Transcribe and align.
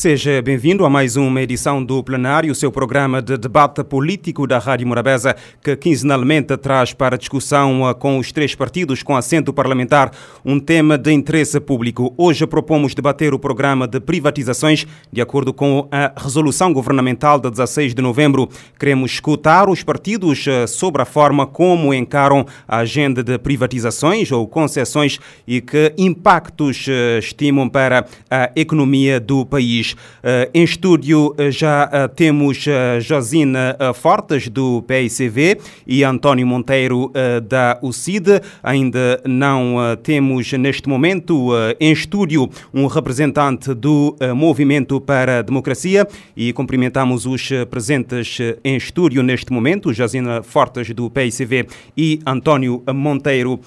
Seja 0.00 0.40
bem-vindo 0.40 0.86
a 0.86 0.88
mais 0.88 1.14
uma 1.14 1.42
edição 1.42 1.84
do 1.84 2.02
Plenário, 2.02 2.54
seu 2.54 2.72
programa 2.72 3.20
de 3.20 3.36
debate 3.36 3.84
político 3.84 4.46
da 4.46 4.58
Rádio 4.58 4.86
Morabeza, 4.86 5.36
que 5.62 5.76
quinzenalmente 5.76 6.56
traz 6.56 6.94
para 6.94 7.18
discussão 7.18 7.86
ah, 7.86 7.94
com 7.94 8.16
os 8.16 8.32
três 8.32 8.54
partidos 8.54 9.02
com 9.02 9.14
assento 9.14 9.52
parlamentar 9.52 10.10
um 10.42 10.58
tema 10.58 10.96
de 10.96 11.12
interesse 11.12 11.60
público. 11.60 12.14
Hoje 12.16 12.46
propomos 12.46 12.94
debater 12.94 13.34
o 13.34 13.38
programa 13.38 13.86
de 13.86 14.00
privatizações 14.00 14.86
de 15.12 15.20
acordo 15.20 15.52
com 15.52 15.86
a 15.92 16.14
resolução 16.16 16.72
governamental 16.72 17.38
de 17.38 17.50
16 17.50 17.94
de 17.94 18.00
novembro. 18.00 18.48
Queremos 18.78 19.12
escutar 19.12 19.68
os 19.68 19.82
partidos 19.82 20.46
ah, 20.48 20.66
sobre 20.66 21.02
a 21.02 21.04
forma 21.04 21.46
como 21.46 21.92
encaram 21.92 22.46
a 22.66 22.78
agenda 22.78 23.22
de 23.22 23.38
privatizações 23.38 24.32
ou 24.32 24.48
concessões 24.48 25.20
e 25.46 25.60
que 25.60 25.92
impactos 25.98 26.86
estimam 27.18 27.68
para 27.68 28.06
a 28.30 28.50
economia 28.56 29.20
do 29.20 29.44
país. 29.44 29.89
Uh, 29.92 30.50
em 30.52 30.64
estúdio 30.64 31.34
uh, 31.38 31.50
já 31.50 31.86
uh, 31.86 32.08
temos 32.08 32.64
Josina 33.00 33.76
Fortes, 33.94 34.48
do 34.48 34.82
PICV, 34.82 35.58
e 35.86 36.04
António 36.04 36.46
Monteiro, 36.46 37.12
da 37.48 37.78
UCID. 37.82 38.40
Ainda 38.62 39.20
não 39.24 39.76
temos, 40.02 40.52
neste 40.52 40.88
momento, 40.88 41.50
em 41.78 41.92
estúdio, 41.92 42.48
um 42.72 42.86
representante 42.86 43.74
do 43.74 44.16
Movimento 44.34 45.00
para 45.00 45.38
a 45.38 45.42
Democracia 45.42 46.06
e 46.36 46.52
cumprimentamos 46.52 47.26
os 47.26 47.50
presentes 47.70 48.38
em 48.64 48.76
estúdio 48.76 49.22
neste 49.22 49.52
momento, 49.52 49.92
Josina 49.92 50.42
Fortes, 50.42 50.90
do 50.90 51.10
PICV, 51.10 51.66
e 51.96 52.20
António 52.26 52.82
Monteiro, 52.92 53.60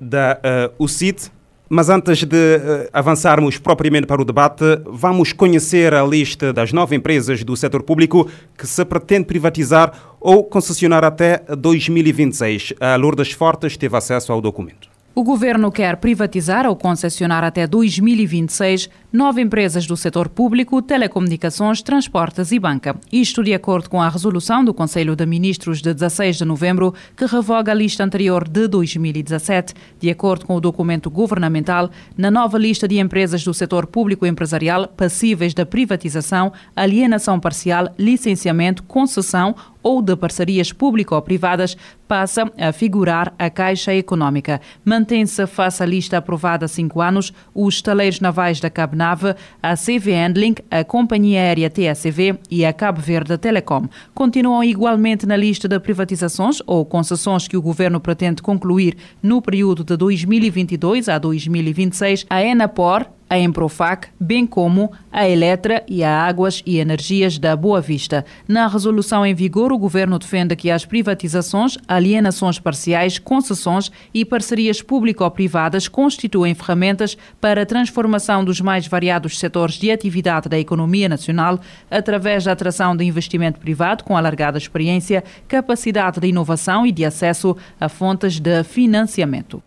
da 0.00 0.38
UCID. 0.78 1.39
Mas 1.72 1.88
antes 1.88 2.24
de 2.24 2.56
uh, 2.56 2.88
avançarmos 2.92 3.56
propriamente 3.56 4.04
para 4.04 4.20
o 4.20 4.24
debate, 4.24 4.64
vamos 4.86 5.32
conhecer 5.32 5.94
a 5.94 6.04
lista 6.04 6.52
das 6.52 6.72
nove 6.72 6.96
empresas 6.96 7.44
do 7.44 7.56
setor 7.56 7.84
público 7.84 8.28
que 8.58 8.66
se 8.66 8.84
pretende 8.84 9.26
privatizar 9.26 10.16
ou 10.20 10.42
concessionar 10.42 11.04
até 11.04 11.38
2026. 11.56 12.74
A 12.80 12.96
Lourdes 12.96 13.30
Fortes 13.30 13.76
teve 13.76 13.96
acesso 13.96 14.32
ao 14.32 14.40
documento. 14.40 14.89
O 15.12 15.24
governo 15.24 15.72
quer 15.72 15.96
privatizar 15.96 16.66
ou 16.66 16.76
concessionar 16.76 17.42
até 17.42 17.66
2026 17.66 18.88
nove 19.12 19.42
empresas 19.42 19.84
do 19.84 19.96
setor 19.96 20.28
público, 20.28 20.80
telecomunicações, 20.80 21.82
transportes 21.82 22.52
e 22.52 22.60
banca. 22.60 22.94
Isto 23.10 23.42
de 23.42 23.52
acordo 23.52 23.90
com 23.90 24.00
a 24.00 24.08
resolução 24.08 24.64
do 24.64 24.72
Conselho 24.72 25.16
de 25.16 25.26
Ministros 25.26 25.82
de 25.82 25.92
16 25.92 26.36
de 26.38 26.44
novembro, 26.44 26.94
que 27.16 27.26
revoga 27.26 27.72
a 27.72 27.74
lista 27.74 28.04
anterior 28.04 28.48
de 28.48 28.68
2017. 28.68 29.74
De 29.98 30.08
acordo 30.08 30.46
com 30.46 30.54
o 30.54 30.60
documento 30.60 31.10
governamental, 31.10 31.90
na 32.16 32.30
nova 32.30 32.56
lista 32.56 32.86
de 32.86 33.00
empresas 33.00 33.42
do 33.42 33.52
setor 33.52 33.86
público 33.86 34.24
empresarial 34.24 34.86
passíveis 34.86 35.52
de 35.52 35.64
privatização, 35.64 36.52
alienação 36.76 37.40
parcial, 37.40 37.92
licenciamento, 37.98 38.84
concessão 38.84 39.56
ou 39.82 40.02
de 40.02 40.16
parcerias 40.16 40.72
público-privadas 40.72 41.76
passa 42.06 42.50
a 42.58 42.72
figurar 42.72 43.32
a 43.38 43.48
Caixa 43.48 43.94
Económica. 43.94 44.60
Mantém-se, 44.84 45.46
face 45.46 45.82
à 45.82 45.86
lista 45.86 46.18
aprovada 46.18 46.64
há 46.64 46.68
cinco 46.68 47.00
anos, 47.00 47.32
os 47.54 47.76
estaleiros 47.76 48.20
navais 48.20 48.58
da 48.58 48.68
Cabo 48.68 48.96
Nave, 48.96 49.34
a 49.62 49.76
CV 49.76 50.12
Handling, 50.12 50.56
a 50.70 50.82
Companhia 50.82 51.40
Aérea 51.40 51.70
TSV 51.70 52.38
e 52.50 52.64
a 52.64 52.72
Cabo 52.72 53.00
Verde 53.00 53.38
Telecom. 53.38 53.86
Continuam 54.14 54.64
igualmente 54.64 55.24
na 55.24 55.36
lista 55.36 55.68
de 55.68 55.78
privatizações 55.78 56.58
ou 56.66 56.84
concessões 56.84 57.46
que 57.46 57.56
o 57.56 57.62
governo 57.62 58.00
pretende 58.00 58.42
concluir 58.42 58.96
no 59.22 59.40
período 59.40 59.84
de 59.84 59.96
2022 59.96 61.08
a 61.08 61.18
2026 61.18 62.26
a 62.28 62.42
Enapor, 62.42 63.06
a 63.30 63.38
Emprofac, 63.38 64.08
bem 64.18 64.44
como 64.44 64.90
a 65.12 65.28
Eletra 65.28 65.84
e 65.86 66.02
a 66.02 66.20
Águas 66.20 66.62
e 66.66 66.80
Energias 66.80 67.38
da 67.38 67.54
Boa 67.54 67.80
Vista. 67.80 68.24
Na 68.48 68.66
resolução 68.66 69.24
em 69.24 69.32
vigor, 69.32 69.72
o 69.72 69.78
governo 69.78 70.18
defende 70.18 70.56
que 70.56 70.68
as 70.68 70.84
privatizações, 70.84 71.78
alienações 71.86 72.58
parciais, 72.58 73.20
concessões 73.20 73.92
e 74.12 74.24
parcerias 74.24 74.82
público-privadas 74.82 75.86
constituem 75.86 76.54
ferramentas 76.56 77.16
para 77.40 77.62
a 77.62 77.66
transformação 77.66 78.44
dos 78.44 78.60
mais 78.60 78.88
variados 78.88 79.38
setores 79.38 79.76
de 79.76 79.92
atividade 79.92 80.48
da 80.48 80.58
economia 80.58 81.08
nacional 81.08 81.60
através 81.88 82.44
da 82.44 82.52
atração 82.52 82.96
de 82.96 83.04
investimento 83.04 83.60
privado 83.60 84.02
com 84.02 84.16
alargada 84.16 84.58
experiência, 84.58 85.22
capacidade 85.46 86.18
de 86.18 86.26
inovação 86.26 86.84
e 86.84 86.90
de 86.90 87.04
acesso 87.04 87.56
a 87.80 87.88
fontes 87.88 88.40
de 88.40 88.64
financiamento. 88.64 89.62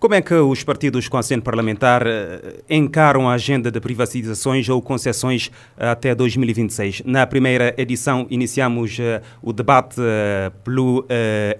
Como 0.00 0.14
é 0.14 0.22
que 0.22 0.32
os 0.32 0.64
partidos 0.64 1.08
com 1.08 1.18
assento 1.18 1.42
parlamentar 1.42 2.06
eh, 2.06 2.62
encaram 2.70 3.28
a 3.28 3.34
agenda 3.34 3.70
de 3.70 3.78
privatizações 3.78 4.66
ou 4.66 4.80
concessões 4.80 5.50
eh, 5.76 5.90
até 5.90 6.14
2026? 6.14 7.02
Na 7.04 7.26
primeira 7.26 7.74
edição 7.76 8.26
iniciamos 8.30 8.98
uh, 8.98 9.20
o 9.42 9.52
debate 9.52 10.00
uh, 10.00 10.50
pelo 10.64 11.06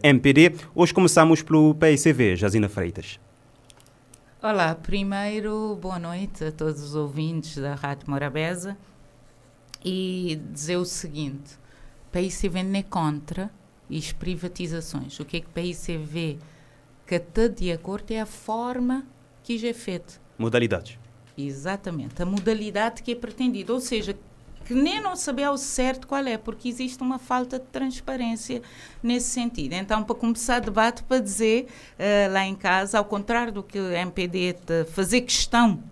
MPD. 0.03 0.55
Hoje 0.75 0.95
começamos 0.95 1.43
pelo 1.43 1.75
PICV, 1.75 2.34
Jazina 2.34 2.67
Freitas. 2.67 3.21
Olá, 4.43 4.75
primeiro 4.75 5.77
boa 5.77 5.99
noite 5.99 6.43
a 6.43 6.51
todos 6.51 6.83
os 6.83 6.95
ouvintes 6.95 7.59
da 7.59 7.75
Rádio 7.75 8.11
Morabeza 8.11 8.75
e 9.84 10.41
dizer 10.51 10.78
o 10.78 10.87
seguinte: 10.87 11.59
PICV 12.11 12.62
não 12.62 12.81
é 12.81 12.83
contra 12.83 13.51
as 13.95 14.12
privatizações. 14.12 15.21
O 15.21 15.27
que 15.27 15.37
é 15.37 15.41
que 15.41 15.49
PICV 15.49 16.39
que 17.10 17.16
está 17.16 17.48
de 17.48 17.72
acordo 17.72 18.12
é 18.12 18.21
a 18.21 18.26
forma 18.26 19.04
que 19.43 19.59
já 19.59 19.66
é 19.66 19.72
feita. 19.72 20.15
Modalidades. 20.38 20.97
Exatamente, 21.37 22.22
a 22.22 22.25
modalidade 22.25 23.03
que 23.03 23.10
é 23.10 23.15
pretendida, 23.16 23.72
ou 23.72 23.81
seja, 23.81 24.16
que 24.65 24.72
nem 24.75 25.00
não 25.00 25.16
saber 25.16 25.43
ao 25.43 25.59
certo 25.59 26.06
qual 26.06 26.25
é, 26.25 26.38
porque 26.38 26.69
existe 26.69 27.03
uma 27.03 27.19
falta 27.19 27.59
de 27.59 27.65
transparência 27.65 28.62
nesse 29.03 29.31
sentido. 29.31 29.72
Então, 29.72 30.04
para 30.04 30.15
começar 30.15 30.62
o 30.62 30.65
debate, 30.66 31.03
para 31.03 31.21
dizer 31.21 31.66
uh, 31.98 32.32
lá 32.32 32.47
em 32.47 32.54
casa, 32.54 32.98
ao 32.98 33.04
contrário 33.04 33.53
do 33.53 33.65
que 33.65 33.81
o 33.81 33.91
MPD 33.91 34.54
fazer 34.92 35.22
questão 35.22 35.82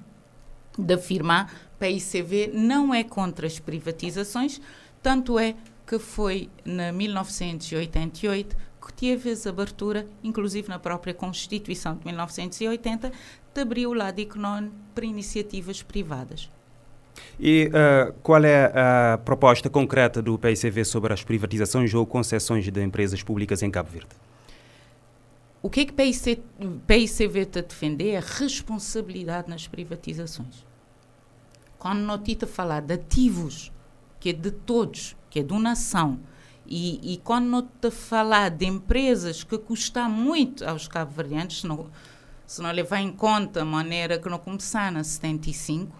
de 0.78 0.94
afirmar, 0.94 1.52
para 1.80 1.88
a 1.88 1.90
ICV 1.90 2.52
não 2.54 2.94
é 2.94 3.02
contra 3.02 3.44
as 3.44 3.58
privatizações, 3.58 4.60
tanto 5.02 5.36
é 5.36 5.56
que 5.84 5.98
foi 5.98 6.48
na 6.64 6.92
1988 6.92 8.67
essa 9.30 9.50
abertura, 9.50 10.06
inclusive 10.22 10.68
na 10.68 10.78
própria 10.78 11.14
Constituição 11.14 11.96
de 11.96 12.04
1980, 12.04 13.12
de 13.54 13.60
abrir 13.60 13.86
o 13.86 13.92
lado 13.92 14.20
económico 14.20 14.74
para 14.94 15.04
iniciativas 15.04 15.82
privadas. 15.82 16.48
E 17.38 17.68
uh, 17.68 18.12
qual 18.22 18.44
é 18.44 18.72
a 18.74 19.18
proposta 19.18 19.68
concreta 19.68 20.22
do 20.22 20.38
PICV 20.38 20.84
sobre 20.84 21.12
as 21.12 21.22
privatizações 21.22 21.92
ou 21.94 22.06
concessões 22.06 22.70
de 22.70 22.82
empresas 22.82 23.22
públicas 23.22 23.62
em 23.62 23.70
Cabo 23.70 23.90
Verde? 23.90 24.08
O 25.60 25.68
que 25.68 25.80
é 25.80 25.84
que 25.84 25.92
o 25.92 26.80
PICV 26.86 27.40
está 27.40 27.60
a 27.60 27.62
defender 27.62 28.10
é 28.10 28.18
a 28.18 28.20
responsabilidade 28.20 29.50
nas 29.50 29.66
privatizações. 29.66 30.64
Quando 31.78 32.00
nós 32.00 32.20
estamos 32.20 32.44
a 32.44 32.46
falar 32.46 32.80
de 32.80 32.94
ativos, 32.94 33.72
que 34.20 34.30
é 34.30 34.32
de 34.32 34.50
todos, 34.50 35.16
que 35.30 35.40
é 35.40 35.42
de 35.42 35.52
uma 35.52 35.60
nação, 35.60 36.18
e, 36.68 37.14
e 37.14 37.16
quando 37.18 37.62
te 37.80 37.90
falar 37.90 38.50
de 38.50 38.66
empresas 38.66 39.42
que 39.42 39.56
custam 39.56 40.10
muito 40.10 40.64
aos 40.66 40.86
cabo-verdianos, 40.86 41.60
se 41.60 41.66
não, 41.66 41.86
se 42.46 42.60
não 42.60 42.70
levar 42.70 43.00
em 43.00 43.10
conta 43.10 43.62
a 43.62 43.64
maneira 43.64 44.18
que 44.18 44.28
não 44.28 44.38
começaram 44.38 44.98
na 44.98 45.04
75, 45.04 45.96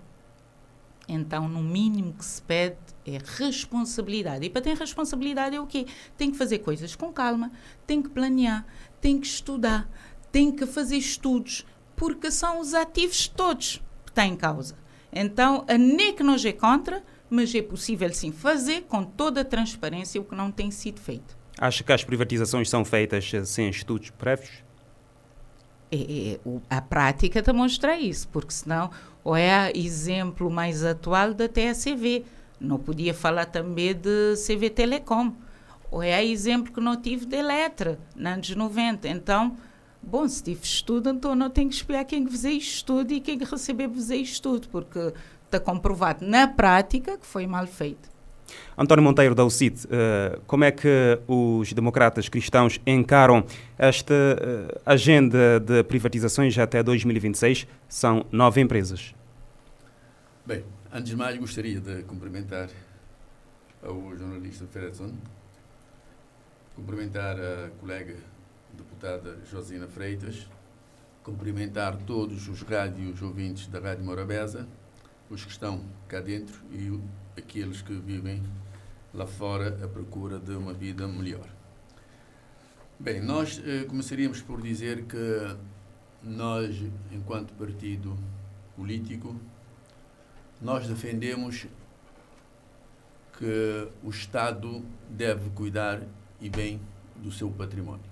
então 1.09 1.49
no 1.49 1.62
mínimo 1.62 2.12
que 2.12 2.25
se 2.25 2.43
pede 2.43 2.76
é 3.06 3.19
responsabilidade. 3.38 4.44
E 4.44 4.50
para 4.50 4.61
ter 4.61 4.76
responsabilidade 4.76 5.56
é 5.56 5.61
o 5.61 5.67
quê? 5.67 5.87
Tem 6.19 6.31
que 6.31 6.37
fazer 6.37 6.59
coisas 6.59 6.94
com 6.94 7.11
calma, 7.11 7.50
tem 7.87 8.03
que 8.03 8.11
planear, 8.11 8.67
tem 9.00 9.19
que 9.19 9.26
estudar, 9.26 9.88
tem 10.31 10.53
que 10.53 10.67
fazer 10.67 10.99
estudos, 10.99 11.65
porque 11.97 12.31
são 12.31 12.61
os 12.61 12.75
ativos 12.75 13.26
todos 13.26 13.82
que 14.05 14.11
estão 14.11 14.25
em 14.25 14.37
causa. 14.37 14.76
Então, 15.11 15.65
a 15.67 16.12
que 16.12 16.23
nós 16.23 16.44
é 16.44 16.53
contra, 16.53 17.03
mas 17.31 17.55
é 17.55 17.63
possível 17.63 18.13
sim 18.13 18.33
fazer 18.33 18.83
com 18.83 19.05
toda 19.05 19.43
a 19.43 19.45
transparência 19.45 20.21
o 20.21 20.25
que 20.25 20.35
não 20.35 20.51
tem 20.51 20.71
sido 20.71 21.01
feito. 21.01 21.37
Acha 21.59 21.83
que 21.83 21.93
as 21.93 22.05
privatizações 22.05 22.71
são 22.71 22.85
feitas 22.85 23.31
eh, 23.35 23.45
sem 23.45 23.69
estudos 23.69 24.11
prévios? 24.11 24.63
É, 25.91 25.97
é, 25.97 26.41
a 26.69 26.81
prática 26.81 27.43
demonstra 27.43 27.99
isso, 27.99 28.29
porque 28.29 28.53
senão, 28.53 28.91
ou 29.25 29.35
é 29.35 29.73
exemplo 29.75 30.51
mais 30.51 30.85
atual 30.85 31.35
da 31.35 31.49
TSV, 31.49 32.25
não 32.61 32.79
podia 32.79 33.15
falar 33.15 33.47
também 33.47 33.95
de 33.95 34.35
CV 34.37 34.71
Telecom, 34.71 35.33
ou 35.91 36.03
é 36.03 36.25
exemplo 36.25 36.73
que 36.73 36.81
não 36.81 37.01
tive 37.01 37.25
de 37.25 37.37
Eletra, 37.37 37.99
nos 38.15 38.27
anos 38.27 38.55
90. 38.55 39.09
Então, 39.09 39.57
bom, 40.03 40.29
se 40.29 40.43
tive 40.43 40.63
estudo, 40.63 41.11
então 41.11 41.35
não 41.35 41.49
tenho 41.49 41.69
que 41.69 41.77
esperar 41.77 42.05
quem 42.05 42.27
fizer 42.27 42.53
estudo 42.53 43.13
e 43.13 43.21
quem 43.21 43.39
receber 43.39 43.89
fazer 43.89 44.17
estudo, 44.17 44.69
porque 44.69 45.13
está 45.49 45.59
comprovado 45.59 46.25
na 46.25 46.47
prática 46.47 47.17
que 47.17 47.27
foi 47.27 47.47
mal 47.47 47.67
feito. 47.67 48.09
António 48.77 49.03
Monteiro 49.03 49.35
da 49.35 49.45
UCIT, 49.45 49.87
uh, 49.87 50.41
como 50.47 50.65
é 50.65 50.71
que 50.71 51.19
os 51.27 51.73
democratas 51.73 52.29
cristãos 52.29 52.81
encaram 52.87 53.45
esta 53.77 54.15
uh, 54.15 54.81
agenda 54.87 55.61
de 55.61 55.83
privatizações 55.83 56.56
até 56.59 56.83
2026? 56.83 57.67
São 57.89 58.25
nove 58.31 58.61
empresas. 58.61 59.15
Bem, 60.47 60.65
antes 60.93 61.11
de 61.11 61.17
mais, 61.17 61.37
gostaria 61.37 61.81
de 61.81 62.03
cumprimentar 62.05 62.69
ao 63.83 64.17
jornalista 64.17 64.67
Ferreson, 64.67 65.12
cumprimentar 66.75 67.37
a 67.37 67.69
colega 67.81 68.15
deputada 68.73 69.37
Josina 69.51 69.87
Freitas, 69.89 70.49
cumprimentar 71.23 71.97
todos 72.06 72.49
os 72.49 72.62
rádios 72.62 73.21
ouvintes 73.21 73.67
da 73.67 73.79
Rádio 73.79 74.05
Morabeza, 74.05 74.67
os 75.31 75.45
que 75.45 75.51
estão 75.51 75.81
cá 76.09 76.21
dentro 76.21 76.61
e 76.73 76.99
aqueles 77.39 77.83
que 77.83 77.93
vivem 77.93 78.43
lá 79.13 79.27
fora 79.27 79.79
à 79.85 79.89
procura 79.89 80.39
de 80.39 80.53
uma 80.53 80.73
vida 80.73 81.07
melhor. 81.07 81.49
Bem, 82.99 83.21
nós 83.21 83.63
eh, 83.65 83.85
começaríamos 83.85 84.41
por 84.41 84.61
dizer 84.61 85.05
que 85.05 85.57
nós, 86.23 86.77
enquanto 87.13 87.53
partido 87.55 88.17
político, 88.77 89.37
nós 90.61 90.87
defendemos 90.89 91.67
que 93.39 93.89
o 94.03 94.11
Estado 94.11 94.85
deve 95.09 95.49
cuidar 95.51 96.03
e 96.41 96.51
bem 96.51 96.81
do 97.17 97.31
seu 97.31 97.49
património. 97.51 98.05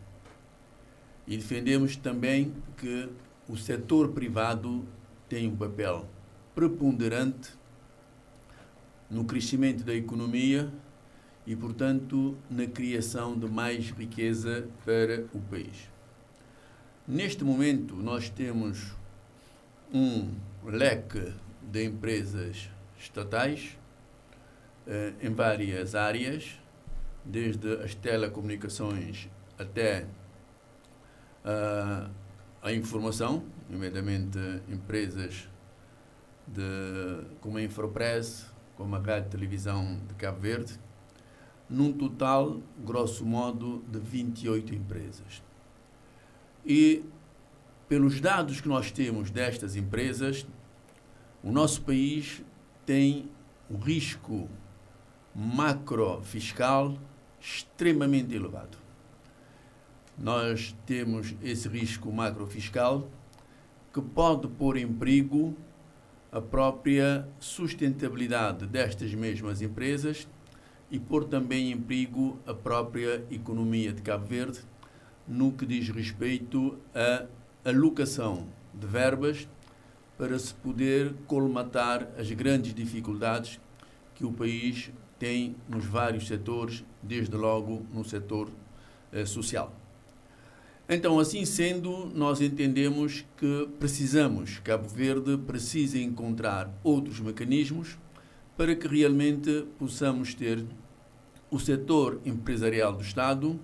E 1.27 1.37
defendemos 1.37 1.97
também 1.97 2.55
que 2.77 3.09
o 3.49 3.57
setor 3.57 4.11
privado 4.11 4.85
tem 5.29 5.49
um 5.49 5.57
papel 5.57 6.07
preponderante 6.57 7.51
no 9.11 9.27
crescimento 9.27 9.85
da 9.85 9.95
economia 9.95 10.73
e, 11.47 11.55
portanto, 11.55 12.35
na 12.51 12.67
criação 12.67 13.39
de 13.39 13.47
mais 13.47 13.91
riqueza 13.91 14.67
para 14.83 15.27
o 15.35 15.41
país. 15.51 15.89
Neste 17.07 17.45
momento, 17.45 17.95
nós 17.95 18.31
temos 18.31 18.95
um 19.93 20.35
leque 20.65 21.31
de 21.63 21.85
empresas 21.85 22.71
estatais 22.99 23.77
eh, 24.87 25.13
em 25.21 25.35
várias 25.35 25.95
áreas, 25.95 26.59
desde 27.23 27.75
as 27.75 27.95
telecomunicações 27.95 29.29
até 29.59 30.07
uh, 31.45 32.11
a 32.63 32.73
informação, 32.73 33.43
nomeadamente 33.69 34.39
empresas 34.69 35.49
de, 36.47 37.25
como 37.41 37.59
a 37.59 37.63
Infopress, 37.63 38.47
como 38.77 38.95
a 38.95 38.99
Rádio 38.99 39.31
Televisão 39.31 39.99
de 40.07 40.15
Cabo 40.15 40.39
Verde, 40.39 40.79
num 41.69 41.93
total, 41.93 42.61
grosso 42.79 43.25
modo, 43.25 43.83
de 43.89 43.99
28 43.99 44.75
empresas. 44.75 45.43
E, 46.65 47.05
pelos 47.89 48.21
dados 48.21 48.61
que 48.61 48.69
nós 48.69 48.91
temos 48.91 49.31
destas 49.31 49.77
empresas, 49.77 50.47
o 51.43 51.51
nosso 51.51 51.83
país 51.83 52.43
tem 52.85 53.29
um 53.71 53.79
risco 53.79 54.49
macrofiscal 55.35 56.97
extremamente 57.41 58.35
elevado. 58.35 58.79
Nós 60.19 60.75
temos 60.87 61.35
esse 61.43 61.69
risco 61.69 62.11
macrofiscal 62.11 63.09
que 63.93 64.01
pode 64.01 64.49
pôr 64.49 64.77
em 64.77 64.91
perigo 64.93 65.55
a 66.37 66.41
própria 66.43 67.27
sustentabilidade 67.41 68.67
destas 68.67 69.15
mesmas 69.15 69.63
empresas 69.63 70.29
e 70.91 70.99
pôr 70.99 71.25
também 71.25 71.73
em 71.73 71.81
perigo 71.81 72.39
a 72.47 72.53
própria 72.53 73.25
economia 73.31 73.91
de 73.91 74.03
Cabo 74.03 74.27
Verde 74.27 74.61
no 75.27 75.51
que 75.51 75.65
diz 75.65 75.89
respeito 75.89 76.77
à 76.95 77.25
alocação 77.67 78.47
de 78.75 78.87
verbas 78.87 79.49
para 80.19 80.39
se 80.39 80.53
poder 80.53 81.15
colmatar 81.27 82.07
as 82.19 82.31
grandes 82.33 82.75
dificuldades 82.75 83.59
que 84.15 84.27
o 84.27 84.31
país 84.31 84.91
tem 85.19 85.57
nos 85.67 85.87
vários 85.87 86.27
setores, 86.27 86.85
desde 87.03 87.35
logo 87.35 87.87
no 87.95 88.05
setor 88.05 88.51
eh, 89.11 89.25
social. 89.25 89.73
Então, 90.89 91.19
assim 91.19 91.45
sendo, 91.45 92.07
nós 92.15 92.41
entendemos 92.41 93.25
que 93.37 93.69
precisamos, 93.77 94.61
Cabo 94.61 94.89
Verde 94.89 95.37
precisa 95.37 95.99
encontrar 95.99 96.73
outros 96.85 97.19
mecanismos 97.19 97.99
para 98.57 98.73
que 98.77 98.87
realmente 98.87 99.67
possamos 99.81 100.33
ter 100.33 100.65
o 101.51 101.59
setor 101.59 102.21
empresarial 102.25 102.93
do 102.93 103.03
Estado 103.03 103.59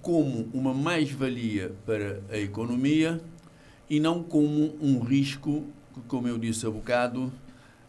como 0.00 0.48
uma 0.54 0.72
mais-valia 0.72 1.74
para 1.84 2.20
a 2.30 2.38
economia 2.38 3.20
e 3.90 3.98
não 3.98 4.22
como 4.22 4.76
um 4.80 5.00
risco, 5.00 5.64
que, 5.92 6.00
como 6.02 6.28
eu 6.28 6.38
disse 6.38 6.66
há 6.66 6.70
bocado, 6.70 7.32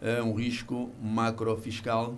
é 0.01 0.23
um 0.23 0.33
risco 0.33 0.89
macrofiscal 1.03 2.17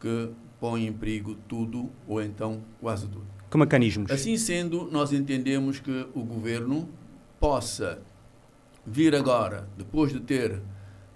que 0.00 0.30
põe 0.60 0.86
em 0.86 0.92
perigo 0.92 1.36
tudo 1.48 1.90
ou 2.06 2.22
então 2.22 2.62
quase 2.80 3.08
tudo. 3.08 3.37
Que 3.50 3.56
mecanismos? 3.56 4.10
Assim 4.10 4.36
sendo, 4.36 4.88
nós 4.90 5.12
entendemos 5.12 5.80
que 5.80 6.06
o 6.14 6.22
governo 6.22 6.88
possa 7.40 7.98
vir 8.86 9.14
agora, 9.14 9.68
depois 9.76 10.12
de 10.12 10.20
ter 10.20 10.60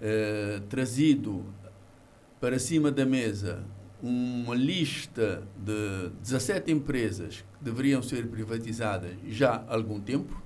eh, 0.00 0.60
trazido 0.68 1.44
para 2.40 2.58
cima 2.58 2.90
da 2.90 3.04
mesa 3.04 3.64
uma 4.02 4.54
lista 4.54 5.42
de 5.56 6.10
17 6.22 6.72
empresas 6.72 7.44
que 7.58 7.64
deveriam 7.64 8.02
ser 8.02 8.26
privatizadas 8.26 9.12
já 9.28 9.64
há 9.68 9.74
algum 9.74 10.00
tempo 10.00 10.42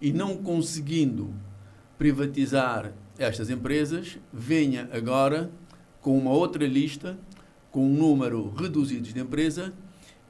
e 0.00 0.12
não 0.12 0.36
conseguindo 0.36 1.34
privatizar 1.98 2.92
estas 3.18 3.50
empresas, 3.50 4.18
venha 4.32 4.88
agora 4.92 5.50
com 6.00 6.16
uma 6.16 6.30
outra 6.30 6.66
lista, 6.66 7.18
com 7.72 7.84
um 7.84 7.92
número 7.92 8.52
reduzido 8.54 9.12
de 9.12 9.18
empresas, 9.18 9.72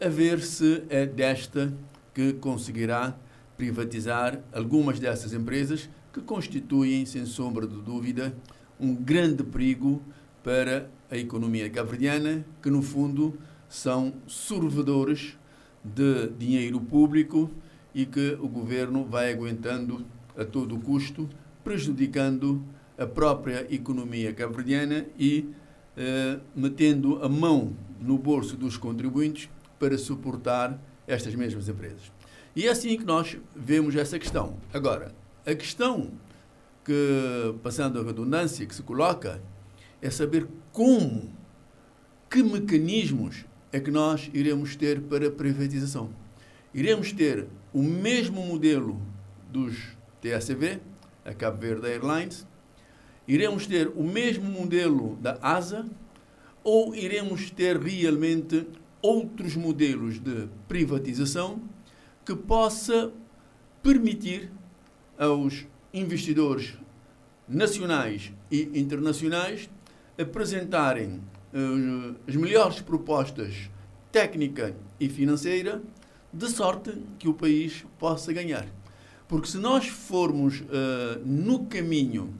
a 0.00 0.08
ver 0.08 0.40
se 0.42 0.82
é 0.90 1.06
desta 1.06 1.72
que 2.14 2.34
conseguirá 2.34 3.16
privatizar 3.56 4.38
algumas 4.52 5.00
dessas 5.00 5.32
empresas 5.32 5.88
que 6.12 6.20
constituem, 6.20 7.06
sem 7.06 7.24
sombra 7.24 7.66
de 7.66 7.80
dúvida, 7.80 8.34
um 8.78 8.94
grande 8.94 9.42
perigo 9.42 10.02
para 10.44 10.88
a 11.10 11.16
economia 11.16 11.68
cabo-verdiana, 11.70 12.44
que 12.62 12.68
no 12.68 12.82
fundo 12.82 13.38
são 13.68 14.12
sorvedores 14.26 15.36
de 15.82 16.28
dinheiro 16.38 16.80
público 16.80 17.50
e 17.94 18.04
que 18.04 18.36
o 18.40 18.48
governo 18.48 19.04
vai 19.04 19.32
aguentando 19.32 20.04
a 20.36 20.44
todo 20.44 20.78
custo, 20.78 21.28
prejudicando 21.64 22.62
a 22.98 23.06
própria 23.06 23.66
economia 23.74 24.32
cabo-verdiana 24.32 25.06
e 25.18 25.48
eh, 25.96 26.38
metendo 26.54 27.22
a 27.22 27.28
mão 27.28 27.72
no 28.00 28.18
bolso 28.18 28.56
dos 28.56 28.76
contribuintes 28.76 29.48
para 29.78 29.96
suportar 29.98 30.78
estas 31.06 31.34
mesmas 31.34 31.68
empresas. 31.68 32.10
E 32.54 32.66
é 32.66 32.70
assim 32.70 32.96
que 32.96 33.04
nós 33.04 33.36
vemos 33.54 33.94
essa 33.94 34.18
questão. 34.18 34.56
Agora, 34.72 35.14
a 35.44 35.54
questão 35.54 36.10
que, 36.84 37.54
passando 37.62 38.00
a 38.00 38.04
redundância, 38.04 38.64
que 38.64 38.74
se 38.74 38.82
coloca 38.82 39.40
é 40.00 40.10
saber 40.10 40.46
como, 40.72 41.30
que 42.30 42.42
mecanismos 42.42 43.44
é 43.72 43.80
que 43.80 43.90
nós 43.90 44.30
iremos 44.32 44.74
ter 44.76 45.00
para 45.02 45.28
a 45.28 45.30
privatização. 45.30 46.10
Iremos 46.72 47.12
ter 47.12 47.46
o 47.72 47.82
mesmo 47.82 48.40
modelo 48.46 49.00
dos 49.50 49.96
TACV, 50.22 50.80
a 51.24 51.34
Cabo 51.34 51.58
Verde 51.58 51.88
Airlines, 51.88 52.46
iremos 53.26 53.66
ter 53.66 53.88
o 53.88 54.02
mesmo 54.02 54.48
modelo 54.50 55.16
da 55.16 55.38
ASA 55.42 55.84
ou 56.62 56.94
iremos 56.94 57.50
ter 57.50 57.78
realmente 57.78 58.66
outros 59.06 59.54
modelos 59.54 60.18
de 60.18 60.48
privatização 60.66 61.60
que 62.24 62.34
possa 62.34 63.12
permitir 63.80 64.50
aos 65.16 65.64
investidores 65.94 66.74
nacionais 67.48 68.32
e 68.50 68.62
internacionais 68.74 69.70
apresentarem 70.18 71.20
uh, 71.54 72.16
as 72.26 72.34
melhores 72.34 72.80
propostas 72.80 73.70
técnica 74.10 74.74
e 74.98 75.08
financeira, 75.08 75.80
de 76.32 76.48
sorte 76.48 76.92
que 77.18 77.28
o 77.28 77.34
país 77.34 77.84
possa 77.98 78.32
ganhar. 78.32 78.66
Porque 79.28 79.48
se 79.48 79.58
nós 79.58 79.86
formos 79.86 80.60
uh, 80.60 81.20
no 81.24 81.66
caminho 81.66 82.34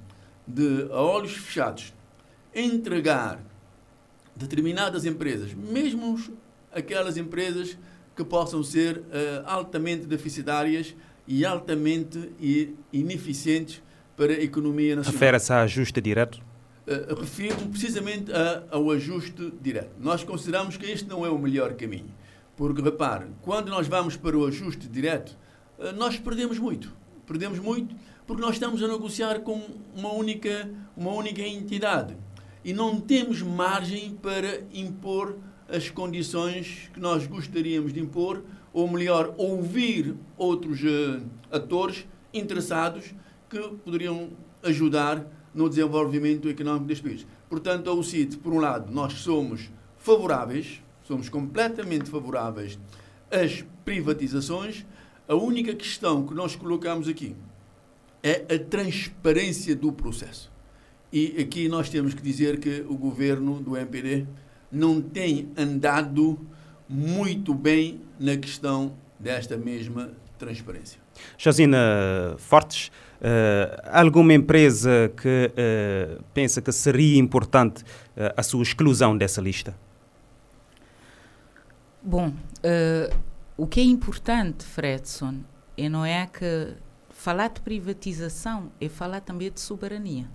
de, 0.47 0.89
a 0.91 1.01
olhos 1.01 1.37
fechados, 1.37 1.93
entregar 2.55 3.41
determinadas 4.35 5.05
empresas, 5.05 5.55
mesmo 5.55 6.19
aquelas 6.77 7.17
empresas 7.17 7.77
que 8.15 8.25
possam 8.25 8.63
ser 8.63 8.99
uh, 8.99 9.03
altamente 9.45 10.07
deficitárias 10.07 10.95
e 11.27 11.45
altamente 11.45 12.31
ineficientes 12.93 13.83
para 14.17 14.33
a 14.33 14.43
economia 14.43 14.97
nacional. 14.97 15.13
Refere-se 15.13 15.53
a 15.53 15.63
ajuste 15.63 16.01
direto? 16.01 16.41
uh, 16.87 17.21
refiro 17.21 17.57
precisamente 17.69 18.33
a, 18.33 18.65
ao 18.71 18.91
ajuste 18.91 19.53
direto. 19.61 19.93
Nós 19.99 20.25
consideramos 20.25 20.77
que 20.77 20.87
este 20.87 21.09
não 21.09 21.27
é 21.27 21.29
o 21.29 21.39
melhor 21.39 21.75
caminho. 21.75 22.11
Porque, 22.57 22.81
repare, 22.81 23.27
quando 23.43 23.69
nós 23.69 23.87
vamos 23.87 24.17
para 24.17 24.37
o 24.37 24.47
ajuste 24.47 24.89
direto, 24.89 25.37
uh, 25.79 25.93
nós 25.93 26.19
perdemos 26.19 26.59
muito. 26.59 26.93
Perdemos 27.27 27.59
muito 27.59 27.95
porque 28.27 28.43
nós 28.43 28.55
estamos 28.55 28.83
a 28.83 28.89
negociar 28.89 29.41
com 29.41 29.63
uma 29.95 30.13
única, 30.13 30.69
uma 30.97 31.13
única 31.13 31.43
entidade. 31.43 32.17
e 32.65 32.73
não 32.73 33.01
temos 33.01 33.41
margem 33.43 34.17
para 34.21 34.63
impor 34.75 35.37
as 35.69 35.91
condições 35.91 36.91
que 36.93 37.01
nós 37.01 37.27
gostaríamos 37.27 37.93
de 37.93 38.01
impor, 38.01 38.43
ou 38.73 38.89
melhor, 38.89 39.35
ouvir 39.37 40.15
outros 40.37 40.81
uh, 40.83 41.23
atores 41.51 42.07
interessados 42.33 43.15
que 43.49 43.59
poderiam 43.85 44.31
ajudar 44.63 45.27
no 45.55 45.69
desenvolvimento 45.69 46.49
económico 46.49 46.87
deste 46.87 47.03
país. 47.03 47.27
Portanto, 47.49 47.89
ao 47.89 48.03
CIT, 48.03 48.37
por 48.39 48.53
um 48.53 48.59
lado, 48.59 48.93
nós 48.93 49.15
somos 49.15 49.71
favoráveis, 49.99 50.83
somos 51.05 51.29
completamente 51.29 52.11
favoráveis 52.11 52.79
às 53.31 53.65
privatizações. 53.85 54.85
A 55.27 55.35
única 55.35 55.75
questão 55.75 56.27
que 56.27 56.35
nós 56.35 56.55
colocamos 56.55 57.09
aqui 57.09 57.35
é 58.23 58.55
a 58.55 58.59
transparência 58.59 59.75
do 59.75 59.93
processo. 59.93 60.51
E 61.13 61.41
aqui 61.41 61.69
nós 61.69 61.89
temos 61.89 62.13
que 62.13 62.23
dizer 62.23 62.59
que 62.59 62.85
o 62.89 62.97
governo 62.97 63.61
do 63.61 63.77
MPD 63.77 64.27
não 64.71 65.01
tem 65.01 65.49
andado 65.57 66.39
muito 66.89 67.55
bem 67.55 68.01
na 68.19 68.37
questão 68.37 68.93
desta 69.19 69.57
mesma 69.57 70.11
transparência. 70.39 71.01
Josina 71.39 72.35
Fortes, 72.39 72.89
uh, 73.21 73.81
alguma 73.91 74.35
empresa 74.35 75.13
que 75.17 75.51
uh, 75.51 76.23
pensa 76.35 76.61
que 76.61 76.71
seria 76.73 77.19
importante 77.19 77.83
uh, 77.83 78.33
a 78.37 78.43
sua 78.43 78.63
exclusão 78.63 79.17
dessa 79.17 79.41
lista? 79.41 79.75
Bom, 82.03 82.33
o 83.57 83.67
que 83.67 83.81
é 83.81 83.83
importante, 83.83 84.65
Fredson, 84.65 85.41
é 85.77 85.89
não 85.89 86.05
é 86.05 86.25
que 86.27 86.75
falar 87.11 87.49
de 87.49 87.61
privatização 87.61 88.71
é 88.81 88.89
falar 88.89 89.21
também 89.23 89.51
de 89.51 89.61
soberania 89.61 90.29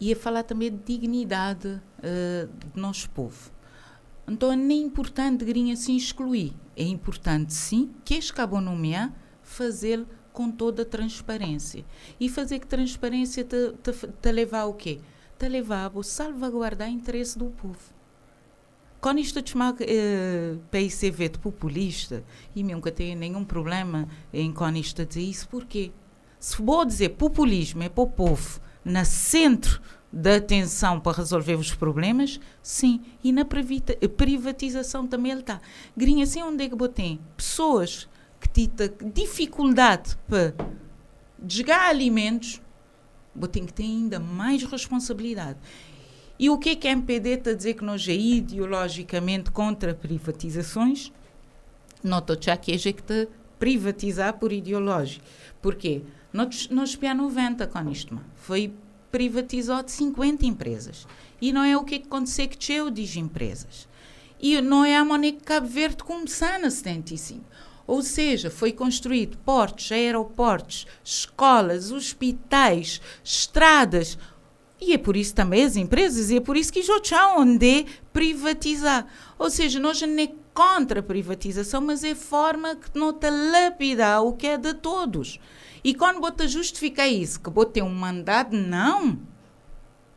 e 0.00 0.12
a 0.12 0.16
falar 0.16 0.42
também 0.42 0.70
de 0.70 0.78
dignidade 0.78 1.68
uh, 1.68 2.48
do 2.74 2.80
nosso 2.80 3.08
povo. 3.10 3.50
Então 4.28 4.50
é 4.50 4.56
importante 4.56 5.44
grinha 5.44 5.74
assim 5.74 5.96
excluir, 5.96 6.52
é 6.76 6.82
importante 6.82 7.54
sim 7.54 7.90
que 8.04 8.14
este 8.14 8.32
cabo 8.32 8.60
fazer 9.42 10.04
com 10.32 10.50
toda 10.50 10.82
a 10.82 10.84
transparência. 10.84 11.82
E 12.20 12.28
fazer 12.28 12.58
que 12.58 12.66
transparência 12.66 13.42
te, 13.42 13.72
te, 13.82 13.92
te 14.06 14.32
levar 14.32 14.60
ao 14.60 14.74
quê? 14.74 15.00
Te 15.38 15.48
levar 15.48 15.90
a 15.96 16.02
salvaguardar 16.02 16.88
o 16.88 16.92
interesse 16.92 17.38
do 17.38 17.46
povo. 17.46 17.96
Quando 19.00 19.18
isto 19.18 19.40
te 19.40 19.54
eh, 19.80 20.56
PICV 20.70 21.28
de 21.28 21.38
populista, 21.38 22.24
e 22.54 22.62
nunca 22.62 22.90
tenho 22.90 23.16
nenhum 23.16 23.44
problema 23.44 24.08
em 24.32 24.52
quando 24.52 24.76
isto 24.76 25.06
dizer 25.06 25.22
isso, 25.22 25.48
porque 25.48 25.92
se 26.38 26.60
vou 26.60 26.84
dizer 26.84 27.10
populismo 27.10 27.82
é 27.82 27.88
para 27.88 28.02
o 28.02 28.06
povo, 28.06 28.60
na 28.86 29.04
centro 29.04 29.82
da 30.12 30.36
atenção 30.36 31.00
para 31.00 31.16
resolver 31.16 31.56
os 31.56 31.74
problemas, 31.74 32.38
sim. 32.62 33.00
E 33.22 33.32
na 33.32 33.44
privatização 33.44 35.08
também 35.08 35.32
ele 35.32 35.40
está. 35.40 35.60
Grinha, 35.96 36.22
assim 36.22 36.40
onde 36.40 36.62
é 36.62 36.68
que 36.68 36.76
botei? 36.76 37.18
Pessoas 37.36 38.08
que 38.40 38.48
têm 38.48 38.70
dificuldade 39.12 40.16
para 40.28 40.54
desgar 41.36 41.88
alimentos, 41.88 42.62
botei 43.34 43.66
que 43.66 43.72
têm 43.72 44.04
ainda 44.04 44.20
mais 44.20 44.62
responsabilidade. 44.62 45.58
E 46.38 46.48
o 46.48 46.56
que 46.56 46.70
é 46.70 46.76
que 46.76 46.86
a 46.86 46.92
MPD 46.92 47.30
está 47.30 47.50
a 47.50 47.54
dizer 47.54 47.74
que 47.74 47.84
nós 47.84 48.06
é 48.08 48.14
ideologicamente 48.14 49.50
contra 49.50 49.94
privatizações? 49.94 51.10
Estou 52.04 52.36
já 52.40 52.56
que 52.56 52.72
é 52.72 52.78
que 52.78 52.88
está 52.88 53.26
privatizar 53.58 54.34
por 54.34 54.52
ideológico. 54.52 55.24
Porquê? 55.60 56.02
Nós, 56.36 56.68
nós 56.68 56.94
PA 56.94 57.14
90 57.14 57.66
com 57.66 57.90
isto, 57.90 58.20
foi 58.34 58.70
privatizou 59.10 59.82
de 59.82 59.90
50 59.90 60.44
empresas. 60.44 61.06
E 61.40 61.50
não 61.50 61.64
é 61.64 61.74
o 61.74 61.82
que 61.82 61.94
aconteceu 61.94 62.46
que 62.46 62.72
eu 62.74 62.90
diz 62.90 63.16
empresas. 63.16 63.88
E 64.38 64.60
não 64.60 64.84
é 64.84 64.98
a 64.98 65.04
Monique 65.04 65.42
Cabo 65.42 65.66
Verde 65.66 66.04
começar 66.04 66.60
na 66.60 66.68
75. 66.68 67.42
Ou 67.86 68.02
seja, 68.02 68.50
foi 68.50 68.70
construído 68.70 69.38
portos, 69.38 69.90
aeroportos, 69.90 70.86
escolas, 71.02 71.90
hospitais, 71.90 73.00
estradas. 73.24 74.18
E 74.78 74.92
é 74.92 74.98
por 74.98 75.16
isso 75.16 75.34
também 75.34 75.64
as 75.64 75.74
empresas, 75.74 76.30
e 76.30 76.36
é 76.36 76.40
por 76.40 76.54
isso 76.54 76.70
que 76.70 76.82
já 76.82 77.00
tchau 77.00 77.40
onde 77.40 77.86
privatizar. 78.12 79.06
Ou 79.38 79.48
seja, 79.48 79.80
nós 79.80 80.02
não 80.02 80.22
é 80.22 80.28
contra 80.52 81.00
a 81.00 81.02
privatização, 81.02 81.80
mas 81.80 82.04
é 82.04 82.14
forma 82.14 82.76
que 82.76 82.98
não 82.98 83.14
te 83.14 83.30
lapidar 83.30 84.22
o 84.22 84.34
que 84.34 84.48
é 84.48 84.58
de 84.58 84.74
todos. 84.74 85.40
E 85.86 85.94
quando 85.94 86.20
bota 86.20 86.48
justificar 86.48 87.08
isso, 87.08 87.38
que 87.38 87.48
bota 87.48 87.80
um 87.84 87.94
mandato, 87.94 88.56
não. 88.56 89.10
O 89.10 89.18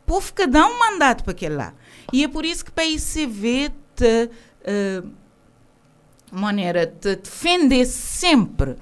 povo 0.04 0.34
que 0.34 0.44
dá 0.44 0.66
um 0.66 0.80
mandato 0.80 1.22
para 1.22 1.30
aquele 1.30 1.54
lá. 1.54 1.72
E 2.12 2.24
é 2.24 2.28
por 2.28 2.44
isso 2.44 2.64
que 2.64 2.72
para 2.72 2.82
a 2.82 2.88
ICV 2.88 3.70
te, 3.94 4.30
uh, 4.66 5.08
maneira 6.32 6.86
de 6.86 7.14
defender 7.14 7.86
sempre 7.86 8.74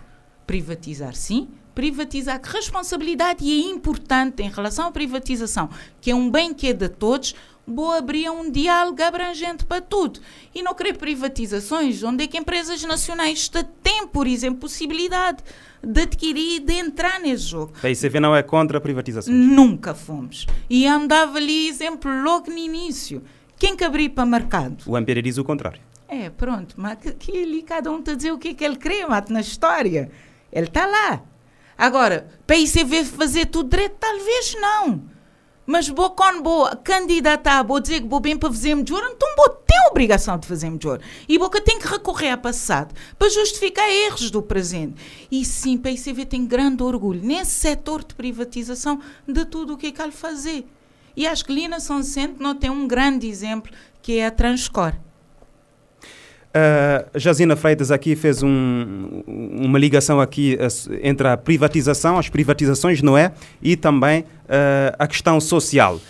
privatizar, 0.47 1.15
sim, 1.15 1.51
privatizar, 1.75 2.41
que 2.41 2.49
responsabilidade 2.49 3.45
e 3.45 3.67
é 3.67 3.71
importante 3.71 4.43
em 4.43 4.49
relação 4.49 4.87
à 4.87 4.91
privatização, 4.91 5.69
que 6.01 6.11
é 6.11 6.15
um 6.15 6.31
bem 6.31 6.55
que 6.55 6.69
é 6.69 6.73
de 6.73 6.89
todos, 6.89 7.35
vou 7.69 7.93
abrir 7.93 8.31
um 8.31 8.51
diálogo 8.51 9.03
abrangente 9.03 9.65
para 9.65 9.81
tudo. 9.81 10.21
E 10.55 10.63
não 10.63 10.75
querer 10.75 10.97
privatizações 10.97 12.03
onde 12.03 12.25
é 12.25 12.27
que 12.27 12.39
empresas 12.39 12.83
nacionais 12.85 13.51
têm, 13.83 14.07
por 14.07 14.27
exemplo, 14.27 14.61
possibilidade 14.61 15.43
de 15.83 16.03
adquirir 16.03 16.57
e 16.57 16.61
de 16.61 16.73
entrar 16.73 17.21
nesse 17.21 17.45
jogo. 17.45 17.73
A 17.83 17.89
ICV 17.89 18.21
não 18.21 18.35
é 18.35 18.43
contra 18.43 18.79
a 18.79 18.81
privatização? 18.81 19.33
Nunca 19.33 19.95
fomos. 19.95 20.47
E 20.69 20.87
andava 20.87 21.37
ali 21.39 21.69
exemplo 21.69 22.11
logo 22.23 22.51
no 22.51 22.59
início. 22.59 23.23
Quem 23.59 23.77
que 23.77 23.85
abrir 23.85 24.11
para 24.11 24.25
o 24.25 24.27
mercado? 24.27 24.85
O 24.87 24.97
MPD 24.97 25.23
diz 25.23 25.39
o 25.39 25.45
contrário. 25.45 25.81
É, 26.09 26.31
pronto. 26.31 26.75
Mas 26.79 26.99
que, 26.99 27.13
que 27.13 27.43
ali 27.43 27.63
cada 27.63 27.91
um 27.91 27.99
está 27.99 28.13
a 28.13 28.15
dizer 28.15 28.33
o 28.33 28.39
que 28.39 28.49
é 28.49 28.55
que 28.55 28.65
ele 28.65 28.77
crê, 28.77 29.05
mate, 29.07 29.33
na 29.33 29.41
história. 29.41 30.11
Ele 30.51 30.67
está 30.67 30.87
lá. 30.87 31.23
Agora, 31.77 32.27
para 32.47 32.57
a 32.57 32.59
ICV 32.59 33.05
fazer 33.05 33.47
tudo 33.47 33.71
direito, 33.71 33.97
talvez 34.01 34.57
não. 34.61 35.03
Mas 35.71 35.87
vou 35.87 36.09
quando 36.13 36.43
vou 36.43 36.67
candidatar, 36.79 37.63
vou 37.63 37.79
dizer 37.79 38.01
que 38.01 38.09
vou 38.09 38.21
bem 38.21 38.39
para 38.39 38.49
fazer 38.49 38.75
melhor, 38.75 39.03
então 39.13 39.29
vou 39.37 39.51
ter 39.51 39.77
a 39.77 39.91
obrigação 39.91 40.39
de 40.39 40.49
fazer 40.49 40.71
melhor. 40.71 40.99
E 41.29 41.37
vou 41.37 41.51
que 41.51 41.61
tem 41.61 41.79
que 41.79 41.87
recorrer 41.87 42.31
ao 42.31 42.39
passado 42.39 42.95
para 43.19 43.29
justificar 43.29 43.87
erros 43.87 44.31
do 44.31 44.41
presente. 44.41 44.95
E 45.31 45.45
sim, 45.45 45.79
a 45.85 45.91
ICV 45.91 46.25
tem 46.25 46.47
grande 46.47 46.83
orgulho 46.83 47.21
nesse 47.23 47.51
setor 47.51 48.03
de 48.03 48.15
privatização 48.15 48.99
de 49.27 49.45
tudo 49.45 49.75
o 49.75 49.77
que 49.77 49.89
é 49.89 49.93
que 49.93 50.01
ele 50.01 50.11
fazer. 50.11 50.67
E 51.15 51.27
acho 51.27 51.45
que 51.45 51.53
Lina 51.53 51.81
São 51.81 51.99
Vicente 51.99 52.41
não 52.41 52.55
tem 52.55 52.71
um 52.71 52.89
grande 52.89 53.29
exemplo 53.29 53.71
que 54.01 54.17
é 54.17 54.25
a 54.25 54.31
Transcor. 54.31 54.95
Uh, 56.49 57.19
Jazina 57.19 57.55
Freitas 57.57 57.91
aqui 57.91 58.17
fez 58.17 58.43
um, 58.43 59.23
uma 59.27 59.79
ligação 59.79 60.19
aqui 60.19 60.59
uh, 60.59 60.99
entre 61.03 61.29
a 61.29 61.37
privatização, 61.37 62.19
as 62.19 62.31
privatizações, 62.31 63.03
não 63.03 63.19
é? 63.19 63.33
E 63.63 63.77
também 63.77 64.21
uh, 64.21 64.97
a 64.99 65.07
questão 65.07 65.41
social. 65.41 66.01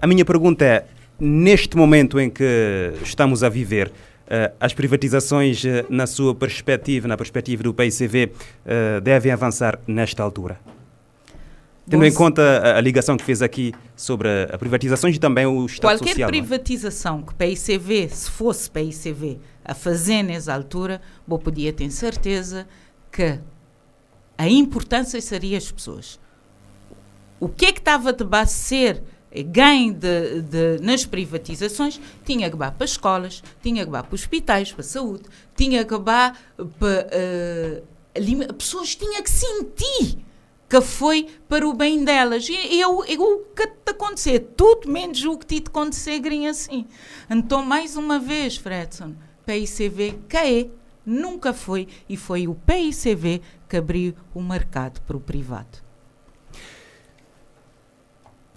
a 0.00 0.06
minha 0.06 0.24
pergunta 0.24 0.64
é, 0.64 0.84
neste 1.18 1.76
momento 1.76 2.18
em 2.18 2.28
que 2.28 2.92
estamos 3.02 3.42
a 3.42 3.48
viver, 3.48 3.90
as 4.60 4.74
privatizações, 4.74 5.64
na 5.88 6.06
sua 6.06 6.34
perspectiva, 6.34 7.08
na 7.08 7.16
perspectiva 7.16 7.62
do 7.62 7.72
PICV, 7.72 8.30
devem 9.02 9.32
avançar 9.32 9.78
nesta 9.86 10.22
altura? 10.22 10.58
Tendo 11.88 12.04
em 12.04 12.12
conta 12.12 12.42
a, 12.42 12.76
a, 12.76 12.80
ligação 12.80 13.16
que 13.16 13.24
fez 13.24 13.40
aqui 13.40 13.72
sobre 13.96 14.28
a, 14.28 14.54
a 14.54 14.58
privatizações 14.58 15.16
e 15.16 15.18
também 15.18 15.46
o 15.46 15.64
Estado 15.64 15.92
Qualquer 15.92 16.08
social. 16.10 16.28
Qualquer 16.28 16.38
é? 16.38 16.40
privatização 16.40 17.20
é? 17.20 17.26
que 17.26 17.34
PICV, 17.34 18.08
se 18.10 18.30
fosse 18.30 18.70
PICV, 18.70 19.38
a 19.68 19.74
fazer 19.74 20.22
nessa 20.22 20.54
altura, 20.54 21.00
eu 21.28 21.38
podia 21.38 21.72
ter 21.72 21.90
certeza 21.90 22.66
que 23.12 23.38
a 24.36 24.48
importância 24.48 25.20
seria 25.20 25.58
as 25.58 25.70
pessoas. 25.70 26.18
O 27.38 27.48
que 27.48 27.66
é 27.66 27.72
que 27.72 27.78
estava 27.78 28.12
de 28.12 28.24
ser 28.46 29.02
ganho 29.46 29.92
de, 29.92 30.40
de, 30.40 30.78
nas 30.80 31.04
privatizações 31.04 32.00
tinha 32.24 32.48
que 32.50 32.56
ir 32.56 32.72
para 32.72 32.84
escolas, 32.84 33.42
tinha 33.62 33.84
que 33.84 33.90
ir 33.90 34.02
para 34.02 34.14
hospitais, 34.14 34.72
para 34.72 34.82
saúde, 34.82 35.24
tinha 35.54 35.84
que 35.84 35.94
ir 35.94 36.00
para 36.00 36.34
uh, 36.58 38.54
pessoas 38.54 38.96
tinham 38.96 39.22
que 39.22 39.30
sentir 39.30 40.18
que 40.68 40.80
foi 40.80 41.26
para 41.48 41.66
o 41.66 41.72
bem 41.72 42.04
delas. 42.04 42.48
E 42.48 42.78
eu, 42.78 43.04
eu, 43.04 43.22
o 43.22 43.38
que 43.54 43.66
te 43.66 43.90
acontecer, 43.90 44.40
tudo 44.56 44.90
menos 44.90 45.24
o 45.24 45.38
que 45.38 45.60
te 45.60 45.68
acontecer, 45.68 46.20
assim. 46.48 46.86
Então, 47.30 47.64
mais 47.64 47.96
uma 47.96 48.18
vez, 48.18 48.56
Fredson, 48.56 49.14
PICV 49.48 50.14
CAE 50.28 50.70
nunca 51.06 51.54
foi 51.54 51.88
e 52.06 52.18
foi 52.18 52.46
o 52.46 52.54
PICV 52.54 53.40
que 53.66 53.78
abriu 53.78 54.12
o 54.34 54.42
mercado 54.42 55.00
para 55.06 55.16
o 55.16 55.20
privado. 55.20 55.78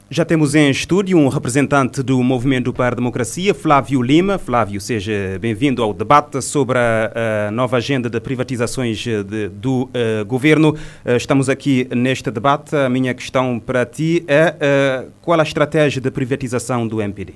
Já 0.09 0.25
temos 0.25 0.53
em 0.53 0.69
estúdio 0.69 1.17
um 1.17 1.29
representante 1.29 2.03
do 2.03 2.21
Movimento 2.21 2.73
para 2.73 2.93
a 2.93 2.95
Democracia, 2.97 3.53
Flávio 3.53 4.01
Lima. 4.01 4.37
Flávio, 4.37 4.81
seja 4.81 5.39
bem-vindo 5.39 5.81
ao 5.81 5.93
debate 5.93 6.41
sobre 6.41 6.77
a, 6.77 7.47
a, 7.47 7.51
nova 7.51 7.77
agenda 7.77 8.09
de 8.09 8.19
privatizações 8.19 8.97
de, 8.97 9.47
do 9.47 9.83
uh, 9.83 10.25
governo. 10.25 10.71
Uh, 11.05 11.15
estamos 11.15 11.47
aqui 11.47 11.87
neste 11.95 12.29
debate. 12.29 12.75
A 12.75 12.89
minha 12.89 13.13
questão 13.13 13.57
para 13.57 13.85
ti 13.85 14.25
é 14.27 15.05
uh, 15.07 15.11
qual 15.21 15.39
a 15.39 15.43
estratégia 15.43 16.01
de 16.01 16.11
privatização 16.11 16.85
do 16.85 17.01
MPD? 17.01 17.35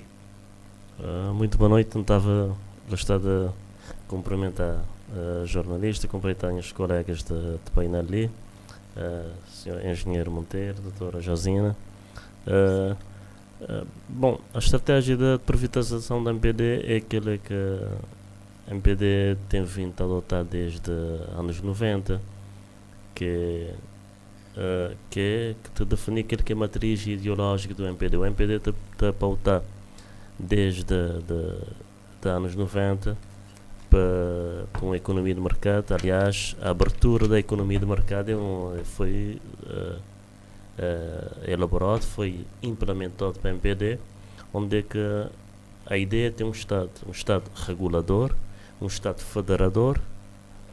muito 1.34 1.58
boa 1.58 1.70
noite. 1.70 1.98
Estava 1.98 2.56
gostar 2.90 3.20
de 3.20 3.50
cumprimentar 4.08 4.84
a 5.12 5.46
jornalista, 5.46 6.08
cumprimentar 6.08 6.54
os 6.54 6.72
colegas 6.72 7.24
de, 7.24 7.34
de 7.34 7.72
painel 7.74 8.02
ali, 8.02 8.32
senhor 9.48 9.86
engenheiro 9.86 10.32
Monteiro, 10.32 10.82
doutora 10.82 11.22
Josina. 11.22 11.76
Bom, 14.08 14.40
a 14.54 14.60
estratégia 14.60 15.16
da 15.18 15.40
privatização 15.40 16.24
da 16.24 16.32
MPD 16.32 16.82
é 16.86 16.98
aquela 16.98 17.38
que 17.38 17.54
a 18.68 18.72
MPD 18.72 19.38
tem 19.48 19.64
vindo 19.64 19.94
a 20.02 20.04
adotar 20.04 20.44
desde 20.44 20.92
anos 21.38 21.62
90, 21.62 22.20
que, 23.14 23.70
uh, 24.58 24.96
que 25.10 25.20
é 25.20 25.56
que 25.64 25.70
te 25.72 25.86
definir 25.86 26.22
aquilo 26.22 26.44
que 26.44 26.52
é 26.52 26.56
a 26.56 26.60
matriz 26.60 27.06
ideológica 27.06 27.74
do 27.74 27.86
MPD. 27.86 28.18
O 28.18 28.26
MPD 28.26 28.56
está 28.56 29.10
a 29.10 29.14
pautar 29.14 29.62
desde 30.38 30.84
de, 30.84 31.22
de 32.26 32.30
anos 32.30 32.56
90 32.56 33.16
para, 33.88 34.66
para 34.74 34.86
uma 34.86 34.98
economia 34.98 35.36
de 35.36 35.40
mercado. 35.40 35.94
Aliás, 35.94 36.56
a 36.60 36.72
abertura 36.72 37.28
da 37.28 37.38
economia 37.38 37.78
de 37.78 37.86
mercado 37.86 38.32
é 38.32 38.36
um, 38.36 38.84
foi 38.84 39.40
uh, 39.64 40.00
uh, 40.80 41.50
elaborado, 41.50 42.02
foi 42.02 42.46
implementado 42.64 43.40
pela 43.40 43.54
MPD, 43.54 44.00
onde 44.52 44.80
é 44.80 44.82
que 44.82 45.00
a 45.86 45.98
ideia 45.98 46.28
é 46.28 46.32
ter 46.32 46.44
um 46.44 46.52
Estado, 46.52 46.90
um 47.08 47.12
Estado 47.12 47.44
regulador, 47.68 48.34
um 48.82 48.88
Estado 48.88 49.20
federador, 49.20 50.00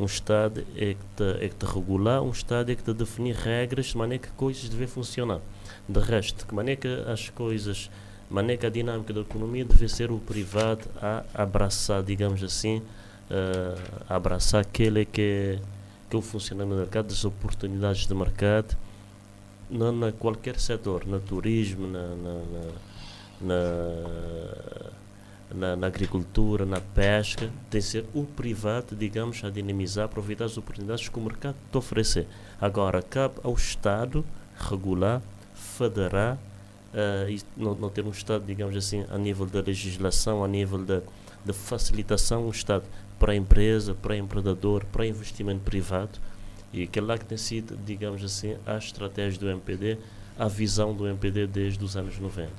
um 0.00 0.06
Estado 0.06 0.64
é 0.74 0.94
que 0.94 1.04
te, 1.16 1.44
é 1.44 1.48
que 1.50 1.54
te 1.54 1.66
regular, 1.66 2.22
um 2.22 2.30
Estado 2.30 2.72
é 2.72 2.74
que 2.74 2.82
te 2.82 2.94
definir 2.94 3.34
regras 3.34 3.86
de 3.86 3.98
maneira 3.98 4.24
que 4.24 4.30
coisas 4.30 4.70
devem 4.70 4.86
funcionar. 4.86 5.40
De 5.86 6.00
resto, 6.00 6.46
de 6.46 6.54
maneira 6.54 6.80
que 6.80 6.88
as 7.10 7.28
coisas, 7.28 7.90
maneira 8.32 8.60
que 8.60 8.66
a 8.66 8.70
dinâmica 8.70 9.12
da 9.12 9.20
economia 9.20 9.64
deve 9.64 9.88
ser 9.88 10.10
o 10.10 10.18
privado 10.18 10.88
a 11.00 11.22
abraçar, 11.34 12.02
digamos 12.02 12.42
assim, 12.42 12.78
uh, 12.78 14.02
abraçar 14.08 14.62
aquele 14.62 15.04
que, 15.04 15.58
que 16.08 16.16
é 16.16 16.18
o 16.18 16.22
funcionamento 16.22 16.76
do 16.76 16.80
mercado, 16.80 17.08
das 17.08 17.24
oportunidades 17.24 18.06
de 18.06 18.14
mercado, 18.14 18.74
na, 19.68 19.92
na 19.92 20.12
qualquer 20.12 20.58
setor, 20.58 21.06
no 21.06 21.20
turismo, 21.20 21.86
na, 21.86 22.14
na, 23.40 23.54
na, 25.54 25.76
na, 25.76 25.86
agricultura, 25.86 26.64
na 26.64 26.80
pesca, 26.80 27.50
tem 27.68 27.80
que 27.80 27.86
ser 27.86 28.06
o 28.14 28.24
privado, 28.24 28.96
digamos, 28.96 29.44
a 29.44 29.50
dinamizar, 29.50 30.06
aproveitar 30.06 30.46
as 30.46 30.56
oportunidades 30.56 31.06
que 31.06 31.18
o 31.18 31.22
mercado 31.22 31.56
te 31.70 31.76
oferecer. 31.76 32.26
Agora, 32.58 33.02
cabe 33.02 33.34
ao 33.42 33.52
Estado 33.52 34.24
regular, 34.56 35.20
federar, 35.54 36.38
uh, 36.92 37.28
e 37.28 37.40
não, 37.56 37.74
não 37.74 37.88
ter 37.88 38.04
um 38.04 38.10
Estado, 38.10 38.44
digamos 38.46 38.76
assim, 38.76 39.04
a 39.10 39.18
nível 39.18 39.46
da 39.46 39.60
legislação, 39.60 40.44
a 40.44 40.48
nível 40.48 40.78
da, 40.78 41.02
da 41.44 41.52
facilitação, 41.52 42.46
um 42.46 42.50
Estado 42.50 42.84
para 43.18 43.32
a 43.32 43.36
empresa, 43.36 43.94
para 43.94 44.12
o 44.12 44.16
empreendedor, 44.16 44.84
para 44.86 45.06
investimento 45.06 45.60
privado, 45.60 46.18
e 46.72 46.84
aquele 46.84 47.06
lá 47.06 47.18
que 47.18 47.24
tem 47.24 47.38
sido, 47.38 47.76
digamos 47.84 48.24
assim, 48.24 48.56
a 48.66 48.76
estratégia 48.76 49.38
do 49.38 49.48
MPD, 49.48 49.98
a 50.38 50.48
visão 50.48 50.94
do 50.94 51.06
MPD 51.06 51.46
desde 51.46 51.84
os 51.84 51.96
anos 51.96 52.18
90. 52.18 52.50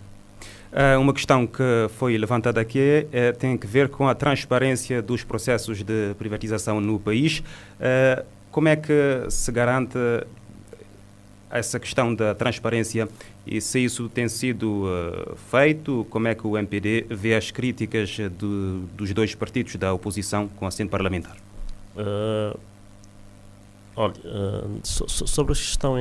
Uh, 0.71 0.99
uma 0.99 1.13
questão 1.13 1.45
que 1.45 1.63
foi 1.97 2.17
levantada 2.17 2.59
aqui 2.59 3.07
é, 3.11 3.31
tem 3.31 3.59
a 3.61 3.67
ver 3.67 3.89
com 3.89 4.07
a 4.07 4.15
transparência 4.15 5.01
dos 5.01 5.23
processos 5.23 5.83
de 5.83 6.15
privatização 6.17 6.81
no 6.81 6.99
país. 6.99 7.39
Uh, 7.39 8.25
como 8.51 8.67
é 8.67 8.75
que 8.75 9.25
se 9.29 9.51
garante 9.51 9.97
essa 11.59 11.79
questão 11.79 12.13
da 12.13 12.33
transparência 12.33 13.07
e 13.45 13.61
se 13.61 13.79
isso 13.79 14.09
tem 14.09 14.27
sido 14.27 14.85
uh, 14.85 15.35
feito? 15.51 16.05
Como 16.09 16.27
é 16.27 16.35
que 16.35 16.45
o 16.45 16.57
MPD 16.57 17.05
vê 17.09 17.35
as 17.35 17.51
críticas 17.51 18.17
do, 18.37 18.81
dos 18.95 19.13
dois 19.13 19.35
partidos 19.35 19.75
da 19.75 19.93
oposição 19.93 20.47
com 20.47 20.65
assento 20.65 20.89
parlamentar? 20.89 21.37
Uh, 21.95 22.57
Olha, 23.95 24.15
uh, 24.25 24.79
so, 24.83 25.07
so, 25.07 25.27
sobre 25.27 25.53
a 25.53 25.55
questão, 25.55 25.95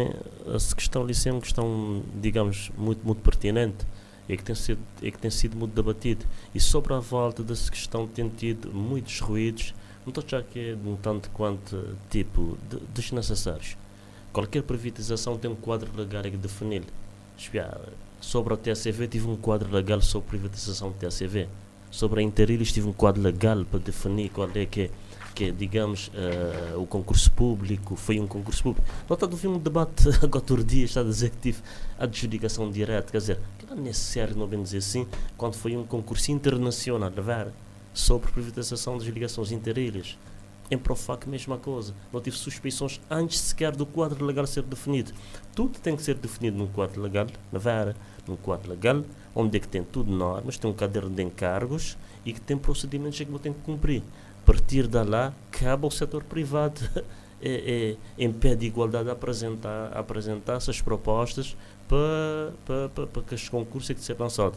essa 0.55 0.75
questão 0.75 1.03
ali 1.03 1.13
é 1.27 1.31
uma 1.31 1.41
questão, 1.43 2.03
digamos, 2.15 2.71
muito, 2.77 3.07
muito 3.07 3.21
pertinente 3.21 3.85
e 4.27 4.37
que 4.37 4.43
tem 4.43 4.55
sido, 4.55 4.81
é 5.03 5.11
que 5.11 5.19
tem 5.19 5.31
sido 5.31 5.57
muito 5.57 5.75
debatido. 5.75 6.25
E 6.55 6.61
sobre 6.61 6.95
a 6.95 6.99
volta 6.99 7.43
dessa 7.43 7.71
questão 7.71 8.07
tem 8.07 8.31
tido 8.31 8.73
muitos 8.73 9.21
ruídos, 9.21 9.75
não 10.07 10.09
estou 10.09 10.25
já 10.27 10.43
que 10.43 10.71
é 10.71 10.75
de 10.75 10.89
um 10.89 10.97
tanto 10.97 11.29
quanto 11.31 11.97
tipo 12.09 12.57
de, 12.71 12.81
desnecessários. 12.95 13.77
Qualquer 14.33 14.63
privatização 14.63 15.37
tem 15.37 15.51
um 15.51 15.55
quadro 15.55 15.91
legal 15.95 16.23
que 16.23 16.37
definir. 16.37 16.85
Sobre 18.21 18.55
a 18.55 18.57
TCV 18.57 19.09
tive 19.09 19.27
um 19.29 19.37
quadro 19.37 19.71
legal 19.71 20.01
sobre 20.01 20.31
privatização 20.31 20.91
da 20.91 20.97
TCV. 20.97 21.49
Sobre 21.91 22.21
a 22.21 22.23
Interilis 22.23 22.73
tive 22.73 22.89
um 22.89 22.93
quadro 22.93 23.21
legal 23.21 23.65
para 23.65 23.79
definir 23.79 24.31
qual 24.31 24.49
é 24.55 24.65
que 24.65 24.83
é 24.83 24.91
que 25.35 25.51
digamos, 25.51 26.09
uh, 26.09 26.81
o 26.81 26.87
concurso 26.87 27.31
público 27.33 27.97
foi 27.97 28.21
um 28.21 28.27
concurso 28.27 28.63
público. 28.63 28.87
Estamos 29.11 29.45
a 29.45 29.49
um 29.49 29.59
debate 29.59 30.09
agora 30.23 30.35
outro 30.35 30.63
dia, 30.63 30.85
está 30.85 31.01
a 31.01 31.05
dizer 31.05 31.31
que 31.31 31.37
tive 31.39 31.63
adjudicação 31.99 32.71
direta, 32.71 33.11
quer 33.11 33.19
dizer, 33.19 33.39
que 33.59 33.67
não 33.67 33.77
é 33.77 33.81
necessário, 33.81 34.37
não 34.37 34.47
bem 34.47 34.63
dizer 34.63 34.79
assim, 34.79 35.07
quando 35.37 35.55
foi 35.55 35.77
um 35.77 35.85
concurso 35.85 36.31
internacional, 36.31 37.11
ver, 37.11 37.49
sobre 37.95 38.31
privatização 38.31 38.99
das 38.99 39.07
ligações 39.07 39.53
interilhas. 39.53 40.17
Em 40.73 40.79
Profac, 40.79 41.29
mesma 41.29 41.59
coisa. 41.59 41.95
Não 42.13 42.21
tive 42.21 42.37
suspeições 42.37 43.01
antes 43.11 43.39
sequer 43.39 43.77
do 43.77 43.85
quadro 43.85 44.25
legal 44.25 44.47
ser 44.47 44.63
definido. 44.63 45.13
Tudo 45.55 45.79
tem 45.79 45.95
que 45.95 46.03
ser 46.03 46.15
definido 46.15 46.57
num 46.57 46.67
quadro 46.67 47.01
legal, 47.03 47.27
na 47.53 47.59
vera, 47.59 47.95
num 48.27 48.37
quadro 48.37 48.71
legal, 48.71 49.05
onde 49.35 49.59
é 49.59 49.61
que 49.61 49.69
tem 49.69 49.85
tudo 49.85 50.11
normas, 50.11 50.57
tem 50.57 50.71
um 50.71 50.75
caderno 50.75 51.11
de 51.11 51.23
encargos 51.23 51.99
e 52.25 52.33
que 52.33 52.41
tem 52.41 52.57
procedimentos 52.57 53.19
que 53.19 53.31
eu 53.31 53.39
tenho 53.39 53.55
que 53.55 53.61
cumprir 53.61 54.03
partir 54.45 54.87
de 54.87 55.03
lá, 55.03 55.33
cabe 55.51 55.85
ao 55.85 55.91
setor 55.91 56.25
privado 56.25 56.81
é, 57.41 57.97
é, 58.19 58.23
em 58.23 58.33
pé 58.33 58.55
de 58.55 58.67
igualdade 58.67 59.11
apresentar, 59.11 59.93
apresentar 59.97 60.57
essas 60.57 60.81
propostas 60.81 61.57
para, 61.89 62.53
para, 62.65 62.89
para, 62.89 63.07
para 63.07 63.23
que 63.23 63.35
os 63.35 63.49
concursos 63.49 63.91
é 63.91 63.95
que 63.95 64.01
ser. 64.01 64.17
Uh, 64.21 64.53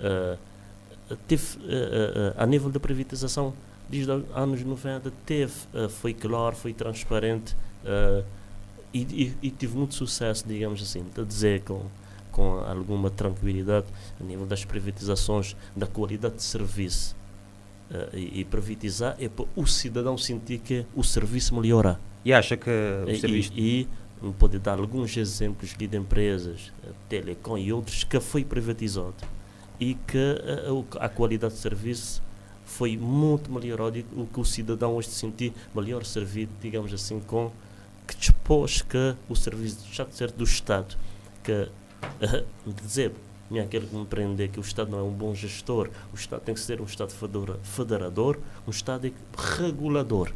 uh, 0.00 0.36
uh, 1.14 2.34
a 2.36 2.46
nível 2.46 2.70
da 2.70 2.80
privatização, 2.80 3.54
desde 3.88 4.10
os 4.10 4.24
anos 4.34 4.62
90, 4.62 5.12
teve, 5.26 5.52
foi 5.88 6.14
claro, 6.14 6.56
foi 6.56 6.72
transparente 6.72 7.54
e, 8.94 9.00
e, 9.00 9.36
e, 9.42 9.50
tive 9.50 9.76
muito 9.76 9.94
sucesso, 9.94 10.46
digamos 10.46 10.80
assim, 10.80 11.02
de 11.02 11.24
dizer 11.24 11.62
com, 11.62 11.82
com 12.30 12.60
alguma 12.60 13.10
tranquilidade 13.10 13.86
a 14.20 14.24
nível 14.24 14.46
das 14.46 14.64
privatizações, 14.64 15.56
da 15.74 15.86
qualidade 15.86 16.36
de 16.36 16.42
serviço 16.44 17.16
uh, 17.90 18.16
e, 18.16 18.40
e 18.40 18.44
privatizar 18.44 19.16
é 19.18 19.28
para 19.28 19.44
o 19.56 19.66
cidadão 19.66 20.16
sentir 20.16 20.60
que 20.60 20.86
o 20.94 21.02
serviço 21.02 21.56
melhora. 21.56 21.98
E 22.24 22.32
acha 22.32 22.56
que 22.56 22.70
o 22.70 23.10
e, 23.10 23.18
serviço... 23.18 23.52
E, 23.52 23.80
e 24.22 24.32
pode 24.38 24.58
dar 24.60 24.78
alguns 24.78 25.14
exemplos 25.16 25.74
de 25.76 25.96
empresas, 25.96 26.72
uh, 26.84 26.94
telecom 27.08 27.58
e 27.58 27.72
outros, 27.72 28.04
que 28.04 28.20
foi 28.20 28.44
privatizado 28.44 29.16
e 29.80 29.94
que 29.94 30.16
uh, 30.70 30.86
a 31.00 31.08
qualidade 31.08 31.54
de 31.54 31.60
serviço 31.60 32.22
foi 32.64 32.96
muito 32.96 33.50
melhorada 33.52 33.98
e 33.98 34.04
o 34.16 34.26
que 34.26 34.40
o 34.40 34.44
cidadão 34.44 34.94
hoje 34.94 35.08
se 35.08 35.16
sentir 35.16 35.52
melhor 35.74 36.04
servido, 36.04 36.50
digamos 36.60 36.92
assim, 36.92 37.20
com 37.20 37.50
que 38.06 38.16
dispôs 38.16 38.82
que 38.82 39.14
o 39.28 39.34
serviço 39.34 39.78
deixar 39.84 40.04
de 40.06 40.14
ser 40.14 40.30
do 40.30 40.44
Estado, 40.44 40.96
que 41.42 41.52
uh, 41.52 42.72
dizer 42.82 43.12
minha 43.50 43.66
quero 43.66 43.86
compreender 43.86 44.48
que 44.48 44.58
o 44.58 44.62
Estado 44.62 44.90
não 44.90 44.98
é 44.98 45.02
um 45.02 45.12
bom 45.12 45.34
gestor, 45.34 45.90
o 46.12 46.16
Estado 46.16 46.40
tem 46.40 46.54
que 46.54 46.60
ser 46.60 46.80
um 46.80 46.84
Estado 46.84 47.12
federador, 47.62 48.38
um 48.66 48.70
Estado 48.70 49.12
regulador. 49.36 50.32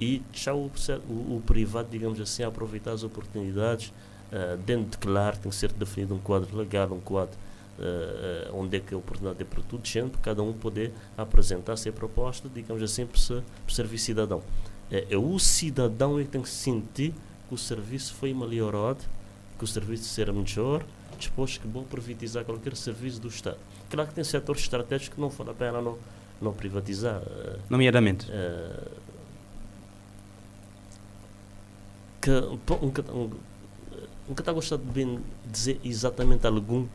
E 0.00 0.22
deixar 0.30 0.54
o, 0.54 0.70
o, 1.08 1.36
o 1.36 1.42
privado, 1.44 1.88
digamos 1.90 2.20
assim, 2.20 2.44
aproveitar 2.44 2.92
as 2.92 3.02
oportunidades, 3.02 3.92
uh, 4.32 4.56
dentro 4.64 4.90
de 4.90 4.98
claro, 4.98 5.36
tem 5.38 5.50
que 5.50 5.56
ser 5.56 5.72
definido 5.72 6.14
um 6.14 6.18
quadro 6.18 6.56
legal, 6.56 6.92
um 6.92 7.00
quadro 7.00 7.36
uh, 7.78 8.56
onde 8.56 8.76
é 8.76 8.80
que 8.80 8.94
a 8.94 8.98
oportunidade 8.98 9.42
é 9.42 9.44
para 9.44 9.62
tudo, 9.62 9.82
para 10.10 10.20
cada 10.20 10.42
um 10.42 10.52
poder 10.52 10.92
apresentar 11.16 11.72
a 11.72 11.76
sua 11.76 11.92
proposta, 11.92 12.48
digamos 12.52 12.82
assim, 12.82 13.06
para, 13.06 13.18
ser, 13.18 13.42
para 13.64 13.74
servir 13.74 13.98
cidadão. 13.98 14.42
É, 14.90 15.06
é 15.10 15.16
o 15.16 15.38
cidadão 15.38 16.18
é 16.18 16.24
que 16.24 16.30
tem 16.30 16.42
que 16.42 16.48
sentir 16.48 17.14
que 17.48 17.54
o 17.54 17.58
serviço 17.58 18.14
foi 18.14 18.32
melhorado, 18.34 19.00
que 19.58 19.64
o 19.64 19.66
serviço 19.66 20.04
será 20.04 20.32
melhor, 20.32 20.84
disposto 21.18 21.60
que 21.60 21.66
vão 21.66 21.84
privatizar 21.84 22.44
qualquer 22.44 22.76
serviço 22.76 23.20
do 23.20 23.28
Estado. 23.28 23.58
Claro 23.90 24.08
que 24.08 24.14
tem 24.14 24.24
setores 24.24 24.62
estratégicos 24.62 25.14
que 25.14 25.20
não 25.20 25.30
vale 25.30 25.50
a 25.50 25.54
pena 25.54 25.80
não, 25.80 25.98
não 26.40 26.52
privatizar. 26.52 27.22
Nomeadamente? 27.68 28.30
Uh, 28.30 28.90
que 32.20 32.30
um, 32.30 32.58
um, 32.82 33.18
um, 33.18 33.30
um 34.28 34.34
que 34.34 34.42
está 34.42 34.52
gostado 34.52 34.82
de 34.84 34.90
bem 34.90 35.20
dizer 35.50 35.80
exatamente 35.84 36.46
algum 36.46 36.86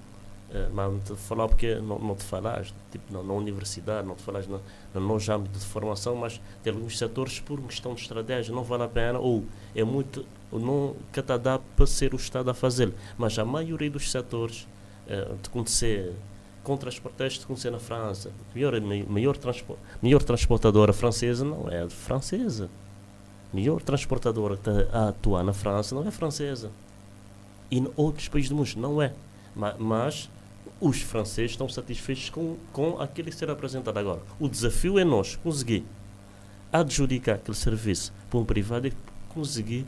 mas 0.72 0.92
não 0.92 1.00
te 1.00 1.16
falar 1.16 1.48
porque 1.48 1.76
não, 1.76 1.98
não 2.00 2.16
te 2.16 2.24
falas, 2.24 2.74
tipo, 2.92 3.12
na, 3.12 3.24
na 3.24 3.34
universidade, 3.34 4.08
não 4.08 4.16
te 4.16 4.22
falas 4.22 4.48
no, 4.48 4.62
no 4.94 5.02
nosso 5.02 5.39
de 5.39 5.60
formação, 5.60 6.16
mas 6.16 6.39
tem 6.62 6.74
alguns 6.74 6.98
setores 6.98 7.39
por 7.39 7.60
questão 7.62 7.94
de 7.94 8.02
estratégia, 8.02 8.54
não 8.54 8.63
vale 8.63 8.84
a 8.84 8.88
pena, 8.88 9.20
ou 9.20 9.44
é 9.76 9.84
muito, 9.84 10.26
não 10.52 10.96
cada 11.12 11.38
dá 11.38 11.60
para 11.60 11.88
ser 11.88 12.13
o 12.13 12.18
Estado 12.18 12.50
a 12.50 12.54
fazer. 12.54 12.94
Mas 13.18 13.38
a 13.39 13.46
maioria 13.46 13.89
dos 13.89 14.12
setores, 14.12 14.68
uh, 15.08 15.36
de 15.42 15.50
conhecer 15.50 16.13
com 16.63 16.78
transportes 16.78 17.39
de 17.39 17.46
conhecer 17.46 17.72
na 17.72 17.80
França, 17.80 18.32
melhor, 18.56 18.80
melhor, 18.82 19.38
transpo, 19.38 19.78
melhor 20.02 20.24
transportadora 20.24 20.94
francesa 20.94 21.44
não 21.44 21.70
é 21.70 21.89
francesa. 21.89 22.70
Melhor 23.54 23.82
transportadora 23.82 24.58
que 24.58 24.70
a 24.92 25.10
atuar 25.10 25.44
na 25.44 25.54
França 25.54 25.94
não 25.94 26.08
é 26.08 26.12
francesa. 26.12 26.72
E 27.70 27.80
em 27.80 27.88
outros 27.96 28.28
países 28.28 28.50
do 28.50 28.56
mundo 28.56 28.72
não 28.78 29.02
é. 29.02 29.13
Mas, 29.56 29.76
mas 29.78 30.30
os 30.80 31.02
franceses 31.02 31.52
estão 31.52 31.69
satisfeitos 31.69 32.30
com, 32.30 32.58
com 32.71 32.99
aquilo 32.99 33.30
que 33.30 33.36
será 33.36 33.54
apresentado 33.54 33.97
agora. 33.97 34.21
O 34.39 34.49
desafio 34.49 34.99
é 34.99 35.04
nós 35.04 35.36
conseguir 35.36 35.86
adjudicar 36.71 37.36
aquele 37.36 37.58
serviço 37.58 38.13
para 38.30 38.39
um 38.39 38.45
privado 38.45 38.88
e 38.88 38.93
conseguir 39.30 39.86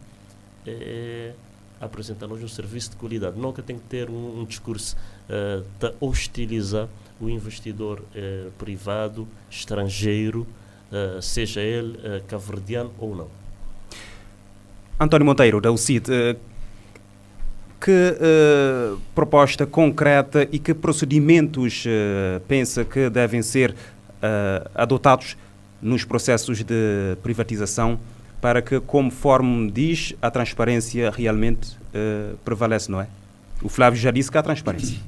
é, 0.66 1.34
apresentar-nos 1.80 2.42
um 2.42 2.48
serviço 2.48 2.92
de 2.92 2.96
qualidade. 2.96 3.38
Nunca 3.38 3.62
tem 3.62 3.78
que 3.78 3.84
ter 3.86 4.10
um, 4.10 4.42
um 4.42 4.46
discurso 4.46 4.96
uh, 5.30 5.66
de 5.80 5.94
hostilizar 6.00 6.88
o 7.20 7.30
investidor 7.30 8.00
uh, 8.00 8.52
privado, 8.52 9.28
estrangeiro, 9.50 10.46
uh, 10.92 11.22
seja 11.22 11.62
ele 11.62 11.98
uh, 11.98 12.24
caverdiano 12.28 12.92
ou 13.00 13.16
não. 13.16 13.28
António 15.00 15.26
Monteiro, 15.26 15.60
da 15.60 15.72
UCID, 15.72 16.38
que 17.80 17.92
uh, 17.92 19.00
proposta 19.14 19.66
concreta 19.66 20.48
e 20.52 20.60
que 20.60 20.74
procedimentos 20.74 21.86
uh, 21.86 22.40
pensa 22.48 22.84
que 22.84 23.10
devem 23.10 23.42
ser 23.42 23.72
uh, 23.72 24.70
adotados 24.74 25.38
nos 25.82 26.04
processos 26.04 26.64
de 26.64 27.18
privatização 27.22 28.00
para 28.42 28.62
que, 28.62 28.80
conforme 28.80 29.70
diz, 29.72 30.14
a 30.22 30.30
transparência 30.30 31.10
realmente 31.10 31.76
prevalece, 32.44 32.92
não 32.92 33.02
é? 33.02 33.08
O 33.62 33.70
Flávio 33.70 34.00
já 34.00 34.12
disse 34.12 34.30
que 34.30 34.38
há 34.38 34.44
transparência. 34.44 35.00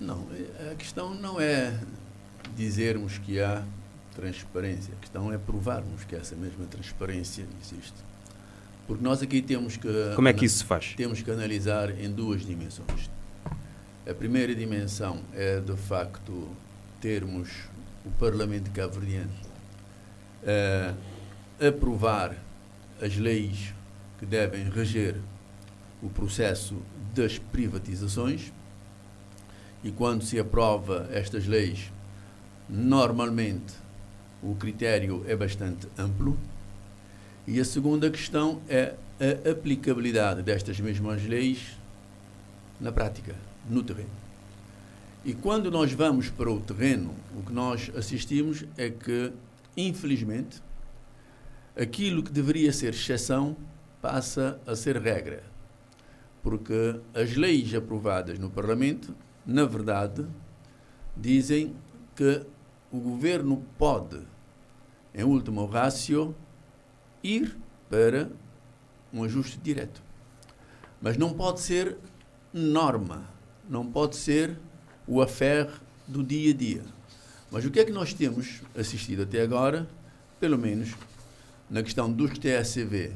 Não, 0.00 0.26
a 0.70 0.74
questão 0.74 1.14
não 1.14 1.40
é 1.40 1.74
dizermos 2.56 3.18
que 3.18 3.40
há 3.40 3.62
transparência, 4.14 4.94
a 4.96 5.00
questão 5.00 5.32
é 5.32 5.38
provarmos 5.38 6.04
que 6.04 6.14
essa 6.14 6.34
mesma 6.36 6.64
transparência 6.66 7.44
existe. 7.60 8.07
Porque 8.88 9.04
nós 9.04 9.22
aqui 9.22 9.42
temos 9.42 9.76
que. 9.76 10.14
Como 10.16 10.28
é 10.28 10.32
que 10.32 10.46
isso 10.46 10.58
se 10.58 10.64
faz? 10.64 10.94
Temos 10.96 11.20
que 11.20 11.30
analisar 11.30 11.90
em 12.00 12.10
duas 12.10 12.40
dimensões. 12.40 13.10
A 14.08 14.14
primeira 14.14 14.54
dimensão 14.54 15.20
é, 15.34 15.60
de 15.60 15.76
facto, 15.76 16.48
termos 16.98 17.50
o 18.06 18.10
Parlamento 18.18 18.70
cabo-verdiano 18.70 19.30
uh, 20.42 20.96
aprovar 21.68 22.34
as 23.02 23.14
leis 23.16 23.74
que 24.18 24.24
devem 24.24 24.70
reger 24.70 25.16
o 26.02 26.08
processo 26.08 26.74
das 27.14 27.38
privatizações. 27.38 28.50
E 29.84 29.90
quando 29.90 30.24
se 30.24 30.40
aprova 30.40 31.06
estas 31.12 31.46
leis, 31.46 31.92
normalmente 32.66 33.74
o 34.42 34.54
critério 34.54 35.24
é 35.28 35.36
bastante 35.36 35.86
amplo 35.98 36.38
e 37.48 37.58
a 37.58 37.64
segunda 37.64 38.10
questão 38.10 38.60
é 38.68 38.94
a 39.18 39.50
aplicabilidade 39.50 40.42
destas 40.42 40.78
mesmas 40.78 41.24
leis 41.24 41.78
na 42.78 42.92
prática, 42.92 43.34
no 43.70 43.82
terreno. 43.82 44.10
E 45.24 45.32
quando 45.32 45.70
nós 45.70 45.90
vamos 45.90 46.28
para 46.28 46.50
o 46.50 46.60
terreno, 46.60 47.14
o 47.34 47.42
que 47.42 47.50
nós 47.50 47.90
assistimos 47.96 48.66
é 48.76 48.90
que, 48.90 49.32
infelizmente, 49.74 50.60
aquilo 51.74 52.22
que 52.22 52.30
deveria 52.30 52.70
ser 52.70 52.92
exceção 52.92 53.56
passa 54.02 54.60
a 54.66 54.76
ser 54.76 54.98
regra. 54.98 55.42
Porque 56.42 57.00
as 57.14 57.34
leis 57.34 57.74
aprovadas 57.74 58.38
no 58.38 58.50
Parlamento, 58.50 59.14
na 59.46 59.64
verdade, 59.64 60.22
dizem 61.16 61.74
que 62.14 62.42
o 62.92 63.00
governo 63.00 63.64
pode, 63.78 64.20
em 65.14 65.24
último 65.24 65.64
ratio, 65.64 66.36
ir 67.22 67.56
para 67.88 68.30
um 69.12 69.22
ajuste 69.22 69.58
direto. 69.58 70.02
Mas 71.00 71.16
não 71.16 71.32
pode 71.32 71.60
ser 71.60 71.96
norma, 72.52 73.24
não 73.68 73.86
pode 73.86 74.16
ser 74.16 74.56
o 75.06 75.22
affair 75.22 75.68
do 76.06 76.22
dia 76.22 76.52
a 76.52 76.54
dia. 76.54 76.82
Mas 77.50 77.64
o 77.64 77.70
que 77.70 77.80
é 77.80 77.84
que 77.84 77.92
nós 77.92 78.12
temos 78.12 78.62
assistido 78.76 79.22
até 79.22 79.40
agora, 79.40 79.88
pelo 80.38 80.58
menos 80.58 80.94
na 81.70 81.82
questão 81.82 82.12
dos 82.12 82.38
TSV, 82.38 83.12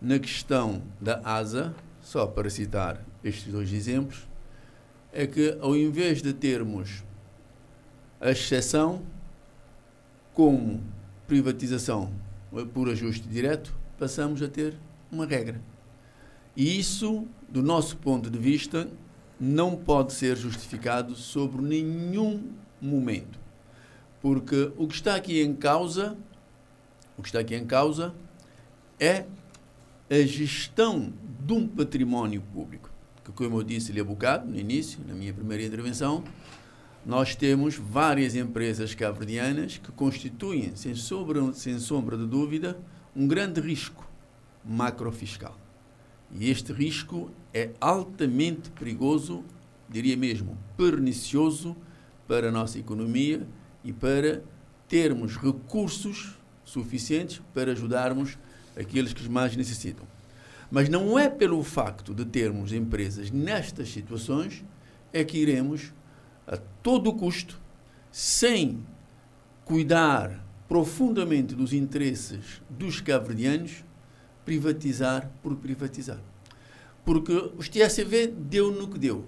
na 0.00 0.18
questão 0.18 0.82
da 1.00 1.20
ASA, 1.24 1.74
só 2.02 2.26
para 2.26 2.48
citar 2.48 3.00
estes 3.22 3.52
dois 3.52 3.72
exemplos, 3.72 4.26
é 5.12 5.26
que 5.26 5.56
ao 5.60 5.76
invés 5.76 6.22
de 6.22 6.32
termos 6.32 7.02
a 8.20 8.30
exceção 8.30 9.02
como 10.34 10.82
privatização 11.26 12.12
por 12.72 12.88
ajuste 12.88 13.26
direto, 13.28 13.74
passamos 13.98 14.42
a 14.42 14.48
ter 14.48 14.74
uma 15.10 15.26
regra. 15.26 15.60
E 16.56 16.78
isso, 16.78 17.26
do 17.48 17.62
nosso 17.62 17.96
ponto 17.96 18.28
de 18.28 18.38
vista, 18.38 18.88
não 19.38 19.76
pode 19.76 20.12
ser 20.12 20.36
justificado 20.36 21.14
sobre 21.14 21.62
nenhum 21.62 22.42
momento. 22.80 23.38
Porque 24.20 24.70
o 24.76 24.86
que 24.86 24.94
está 24.94 25.14
aqui 25.14 25.40
em 25.40 25.54
causa, 25.54 26.16
o 27.16 27.22
que 27.22 27.28
está 27.28 27.40
aqui 27.40 27.54
em 27.54 27.66
causa 27.66 28.14
é 28.98 29.24
a 30.10 30.26
gestão 30.26 31.12
de 31.46 31.52
um 31.52 31.66
património 31.66 32.42
público. 32.52 32.90
Que, 33.24 33.32
como 33.32 33.58
eu 33.58 33.62
disse-lhe 33.62 34.00
há 34.00 34.04
bocado, 34.04 34.46
no 34.46 34.58
início, 34.58 34.98
na 35.06 35.14
minha 35.14 35.32
primeira 35.32 35.64
intervenção, 35.64 36.22
nós 37.10 37.34
temos 37.34 37.74
várias 37.74 38.36
empresas 38.36 38.94
cabo-verdianas 38.94 39.78
que 39.78 39.90
constituem, 39.90 40.76
sem 40.76 40.94
sombra, 40.94 41.52
sem 41.54 41.76
sombra 41.80 42.16
de 42.16 42.24
dúvida, 42.24 42.78
um 43.16 43.26
grande 43.26 43.60
risco 43.60 44.08
macrofiscal. 44.64 45.58
E 46.32 46.48
este 46.48 46.72
risco 46.72 47.28
é 47.52 47.70
altamente 47.80 48.70
perigoso, 48.70 49.42
diria 49.88 50.16
mesmo 50.16 50.56
pernicioso, 50.76 51.76
para 52.28 52.46
a 52.46 52.52
nossa 52.52 52.78
economia 52.78 53.44
e 53.82 53.92
para 53.92 54.40
termos 54.86 55.36
recursos 55.36 56.38
suficientes 56.64 57.42
para 57.52 57.72
ajudarmos 57.72 58.38
aqueles 58.76 59.12
que 59.12 59.28
mais 59.28 59.56
necessitam. 59.56 60.06
Mas 60.70 60.88
não 60.88 61.18
é 61.18 61.28
pelo 61.28 61.60
facto 61.64 62.14
de 62.14 62.24
termos 62.24 62.72
empresas 62.72 63.32
nestas 63.32 63.88
situações 63.88 64.64
é 65.12 65.24
que 65.24 65.38
iremos 65.38 65.92
todo 66.82 67.12
custo, 67.12 67.58
sem 68.10 68.80
cuidar 69.64 70.44
profundamente 70.68 71.54
dos 71.54 71.72
interesses 71.72 72.62
dos 72.68 73.00
cabo-verdianos, 73.00 73.84
privatizar 74.44 75.30
por 75.42 75.56
privatizar. 75.56 76.20
Porque 77.04 77.32
o 77.32 77.58
TSV 77.58 78.28
deu 78.28 78.72
no 78.72 78.88
que 78.88 78.98
deu. 78.98 79.24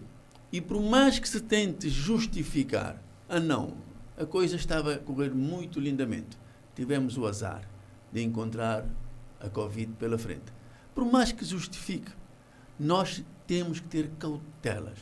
E 0.53 0.61
por 0.61 0.81
mais 0.83 1.19
que 1.19 1.29
se 1.29 1.41
tente 1.41 1.89
justificar, 1.89 3.03
ah 3.29 3.41
não, 3.41 3.75
a 4.17 4.27
coisa 4.27 4.57
estava 4.57 4.95
a 4.95 4.99
correr 4.99 5.35
muito 5.35 5.81
lindamente. 5.81 6.37
Tivemos 6.75 7.17
o 7.17 7.27
azar 7.27 7.69
de 8.13 8.23
encontrar 8.23 8.87
a 9.41 9.49
Covid 9.49 9.93
pela 9.99 10.19
frente. 10.19 10.53
Por 10.95 11.05
mais 11.05 11.33
que 11.33 11.45
justifique, 11.45 12.13
nós 12.79 13.25
temos 13.47 13.81
que 13.81 13.89
ter 13.89 14.11
cautelas 14.19 14.99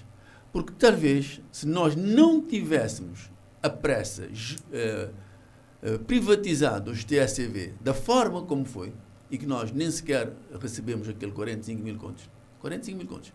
porque 0.52 0.72
talvez, 0.78 1.40
se 1.52 1.66
nós 1.66 1.94
não 1.94 2.40
tivéssemos 2.40 3.30
a 3.62 3.70
pressa 3.70 4.24
uh, 4.24 5.94
uh, 5.94 5.98
privatizado 6.00 6.90
os 6.90 7.04
TSV 7.04 7.74
da 7.80 7.94
forma 7.94 8.42
como 8.42 8.64
foi, 8.64 8.92
e 9.30 9.38
que 9.38 9.46
nós 9.46 9.70
nem 9.70 9.90
sequer 9.90 10.32
recebemos 10.60 11.08
aquele 11.08 11.32
45 11.32 11.82
mil 11.82 11.96
contos. 11.96 12.28
45 12.60 12.98
mil 12.98 13.06
contos. 13.06 13.32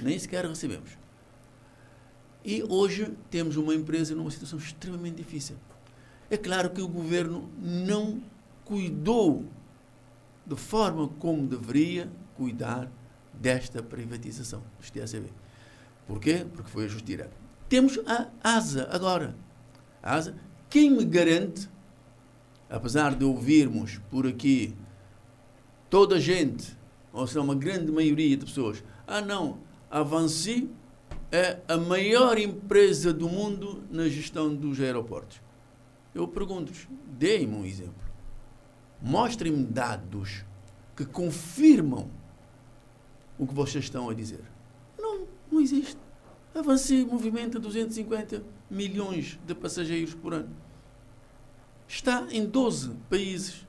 Nem 0.00 0.18
sequer 0.18 0.44
recebemos. 0.44 0.90
E 2.44 2.62
hoje 2.64 3.12
temos 3.30 3.56
uma 3.56 3.74
empresa 3.74 4.16
numa 4.16 4.30
situação 4.30 4.58
extremamente 4.58 5.16
difícil. 5.16 5.54
É 6.28 6.36
claro 6.36 6.70
que 6.70 6.82
o 6.82 6.88
governo 6.88 7.48
não 7.60 8.20
cuidou 8.64 9.44
de 10.44 10.56
forma 10.56 11.06
como 11.20 11.46
deveria 11.46 12.10
cuidar 12.36 12.90
desta 13.32 13.82
privatização 13.82 14.62
dos 14.80 14.90
TSV. 14.90 15.28
Porquê? 16.06 16.46
Porque 16.52 16.70
foi 16.70 16.84
ajuste 16.84 17.06
direto. 17.06 17.32
Temos 17.68 17.98
a 18.06 18.28
ASA 18.42 18.88
agora. 18.90 19.34
A 20.02 20.14
ASA, 20.14 20.34
quem 20.68 20.90
me 20.90 21.04
garante, 21.04 21.68
apesar 22.68 23.14
de 23.14 23.24
ouvirmos 23.24 24.00
por 24.10 24.26
aqui 24.26 24.74
toda 25.88 26.16
a 26.16 26.20
gente, 26.20 26.76
ou 27.12 27.26
seja, 27.26 27.40
uma 27.40 27.54
grande 27.54 27.92
maioria 27.92 28.36
de 28.36 28.44
pessoas, 28.44 28.82
ah 29.06 29.20
não, 29.20 29.58
a 29.90 30.00
Avanci 30.00 30.68
é 31.30 31.58
a 31.66 31.76
maior 31.76 32.38
empresa 32.38 33.12
do 33.12 33.28
mundo 33.28 33.82
na 33.90 34.08
gestão 34.08 34.54
dos 34.54 34.80
aeroportos. 34.80 35.40
Eu 36.14 36.28
pergunto-vos, 36.28 36.86
deem-me 37.06 37.54
um 37.54 37.64
exemplo. 37.64 37.94
Mostrem-me 39.00 39.64
dados 39.64 40.44
que 40.94 41.06
confirmam 41.06 42.08
o 43.38 43.46
que 43.46 43.54
vocês 43.54 43.84
estão 43.84 44.10
a 44.10 44.14
dizer. 44.14 44.44
Não, 45.52 45.60
existe. 45.60 45.98
Avancei 46.54 47.04
movimenta 47.04 47.60
250 47.60 48.42
milhões 48.70 49.38
de 49.46 49.54
passageiros 49.54 50.14
por 50.14 50.32
ano. 50.32 50.48
Está 51.86 52.26
em 52.30 52.46
12 52.46 52.92
países, 53.10 53.66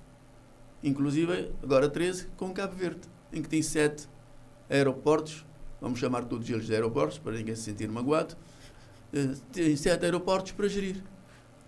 inclusive 0.82 1.52
agora 1.62 1.89
13 1.89 2.28
com 2.38 2.54
Cabo 2.54 2.74
Verde, 2.74 3.02
em 3.34 3.41
que 3.41 3.50
tem 3.50 3.62
7 3.62 4.08
aeroportos, 4.69 5.46
vamos 5.82 6.00
chamar 6.00 6.24
todos 6.24 6.50
eles 6.50 6.65
de 6.65 6.74
aeroportos, 6.74 7.17
para 7.17 7.34
ninguém 7.34 7.54
se 7.54 7.63
sentir 7.63 7.89
magoado, 7.89 8.36
eh, 9.13 9.36
tem 9.52 9.76
7 9.76 10.06
aeroportos 10.06 10.54
para 10.54 10.69
gerir. 10.69 11.04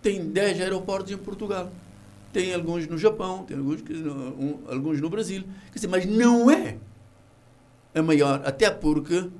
Tem 0.00 0.30
10 0.30 0.60
aeroportos 0.62 1.12
em 1.12 1.18
Portugal. 1.18 1.70
Tem 2.32 2.54
alguns 2.54 2.86
no 2.86 2.96
Japão, 2.96 3.44
tem 3.44 3.56
alguns, 3.56 3.82
alguns 4.68 5.00
no 5.00 5.10
Brasil. 5.10 5.42
Quer 5.66 5.74
dizer, 5.74 5.88
mas 5.88 6.06
não 6.06 6.50
é 6.50 6.78
a 7.94 8.02
maior, 8.02 8.42
até 8.44 8.70
porque 8.70 9.30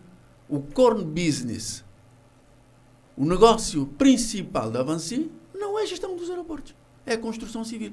o 0.49 0.61
core 0.61 1.05
business, 1.05 1.85
o 3.17 3.25
negócio 3.25 3.87
principal 3.99 4.71
da 4.71 4.81
Avanci, 4.81 5.31
não 5.55 5.79
é 5.79 5.83
a 5.83 5.87
gestão 5.87 6.17
dos 6.17 6.31
aeroportos, 6.31 6.75
é 7.05 7.15
a 7.15 7.19
construção 7.19 7.65
civil. 7.65 7.93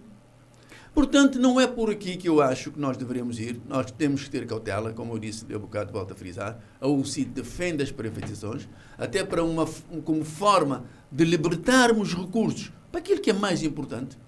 Portanto, 0.93 1.39
não 1.39 1.59
é 1.59 1.65
por 1.65 1.89
aqui 1.89 2.15
que 2.17 2.29
eu 2.29 2.39
acho 2.39 2.71
que 2.71 2.79
nós 2.79 2.95
deveremos 2.95 3.39
ir. 3.39 3.59
Nós 3.67 3.89
temos 3.89 4.25
que 4.25 4.29
ter 4.29 4.45
cautela, 4.45 4.93
como 4.93 5.13
eu 5.13 5.17
disse 5.17 5.43
de 5.43 5.55
um 5.55 5.59
bocado, 5.59 5.91
volto 5.91 6.11
a 6.11 6.15
frisar. 6.15 6.59
A 6.79 6.87
UCI 6.87 7.25
defende 7.25 7.81
as 7.81 7.91
privatizações, 7.91 8.69
até 8.95 9.23
para 9.23 9.43
uma, 9.43 9.65
como 10.05 10.23
forma 10.23 10.85
de 11.11 11.25
libertarmos 11.25 12.13
recursos 12.13 12.71
para 12.91 12.99
aquilo 12.99 13.19
que 13.19 13.31
é 13.31 13.33
mais 13.33 13.63
importante. 13.63 14.19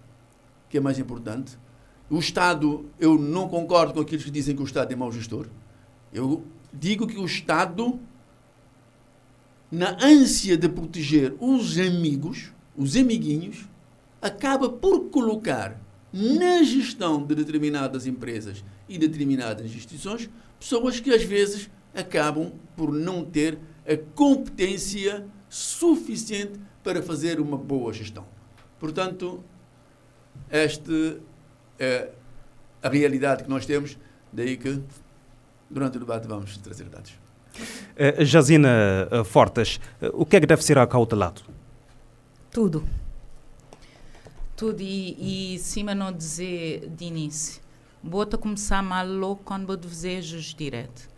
Que 0.67 0.79
é 0.79 0.81
mais 0.81 0.97
importante. 0.97 1.55
O 2.09 2.17
Estado, 2.17 2.85
eu 2.99 3.15
não 3.15 3.47
concordo 3.47 3.93
com 3.93 3.99
aqueles 3.99 4.25
que 4.25 4.31
dizem 4.31 4.55
que 4.55 4.61
o 4.63 4.65
Estado 4.65 4.91
é 4.91 4.95
mau 4.95 5.11
gestor. 5.11 5.45
Eu 6.11 6.43
digo 6.73 7.05
que 7.05 7.19
o 7.19 7.25
Estado 7.25 7.99
na 9.71 9.97
ânsia 10.03 10.57
de 10.57 10.69
proteger 10.69 11.33
os 11.39 11.77
amigos, 11.77 12.51
os 12.75 12.95
amiguinhos, 12.95 13.65
acaba 14.21 14.69
por 14.69 15.09
colocar 15.09 15.79
na 16.11 16.63
gestão 16.63 17.23
de 17.23 17.35
determinadas 17.35 18.07
empresas 18.07 18.63
e 18.87 18.97
determinadas 18.97 19.65
instituições 19.65 20.29
pessoas 20.59 20.99
que 20.99 21.13
às 21.13 21.23
vezes 21.23 21.69
acabam 21.93 22.51
por 22.75 22.91
não 22.91 23.23
ter 23.23 23.57
a 23.85 23.97
competência 24.15 25.25
suficiente 25.49 26.59
para 26.83 27.01
fazer 27.01 27.39
uma 27.39 27.57
boa 27.57 27.93
gestão. 27.93 28.25
Portanto, 28.79 29.43
esta 30.49 31.19
é 31.79 32.11
a 32.81 32.89
realidade 32.89 33.43
que 33.43 33.49
nós 33.49 33.65
temos, 33.65 33.97
daí 34.31 34.57
que 34.57 34.81
durante 35.69 35.97
o 35.97 35.99
debate 35.99 36.27
vamos 36.27 36.57
trazer 36.57 36.85
dados. 36.85 37.24
Uh, 37.95 38.25
Jazina 38.25 39.07
uh, 39.11 39.23
Fortes, 39.23 39.79
uh, 40.01 40.09
o 40.13 40.25
que 40.25 40.35
é 40.35 40.39
que 40.39 40.45
deve 40.45 40.63
ser 40.63 40.77
acautelado? 40.77 41.41
Tudo. 42.51 42.83
Tudo. 44.55 44.81
E, 44.81 45.55
e 45.55 45.59
cima 45.59 45.95
não 45.95 46.11
dizer 46.11 46.89
de 46.89 47.05
início. 47.05 47.61
Bota 48.03 48.37
começar 48.37 48.83
mal 48.83 49.07
logo 49.07 49.41
quando 49.43 49.67
vou 49.67 49.77
desejos 49.77 50.53
direto. 50.53 51.09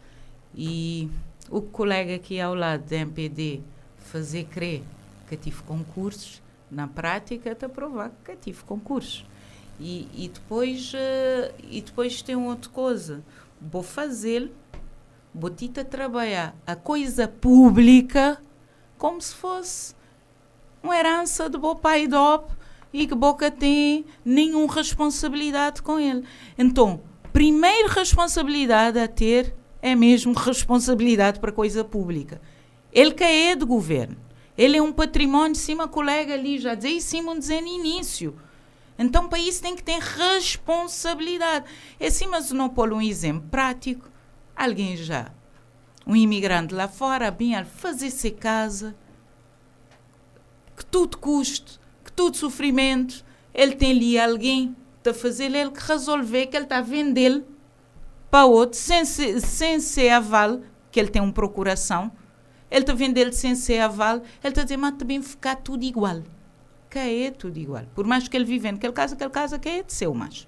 E 0.55 1.09
o 1.49 1.61
colega 1.61 2.15
aqui 2.15 2.39
ao 2.39 2.55
lado 2.55 2.83
da 2.83 2.97
MPD 2.97 3.61
fazer 3.97 4.45
crer 4.45 4.83
que 5.27 5.35
tive 5.35 5.61
concursos, 5.63 6.41
na 6.71 6.87
prática, 6.87 7.51
está 7.51 7.67
provar 7.67 8.11
que 8.23 8.35
tive 8.35 8.63
concursos. 8.63 9.25
E, 9.79 10.07
e, 10.13 10.29
depois, 10.29 10.93
e 11.69 11.81
depois 11.81 12.21
tem 12.21 12.35
outra 12.35 12.69
coisa. 12.71 13.23
Vou 13.61 13.83
fazer 13.83 14.51
botita 15.37 15.85
trabalhar 15.85 16.55
a 16.65 16.75
coisa 16.75 17.27
pública 17.27 18.41
como 18.97 19.21
se 19.21 19.35
fosse 19.35 19.95
uma 20.81 20.97
herança 20.97 21.47
de 21.47 21.57
bom 21.57 21.75
pai 21.75 22.03
e 22.03 22.07
dop 22.07 22.51
e 22.91 23.05
que 23.05 23.13
boca 23.13 23.51
tem 23.51 24.05
nenhuma 24.25 24.73
responsabilidade 24.73 25.83
com 25.83 25.99
ele. 25.99 26.23
Então, 26.57 27.01
primeira 27.31 27.87
responsabilidade 27.89 28.97
a 28.97 29.07
ter 29.07 29.53
é 29.79 29.93
mesmo 29.93 30.33
responsabilidade 30.33 31.39
para 31.39 31.51
coisa 31.51 31.83
pública. 31.83 32.41
Ele 32.91 33.11
que 33.11 33.23
é 33.23 33.55
de 33.55 33.63
governo. 33.63 34.17
Ele 34.57 34.77
é 34.77 34.81
um 34.81 34.91
património, 34.91 35.51
de 35.51 35.59
cima 35.59 35.87
colega 35.87 36.33
ali 36.33 36.57
já 36.57 36.73
dizia, 36.73 36.97
e 36.97 37.01
cima 37.01 37.37
dizer 37.37 37.61
no 37.61 37.67
início. 37.67 38.35
Então, 38.97 39.27
para 39.29 39.37
isso 39.37 39.61
tem 39.61 39.75
que 39.75 39.83
ter 39.83 39.99
responsabilidade. 39.99 41.65
É 41.99 42.07
assim, 42.07 42.25
mas 42.25 42.49
não 42.51 42.67
pôr 42.67 42.91
um 42.91 43.01
exemplo 43.01 43.47
prático 43.51 44.09
alguém 44.57 44.97
já, 44.97 45.31
um 46.05 46.15
imigrante 46.15 46.73
lá 46.73 46.87
fora, 46.87 47.29
bem 47.29 47.63
fazer-se 47.63 48.31
casa, 48.31 48.95
que 50.75 50.85
tudo 50.85 51.17
custe, 51.17 51.79
que 52.03 52.11
tudo 52.11 52.35
sofrimento, 52.35 53.23
ele 53.53 53.75
tem 53.75 53.91
ali 53.91 54.19
alguém 54.19 54.75
a 55.07 55.13
fazer 55.13 55.55
ele 55.55 55.71
que 55.71 55.79
resolver 55.79 56.47
que 56.47 56.57
ele 56.57 56.65
está 56.65 56.79
a 56.79 56.81
vender 56.81 57.43
para 58.29 58.45
outro, 58.45 58.77
sem 58.77 59.05
ser, 59.05 59.39
sem 59.39 59.79
ser 59.79 60.09
aval, 60.09 60.59
que 60.91 60.99
ele 60.99 61.09
tem 61.09 61.21
uma 61.21 61.31
procuração, 61.31 62.11
ele 62.69 62.81
está 62.81 62.91
a 62.91 62.95
vender 62.95 63.33
sem 63.33 63.55
ser 63.55 63.79
aval, 63.79 64.17
ele 64.17 64.25
está 64.43 64.61
a 64.61 64.63
dizer, 64.65 64.77
mas 64.77 64.95
também 64.97 65.21
ficar 65.21 65.55
tudo 65.55 65.83
igual. 65.83 66.21
Que 66.89 66.99
é 66.99 67.31
tudo 67.31 67.57
igual. 67.57 67.85
Por 67.95 68.05
mais 68.05 68.27
que 68.27 68.35
ele 68.35 68.45
vive 68.45 68.71
naquele 68.71 68.93
casa, 68.93 69.15
aquele 69.15 69.29
casa 69.29 69.57
que 69.57 69.69
é 69.69 69.83
de 69.83 69.93
seu 69.93 70.13
mais. 70.13 70.47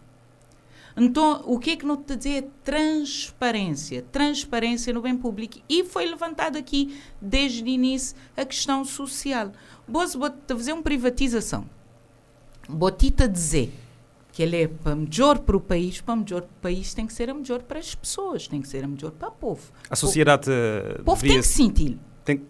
Então, 1.00 1.42
o 1.46 1.58
que 1.58 1.72
é 1.72 1.76
que 1.78 1.86
não 1.86 1.96
te 1.96 2.16
dizer? 2.16 2.50
Transparência. 2.64 4.04
Transparência 4.12 4.94
no 4.94 5.02
bem 5.02 5.16
público. 5.16 5.60
E 5.70 5.84
foi 5.86 6.06
levantado 6.06 6.58
aqui, 6.58 7.00
desde 7.22 7.64
o 7.64 7.68
início, 7.68 8.16
a 8.36 8.44
questão 8.44 8.84
social. 8.84 9.52
Boas, 9.88 10.14
vou 10.14 10.30
fazer 10.48 10.74
uma 10.74 10.84
privatização. 10.84 11.66
Botita 12.68 13.28
dizer 13.28 13.72
que 14.34 14.44
ele 14.44 14.62
é 14.62 14.68
para 14.68 14.96
melhor 14.96 15.40
para 15.40 15.58
o 15.58 15.62
país, 15.62 16.02
para 16.02 16.16
melhor 16.16 16.42
para 16.42 16.52
o 16.52 16.62
país 16.62 16.94
tem 16.94 17.08
que 17.08 17.14
ser 17.14 17.30
a 17.30 17.34
melhor 17.34 17.62
para 17.64 17.80
as 17.80 17.96
pessoas, 17.96 18.48
tem 18.48 18.62
que 18.62 18.68
ser 18.68 18.84
a 18.84 18.88
melhor 18.88 19.12
para 19.12 19.30
o 19.30 19.32
povo. 19.32 19.72
A 19.90 19.96
sociedade. 19.96 20.50
O 21.00 21.04
povo 21.04 21.22
tem 21.22 21.38
que 21.38 21.48
sentir. 21.48 21.98
Tem, 22.24 22.42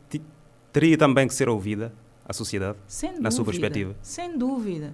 teria 0.73 0.97
também 0.97 1.27
que 1.27 1.33
ser 1.33 1.47
ouvida, 1.47 1.93
a 2.25 2.33
sociedade, 2.33 2.77
Sem 2.87 3.11
na 3.11 3.15
dúvida, 3.15 3.31
sua 3.31 3.45
perspectiva. 3.45 3.95
Sem 4.01 4.37
dúvida 4.37 4.93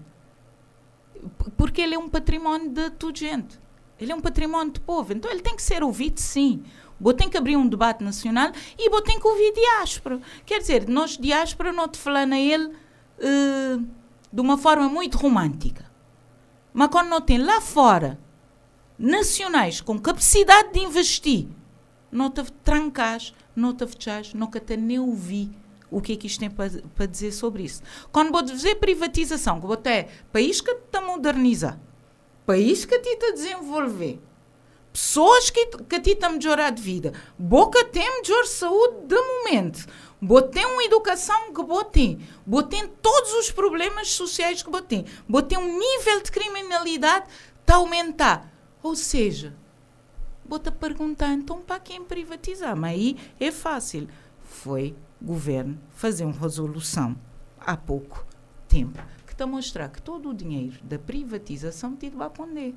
porque 1.58 1.82
ele 1.82 1.96
é 1.96 2.00
um 2.00 2.10
património 2.10 2.70
de 2.70 2.90
toda 2.92 3.18
gente. 3.18 3.60
Ele 4.00 4.12
é 4.12 4.16
um 4.16 4.22
património 4.22 4.74
de 4.74 4.80
povo. 4.80 5.14
Então 5.14 5.32
ele 5.32 5.42
tem 5.42 5.56
que 5.56 5.64
ser 5.64 5.84
ouvido, 5.84 6.20
sim. 6.20 6.64
Vou 7.00 7.14
tem 7.14 7.30
que 7.30 7.38
abrir 7.38 7.58
um 7.58 7.68
debate 7.68 8.04
nacional 8.04 8.52
e 8.78 8.90
vou 8.90 9.02
tem 9.02 9.20
que 9.20 9.28
ouvir 9.28 9.54
diáspora. 9.54 10.20
Quer 10.46 10.60
dizer, 10.60 10.88
nós 10.88 11.18
diáspora 11.18 11.72
não 11.72 11.88
te 11.88 11.98
falando 11.98 12.34
a 12.34 12.40
ele 12.40 12.66
uh, 12.68 13.86
de 14.32 14.42
uma 14.42 14.58
forma 14.58 14.88
muito 14.88 15.18
romântica. 15.18 15.86
Mas 16.74 16.90
quando 16.90 17.10
não 17.10 17.22
tem 17.22 17.38
lá 17.38 17.60
fora 17.62 18.20
nacionais 18.98 19.82
com 19.82 20.00
capacidade 20.00 20.72
de 20.74 20.80
investir, 20.80 21.48
não 22.12 22.30
te 22.30 22.44
trancas, 22.64 23.34
não 23.56 23.74
te 23.74 23.86
fechas, 23.88 24.34
nunca 24.34 24.60
te 24.60 24.78
nem 24.78 25.00
ouvir 25.00 25.50
o 25.90 26.02
que 26.02 26.14
é 26.14 26.16
que 26.16 26.28
isto 26.28 26.40
tem 26.40 26.50
para, 26.50 26.70
para 26.96 27.06
dizer 27.06 27.32
sobre 27.32 27.64
isso. 27.64 27.82
Quando 28.12 28.32
vou 28.32 28.42
dizer 28.42 28.76
privatização, 28.76 29.62
que 29.62 29.78
ter 29.78 30.08
país 30.32 30.62
que 30.62 30.72
está 30.72 31.00
a 31.00 31.02
modernizar, 31.02 31.80
país 32.46 32.86
que 32.86 32.96
está 32.96 33.28
a 33.28 33.32
desenvolver, 33.32 34.20
pessoas 34.92 35.50
que, 35.50 35.66
que 35.66 36.12
estão 36.12 36.30
a 36.30 36.34
melhorar 36.34 36.70
de 36.70 36.82
vida, 36.82 37.14
boca 37.38 37.84
tem 37.86 38.04
melhor 38.22 38.46
saúde 38.46 39.08
de 39.08 39.16
momento, 39.16 39.86
botei 40.22 40.66
uma 40.66 40.84
educação 40.84 41.54
que 41.54 41.64
botei, 41.64 42.20
botei 42.46 42.88
todos 43.02 43.34
os 43.34 43.52
problemas 43.52 44.10
sociais 44.10 44.64
que 44.64 44.70
botei, 44.70 45.06
botei 45.28 45.58
um 45.58 45.78
nível 45.78 46.22
de 46.22 46.32
criminalidade 46.32 47.26
a 47.68 47.76
aumentar. 47.76 48.52
Ou 48.82 48.96
seja, 48.96 49.54
vou-te 50.46 50.72
perguntar 50.72 51.34
então 51.34 51.62
para 51.62 51.80
quem 51.80 52.04
privatizar, 52.04 52.76
mas 52.76 52.92
aí 52.92 53.18
é 53.40 53.52
fácil. 53.52 54.08
Foi 54.44 54.96
governo 55.26 55.78
fazer 55.94 56.24
uma 56.24 56.40
resolução 56.40 57.16
há 57.60 57.76
pouco 57.76 58.26
tempo 58.68 59.00
que 59.26 59.34
está 59.34 59.44
a 59.44 59.48
mostrar 59.48 59.90
que 59.90 60.02
todo 60.02 60.30
o 60.30 60.34
dinheiro 60.34 60.78
da 60.84 61.00
privatização 61.00 61.96
tido 61.96 62.22
a 62.22 62.30
ponder. 62.30 62.76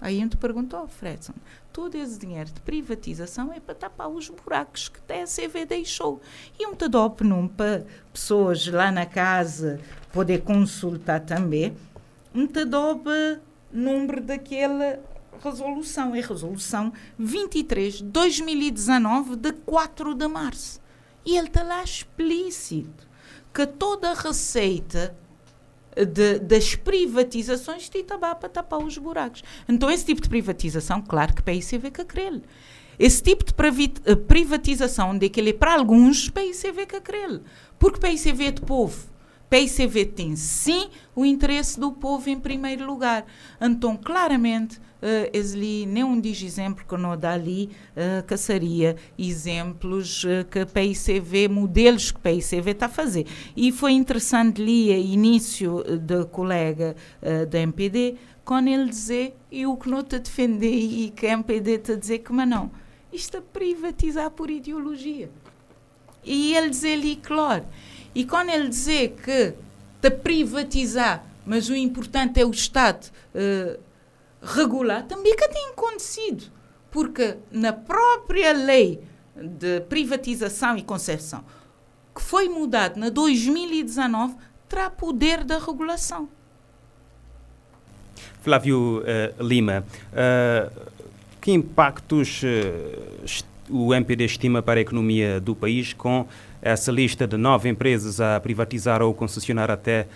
Aí 0.00 0.18
a 0.18 0.20
gente 0.20 0.36
perguntou, 0.36 0.86
Fredson, 0.86 1.32
todo 1.72 1.96
esse 1.96 2.18
dinheiro 2.18 2.50
de 2.50 2.60
privatização 2.60 3.52
é 3.52 3.58
para 3.58 3.74
tapar 3.74 4.08
os 4.08 4.28
buracos 4.28 4.88
que 4.88 5.12
a 5.12 5.24
CV 5.24 5.64
deixou. 5.66 6.20
E 6.58 6.66
um 6.66 6.74
TADOP 6.74 7.24
não 7.24 7.48
para 7.48 7.84
pessoas 8.12 8.66
lá 8.68 8.92
na 8.92 9.06
casa 9.06 9.80
poder 10.12 10.42
consultar 10.42 11.20
também, 11.20 11.76
um 12.32 12.46
TADOP 12.46 13.08
número 13.72 14.22
daquela 14.22 15.00
resolução, 15.42 16.14
é 16.14 16.20
resolução 16.20 16.92
23 17.18 18.00
2019 18.00 19.36
de 19.36 19.52
4 19.52 20.14
de 20.14 20.28
março. 20.28 20.80
E 21.28 21.36
ele 21.36 21.48
está 21.48 21.62
lá 21.62 21.84
explícito 21.84 23.06
que 23.52 23.66
toda 23.66 24.12
a 24.12 24.14
receita 24.14 25.14
de, 25.94 26.38
das 26.38 26.74
privatizações 26.74 27.90
de 27.90 27.98
Itabá 27.98 28.34
para 28.34 28.48
tapar 28.48 28.82
os 28.82 28.96
buracos. 28.96 29.44
Então, 29.68 29.90
esse 29.90 30.06
tipo 30.06 30.22
de 30.22 30.28
privatização, 30.30 31.02
claro 31.02 31.34
que 31.34 31.42
para 31.42 31.52
a 31.52 31.56
ICV 31.56 31.90
que 31.90 32.02
querer. 32.06 32.40
Esse 32.98 33.22
tipo 33.22 33.44
de 33.44 33.52
eh, 34.06 34.14
privatização, 34.14 35.10
onde 35.10 35.26
é 35.26 35.28
que 35.28 35.38
ele 35.38 35.50
é 35.50 35.52
para 35.52 35.74
alguns, 35.74 36.30
para 36.30 36.44
a 36.44 36.46
ICV 36.46 36.86
que 36.86 36.98
querer. 37.02 37.42
Porque 37.78 38.00
para 38.00 38.08
a 38.08 38.12
ICV 38.12 38.44
é 38.46 38.50
de 38.50 38.62
povo. 38.62 39.06
PICV 39.50 40.06
tem 40.06 40.34
sim 40.34 40.88
o 41.14 41.26
interesse 41.26 41.78
do 41.78 41.92
povo 41.92 42.30
em 42.30 42.40
primeiro 42.40 42.86
lugar. 42.86 43.26
Então, 43.60 43.98
claramente, 43.98 44.80
uh, 45.02 45.30
Esli 45.32 45.86
nenhum 45.86 46.20
diz 46.20 46.42
exemplo 46.42 46.84
que 46.86 46.96
não 46.96 47.16
dá 47.16 47.32
ali, 47.32 47.70
uh, 47.96 48.26
que 48.26 48.36
seria 48.36 48.96
exemplos 49.18 50.24
uh, 50.24 50.44
que 50.50 50.64
PICV, 50.64 51.48
modelos 51.48 52.10
que 52.10 52.20
PICV 52.20 52.70
está 52.70 52.86
a 52.86 52.88
fazer. 52.88 53.26
E 53.56 53.72
foi 53.72 53.92
interessante 53.92 54.60
ali, 54.62 54.92
a 54.92 54.98
início 54.98 55.82
da 55.98 56.24
colega 56.24 56.96
uh, 57.22 57.46
da 57.46 57.58
MPD, 57.58 58.16
quando 58.44 58.68
ele 58.68 58.88
dizer, 58.88 59.36
e 59.50 59.66
o 59.66 59.76
que 59.76 59.90
não 59.90 60.02
te 60.02 60.18
defender 60.18 60.72
e 60.72 61.10
que 61.10 61.26
a 61.26 61.32
MPD 61.32 61.72
está 61.72 61.92
a 61.92 61.96
dizer 61.96 62.18
que, 62.20 62.32
mas 62.32 62.48
não, 62.48 62.70
isto 63.12 63.36
é 63.36 63.40
privatizar 63.40 64.30
por 64.30 64.50
ideologia. 64.50 65.30
E 66.24 66.54
ele 66.54 66.70
dizer 66.70 66.94
ali, 66.94 67.16
claro, 67.16 67.64
e 68.14 68.24
quando 68.24 68.50
ele 68.50 68.68
dizer 68.68 69.16
que 69.22 69.54
te 70.00 70.10
privatizar, 70.10 71.24
mas 71.44 71.68
o 71.68 71.74
importante 71.74 72.40
é 72.40 72.44
o 72.44 72.50
Estado 72.50 73.10
uh, 73.34 73.78
regular, 74.54 75.04
também 75.06 75.36
que 75.36 75.48
tem 75.48 75.68
acontecido. 75.70 76.44
Porque 76.90 77.36
na 77.50 77.72
própria 77.72 78.52
lei 78.52 79.02
de 79.36 79.80
privatização 79.82 80.76
e 80.76 80.82
concessão, 80.82 81.44
que 82.14 82.22
foi 82.22 82.48
mudado 82.48 82.98
na 82.98 83.10
2019, 83.10 84.34
terá 84.68 84.90
poder 84.90 85.44
da 85.44 85.58
regulação. 85.58 86.28
Flávio 88.40 89.02
uh, 89.02 89.42
Lima, 89.42 89.84
uh, 90.12 90.88
que 91.40 91.52
impactos 91.52 92.42
o 93.70 93.94
MPD 93.94 94.24
estima 94.24 94.62
para 94.62 94.80
a 94.80 94.82
economia 94.82 95.40
do 95.40 95.54
país 95.54 95.92
com 95.92 96.26
essa 96.60 96.90
lista 96.90 97.26
de 97.26 97.36
nove 97.36 97.68
empresas 97.68 98.20
a 98.20 98.40
privatizar 98.40 99.02
ou 99.02 99.14
concessionar 99.14 99.70
até 99.70 100.06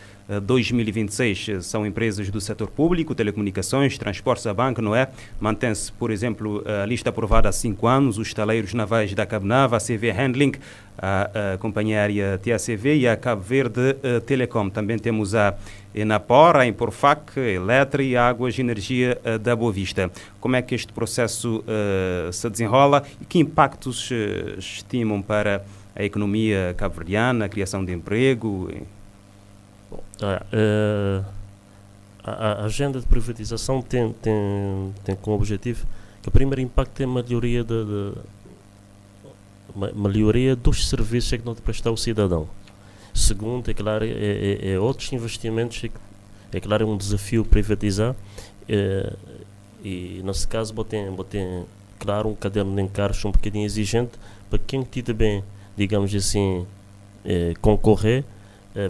2026 0.41 1.49
eh, 1.49 1.61
são 1.61 1.87
empresas 1.87 2.31
do 2.31 2.41
setor 2.41 2.69
público, 2.69 3.15
telecomunicações, 3.15 3.99
transportes, 3.99 4.47
a 4.47 4.55
banca, 4.55 4.81
não 4.81 4.95
é? 4.95 5.09
Mantém-se, 5.41 5.93
por 5.93 6.11
exemplo, 6.11 6.63
a 6.67 6.87
lista 6.87 7.11
aprovada 7.11 7.49
há 7.49 7.53
cinco 7.53 7.87
anos, 7.87 8.19
os 8.19 8.29
estaleiros 8.29 8.75
navais 8.75 9.13
da 9.15 9.27
Cabnava, 9.27 9.77
a 9.77 9.81
CV 9.81 10.11
Handling, 10.11 10.53
a, 10.97 11.55
a 11.55 11.59
companhia 11.59 12.01
aérea 12.01 12.39
TACV 12.39 12.97
e 12.97 13.09
a 13.09 13.17
Cabo 13.17 13.43
Verde 13.43 13.97
a 14.03 14.07
eh, 14.07 14.21
Telecom. 14.21 14.71
Também 14.71 14.99
temos 14.99 15.35
a 15.35 15.55
Enapor, 15.95 16.57
a 16.57 16.67
Imporfac, 16.67 17.33
e 17.39 18.17
a 18.17 18.29
Águas 18.29 18.57
e 18.57 18.61
Energia 18.61 19.21
eh, 19.25 19.39
da 19.39 19.55
Boa 19.57 19.73
Vista. 19.73 20.11
Como 20.41 20.57
é 20.57 20.63
que 20.63 20.75
este 20.75 20.93
processo 20.93 21.65
se 22.33 22.51
desenrola 22.51 23.03
e 23.21 23.25
que 23.25 23.39
impactos 23.39 24.11
estimam 24.59 25.23
para 25.23 25.65
a 25.95 26.03
economia 26.03 26.75
cabo-verdiana, 26.77 27.45
a 27.45 27.49
criação 27.49 27.85
de 27.85 27.93
emprego? 27.93 28.69
Bom, 30.23 30.29
uh, 30.29 31.25
a, 32.23 32.31
a, 32.31 32.65
agenda 32.65 33.01
de 33.01 33.07
privatização 33.07 33.83
tem, 33.83 34.13
tem, 34.13 34.95
tem 35.03 35.17
como 35.17 35.35
objetivo 35.35 35.85
que 36.23 36.29
o 36.29 36.31
primeiro 36.31 36.61
impacto 36.61 37.01
é 37.01 37.05
a 37.05 37.09
melhoria, 37.09 37.65
de, 37.65 37.85
de 37.85 38.13
melhoria 39.97 40.55
dos 40.55 40.89
serviços 40.89 41.33
que 41.33 41.45
não 41.45 41.57
presta 41.57 41.89
ao 41.89 41.97
cidadão. 41.97 42.49
Segundo, 43.13 43.69
é 43.69 43.75
claro, 43.75 44.05
é, 44.05 44.11
é, 44.11 44.75
é 44.75 44.79
outros 44.79 45.13
investimentos, 45.13 45.83
é, 45.83 45.91
é 46.57 46.61
claro, 46.61 46.85
é 46.85 46.87
um 46.87 46.97
desafio 46.97 47.45
privatizar. 47.45 48.15
É, 48.69 49.13
e 49.83 50.23
nesse 50.25 50.47
caso, 50.47 50.73
botem, 50.73 51.11
botem, 51.11 51.65
claro, 51.99 52.29
um 52.29 52.37
caderno 52.37 52.77
de 52.77 52.83
encargos 52.83 53.25
um 53.25 53.33
bocadinho 53.33 53.67
exigente 53.67 54.13
para 54.49 54.61
quem 54.61 54.85
tiver 54.85 55.15
bem 55.15 55.43
digamos 55.77 56.15
assim, 56.15 56.65
eh, 57.25 57.55
concorrer, 57.61 58.25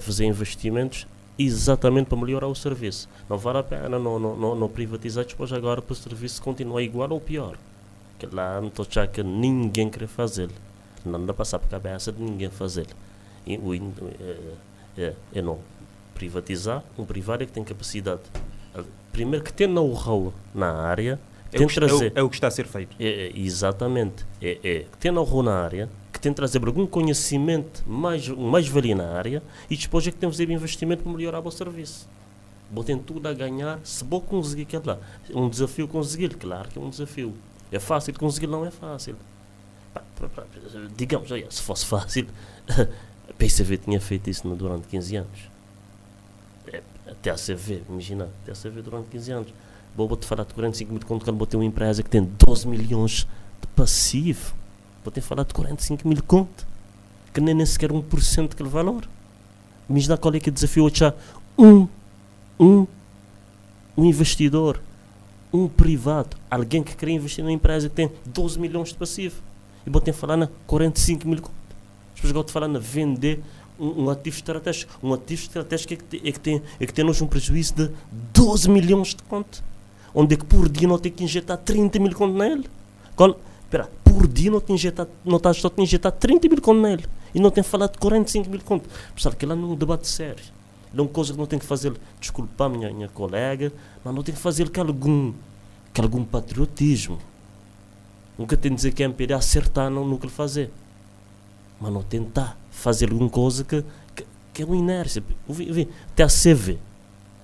fazer 0.00 0.26
investimentos 0.26 1.06
exatamente 1.38 2.06
para 2.06 2.18
melhorar 2.18 2.46
o 2.46 2.54
serviço. 2.54 3.08
Não 3.28 3.38
vale 3.38 3.58
a 3.58 3.62
pena 3.62 3.98
não, 3.98 4.18
não, 4.18 4.36
não, 4.36 4.54
não 4.54 4.68
privatizar 4.68 5.24
depois 5.24 5.52
agora 5.52 5.80
para 5.80 5.92
o 5.92 5.96
serviço 5.96 6.42
continuar 6.42 6.82
igual 6.82 7.10
ou 7.10 7.20
pior. 7.20 7.56
Que 8.18 8.26
lá 8.26 8.60
não 8.60 8.68
estou 8.68 8.86
já 8.88 9.06
que 9.06 9.22
ninguém 9.22 9.88
quer 9.88 10.06
fazer. 10.06 10.50
Não 11.04 11.24
dá 11.24 11.34
passar 11.34 11.58
por 11.58 11.68
cabeça 11.68 12.12
de 12.12 12.22
ninguém 12.22 12.50
fazer. 12.50 12.86
E, 13.46 13.56
o, 13.56 13.74
é, 13.74 13.80
é, 14.96 15.14
é 15.34 15.42
não 15.42 15.58
privatizar, 16.14 16.84
um 16.96 17.04
privado 17.04 17.42
é 17.42 17.46
que 17.46 17.52
tem 17.52 17.64
capacidade. 17.64 18.20
Primeiro 19.10 19.44
que 19.44 19.52
tem 19.52 19.66
know-how 19.66 20.32
na 20.54 20.72
área, 20.72 21.18
é 21.52 21.60
o, 21.60 21.66
que, 21.66 21.78
é, 21.78 21.84
o, 21.84 22.12
é 22.14 22.22
o 22.22 22.30
que 22.30 22.36
está 22.36 22.46
a 22.46 22.50
ser 22.50 22.66
feito. 22.66 22.96
É, 22.98 23.26
é 23.26 23.32
exatamente. 23.38 24.24
É, 24.40 24.58
é, 24.62 24.86
tem 25.00 25.10
know-how 25.10 25.42
na 25.42 25.54
área, 25.54 25.88
tem 26.22 26.32
trazer 26.32 26.64
algum 26.64 26.86
conhecimento 26.86 27.82
mais, 27.86 28.28
mais 28.28 28.68
valia 28.68 28.94
na 28.94 29.08
área 29.10 29.42
e 29.68 29.76
depois 29.76 30.06
é 30.06 30.12
que 30.12 30.16
temos 30.16 30.36
de 30.36 30.44
fazer 30.44 30.54
investimento 30.54 31.02
para 31.02 31.12
melhorar 31.12 31.40
o 31.40 31.50
serviço. 31.50 32.08
Vou 32.70 32.84
ter 32.84 32.96
tudo 32.98 33.26
a 33.28 33.34
ganhar 33.34 33.80
se 33.82 34.04
vou 34.04 34.20
conseguir 34.20 34.62
aquilo 34.62 34.82
lá. 34.86 34.98
Um 35.34 35.48
desafio 35.48 35.88
conseguir, 35.88 36.34
claro 36.36 36.68
que 36.68 36.78
é 36.78 36.80
um 36.80 36.88
desafio. 36.88 37.34
É 37.72 37.78
fácil 37.78 38.14
conseguir, 38.14 38.46
não 38.46 38.64
é 38.64 38.70
fácil. 38.70 39.16
Digamos, 40.96 41.30
olha, 41.30 41.50
se 41.50 41.60
fosse 41.60 41.84
fácil, 41.84 42.26
a 43.28 43.32
PCV 43.36 43.78
tinha 43.78 44.00
feito 44.00 44.30
isso 44.30 44.48
durante 44.54 44.86
15 44.86 45.16
anos. 45.16 45.50
É, 46.72 46.82
até 47.06 47.30
a 47.30 47.34
CV, 47.34 47.82
imagina, 47.88 48.30
até 48.42 48.52
a 48.52 48.54
CV 48.54 48.80
durante 48.80 49.08
15 49.08 49.32
anos. 49.32 49.54
Vou-te 49.94 50.24
falar 50.24 50.44
de 50.44 50.54
45 50.54 50.92
mil 50.92 51.02
quando 51.04 51.36
vou 51.36 51.46
ter 51.46 51.56
uma 51.56 51.64
empresa 51.64 52.02
que 52.02 52.08
tem 52.08 52.22
12 52.22 52.68
milhões 52.68 53.26
de 53.60 53.66
passivo. 53.74 54.54
Vou 55.04 55.12
ter 55.12 55.20
falado 55.20 55.48
de 55.48 55.54
45 55.54 56.06
mil 56.06 56.22
conto, 56.22 56.66
que 57.32 57.40
nem, 57.40 57.54
nem 57.54 57.66
sequer 57.66 57.90
1% 57.90 58.48
daquele 58.48 58.68
valor. 58.68 59.08
Imagina 59.88 60.16
qual 60.16 60.34
é 60.34 60.40
que 60.40 60.48
é 60.48 60.52
o 60.52 60.54
desafio 60.54 60.90
já 60.94 61.12
um, 61.58 61.88
um, 62.58 62.86
um 63.96 64.04
investidor, 64.04 64.80
um 65.52 65.68
privado, 65.68 66.36
alguém 66.50 66.82
que 66.82 66.96
quer 66.96 67.08
investir 67.08 67.44
numa 67.44 67.52
empresa 67.52 67.88
que 67.88 67.94
tem 67.94 68.10
12 68.26 68.58
milhões 68.58 68.90
de 68.90 68.94
passivo. 68.94 69.42
E 69.86 69.90
vou 69.90 70.00
ter 70.00 70.12
falar 70.12 70.36
na 70.36 70.48
45 70.66 71.28
mil 71.28 71.42
conto. 71.42 71.54
As 72.14 72.20
pessoas 72.20 72.46
de 72.46 72.52
falar 72.52 72.68
na 72.68 72.78
vender 72.78 73.42
um, 73.78 74.04
um, 74.04 74.10
ativo 74.10 74.36
estratégico. 74.36 74.92
Um 75.02 75.12
ativo 75.12 75.42
estratégico 75.42 75.94
é 75.94 75.96
que, 75.96 76.04
tem, 76.04 76.20
é 76.24 76.32
que 76.32 76.40
tem, 76.40 76.62
é 76.78 76.86
que 76.86 76.94
tem 76.94 77.04
um 77.04 77.26
prejuízo 77.26 77.74
de 77.74 77.90
12 78.32 78.70
milhões 78.70 79.08
de 79.08 79.22
conto. 79.24 79.62
Onde 80.14 80.34
é 80.34 80.36
que 80.36 80.44
por 80.44 80.68
dia 80.68 80.86
não 80.86 80.98
tem 80.98 81.10
que 81.10 81.24
injetar 81.24 81.58
30 81.58 81.98
mil 81.98 82.14
conto 82.14 82.38
nele. 82.38 82.68
Qual, 83.16 83.36
Espera, 83.72 83.90
por 84.12 84.28
dia 84.28 84.50
não 84.50 84.60
te 84.60 84.72
injetar, 84.72 85.06
não 85.24 85.38
estás 85.38 85.56
só 85.56 85.70
te 85.70 85.80
injetar 85.80 86.12
30 86.12 86.48
mil 86.48 86.60
conto 86.60 86.80
nele. 86.80 87.06
E 87.34 87.40
não 87.40 87.50
tem 87.50 87.64
falado 87.64 87.92
de 87.92 87.98
45 87.98 88.50
mil 88.50 88.60
conto. 88.60 88.88
Pessoal, 89.14 89.34
que 89.34 89.46
lá 89.46 89.56
não 89.56 89.70
é 89.70 89.72
um 89.72 89.74
debate 89.74 90.06
sério. 90.06 90.44
É 90.94 91.00
uma 91.00 91.08
coisa 91.08 91.32
que 91.32 91.38
não 91.38 91.46
tem 91.46 91.58
que 91.58 91.64
fazer, 91.64 91.94
desculpa 92.20 92.68
minha, 92.68 92.92
minha 92.92 93.08
colega, 93.08 93.72
mas 94.04 94.14
não 94.14 94.22
tem 94.22 94.34
que 94.34 94.40
fazer 94.40 94.68
que 94.68 94.78
algum, 94.78 95.32
que 95.94 96.00
algum 96.00 96.22
patriotismo. 96.24 97.18
Nunca 98.36 98.56
tem 98.56 98.70
que 98.70 98.76
dizer 98.76 98.92
que 98.92 99.02
a 99.02 99.06
MPD 99.06 99.32
acertar 99.32 99.90
no, 99.90 100.06
no 100.06 100.18
que 100.18 100.26
ele 100.26 100.32
fazer. 100.32 100.70
Mas 101.80 101.90
não 101.90 102.02
tentar 102.02 102.58
fazer 102.70 103.10
alguma 103.10 103.30
coisa 103.30 103.64
que, 103.64 103.82
que, 104.14 104.26
que 104.52 104.62
é 104.62 104.66
uma 104.66 104.76
inércia. 104.76 105.22
Vi, 105.48 105.88
até 106.10 106.22
a 106.22 106.28
CV, 106.28 106.78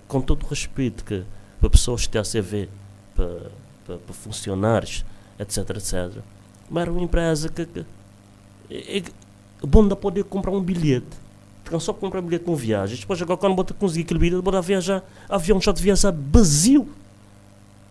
com 0.07 0.21
todo 0.21 0.45
o 0.45 0.47
respeito 0.47 1.03
que 1.03 1.25
para 1.59 1.71
pessoas 1.71 2.03
que 2.03 2.11
têm 2.11 2.21
a 2.21 2.25
CV, 2.25 2.69
para, 3.15 3.51
para, 3.87 3.99
para 3.99 4.15
funcionários, 4.15 5.05
etc, 5.39 5.71
etc. 5.71 6.23
Mas 6.71 6.89
uma 6.89 7.01
empresa 7.01 7.49
que, 7.49 7.65
que 7.65 7.87
é, 8.71 8.99
é 8.99 9.03
bom 9.63 9.87
da 9.87 9.97
poder 9.97 10.25
comprar 10.25 10.53
um 10.53 10.61
bilhete. 10.61 11.07
Ficam 11.65 11.81
só 11.81 11.93
comprar 11.93 12.23
bilhete 12.23 12.45
com 12.45 12.55
viagem. 12.55 12.99
Depois 12.99 13.21
agora 13.21 13.39
quando 13.39 13.55
bota 13.55 13.75
conseguir 13.75 14.03
aquele 14.03 14.21
bilhete, 14.21 14.43
bota 14.43 14.61
viajar, 14.61 15.05
avião 15.29 15.61
já 15.61 15.73
de 15.73 15.83
viajar 15.83 16.15
vazio. 16.17 16.89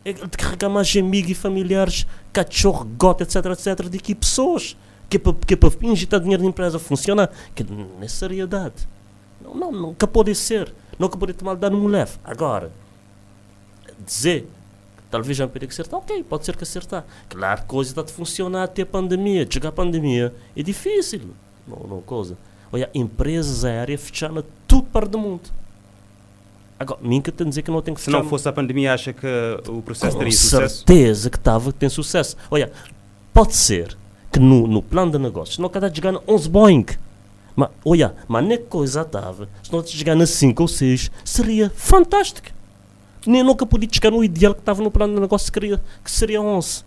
É 0.05 0.13
de 0.13 0.37
carregar 0.37 0.69
mais 0.69 0.95
amigos 0.95 1.31
e 1.31 1.35
familiares, 1.35 2.07
cachorro, 2.31 2.85
gota, 2.97 3.23
etc, 3.23 3.45
etc, 3.47 3.89
de 3.89 3.99
que 3.99 4.15
pessoas 4.15 4.77
que 5.09 5.17
é 5.17 5.19
para, 5.19 5.33
que 5.33 5.53
é 5.53 5.57
para 5.57 5.69
injetar 5.81 6.19
dinheiro 6.19 6.43
na 6.43 6.49
empresa 6.49 6.79
funcionar. 6.79 7.29
Que 7.53 7.63
não 7.63 7.87
é 8.01 8.07
seriedade. 8.07 8.87
Não, 9.41 9.53
não, 9.53 9.71
nunca 9.71 10.07
pode 10.07 10.33
ser. 10.33 10.73
Nunca 10.97 11.17
pode 11.17 11.33
tomar 11.33 11.55
dano 11.55 11.77
no 11.77 11.87
leve. 11.87 12.13
Agora, 12.23 12.71
dizer 14.05 14.47
Talvez 15.09 15.37
já 15.37 15.47
que 15.47 15.65
acertar. 15.65 15.99
Ok, 15.99 16.23
pode 16.23 16.45
ser 16.45 16.55
que 16.55 16.63
acertar. 16.63 17.05
Claro, 17.29 17.63
coisa 17.65 17.91
está 17.91 18.01
a 18.01 18.07
funcionar 18.07 18.63
até 18.63 18.81
a 18.81 18.85
pandemia. 18.85 19.47
Chegar 19.49 19.69
a 19.69 19.71
pandemia 19.71 20.33
é 20.55 20.61
difícil. 20.61 21.21
Não, 21.67 21.87
não 21.87 22.01
coisa. 22.01 22.37
Olha, 22.71 22.89
empresas 22.93 23.63
aéreas 23.63 24.01
fecharam 24.01 24.43
tudo 24.67 24.83
para 24.83 25.05
o 25.05 25.17
mundo. 25.19 25.49
Agora, 26.79 26.99
nunca 27.01 27.31
tem 27.31 27.47
a 27.47 27.49
dizer 27.49 27.61
que 27.61 27.71
não 27.71 27.81
tem 27.81 27.93
que 27.93 28.01
fechar. 28.01 28.17
Se 28.17 28.23
não 28.23 28.29
fosse 28.29 28.47
a 28.47 28.53
pandemia, 28.53 28.93
acha 28.93 29.13
que 29.13 29.25
o 29.67 29.81
processo 29.81 30.13
Com 30.13 30.19
teria 30.19 30.33
sucesso? 30.37 30.75
certeza 30.77 31.29
que 31.29 31.37
estava, 31.37 31.71
que 31.71 31.79
tem 31.79 31.89
sucesso. 31.89 32.35
Olha, 32.51 32.71
pode 33.33 33.55
ser 33.55 33.97
que 34.31 34.37
que 34.37 34.39
no, 34.39 34.67
no 34.67 34.83
plano 34.83 35.11
de 35.11 35.17
negócios 35.17 35.57
não 35.57 35.67
cada 35.69 35.91
chegar 35.91 36.13
11 36.27 36.49
Boeing. 36.49 36.85
Mas, 37.55 37.69
olha, 37.83 38.13
mas 38.27 38.45
nem 38.45 38.57
coisa 38.59 39.01
estava. 39.01 39.49
Se 39.63 39.73
não 39.73 39.83
chegar 39.83 40.15
na 40.15 40.27
5 40.27 40.61
ou 40.61 40.67
6, 40.67 41.09
seria 41.25 41.71
fantástico. 41.75 42.49
Nem 43.29 43.43
nunca 43.43 43.65
podia 43.65 43.89
chegar 43.91 44.11
no 44.11 44.23
ideal 44.23 44.53
que 44.53 44.61
estava 44.61 44.81
no 44.81 44.91
plano 44.91 45.15
de 45.15 45.21
negócio 45.21 45.51
que, 45.51 45.59
seria, 45.59 45.81
que 46.03 46.11
seria 46.11 46.41
11. 46.41 46.83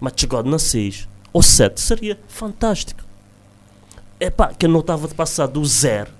Mas 0.00 0.12
chegado 0.16 0.48
na 0.48 0.58
6 0.58 1.08
ou 1.32 1.42
7 1.42 1.80
seria 1.80 2.18
fantástico. 2.28 3.02
É 4.18 4.30
pá, 4.30 4.48
que 4.48 4.66
não 4.66 4.80
estava 4.80 5.08
de 5.08 5.14
passar 5.14 5.46
do 5.46 5.64
0 5.64 6.10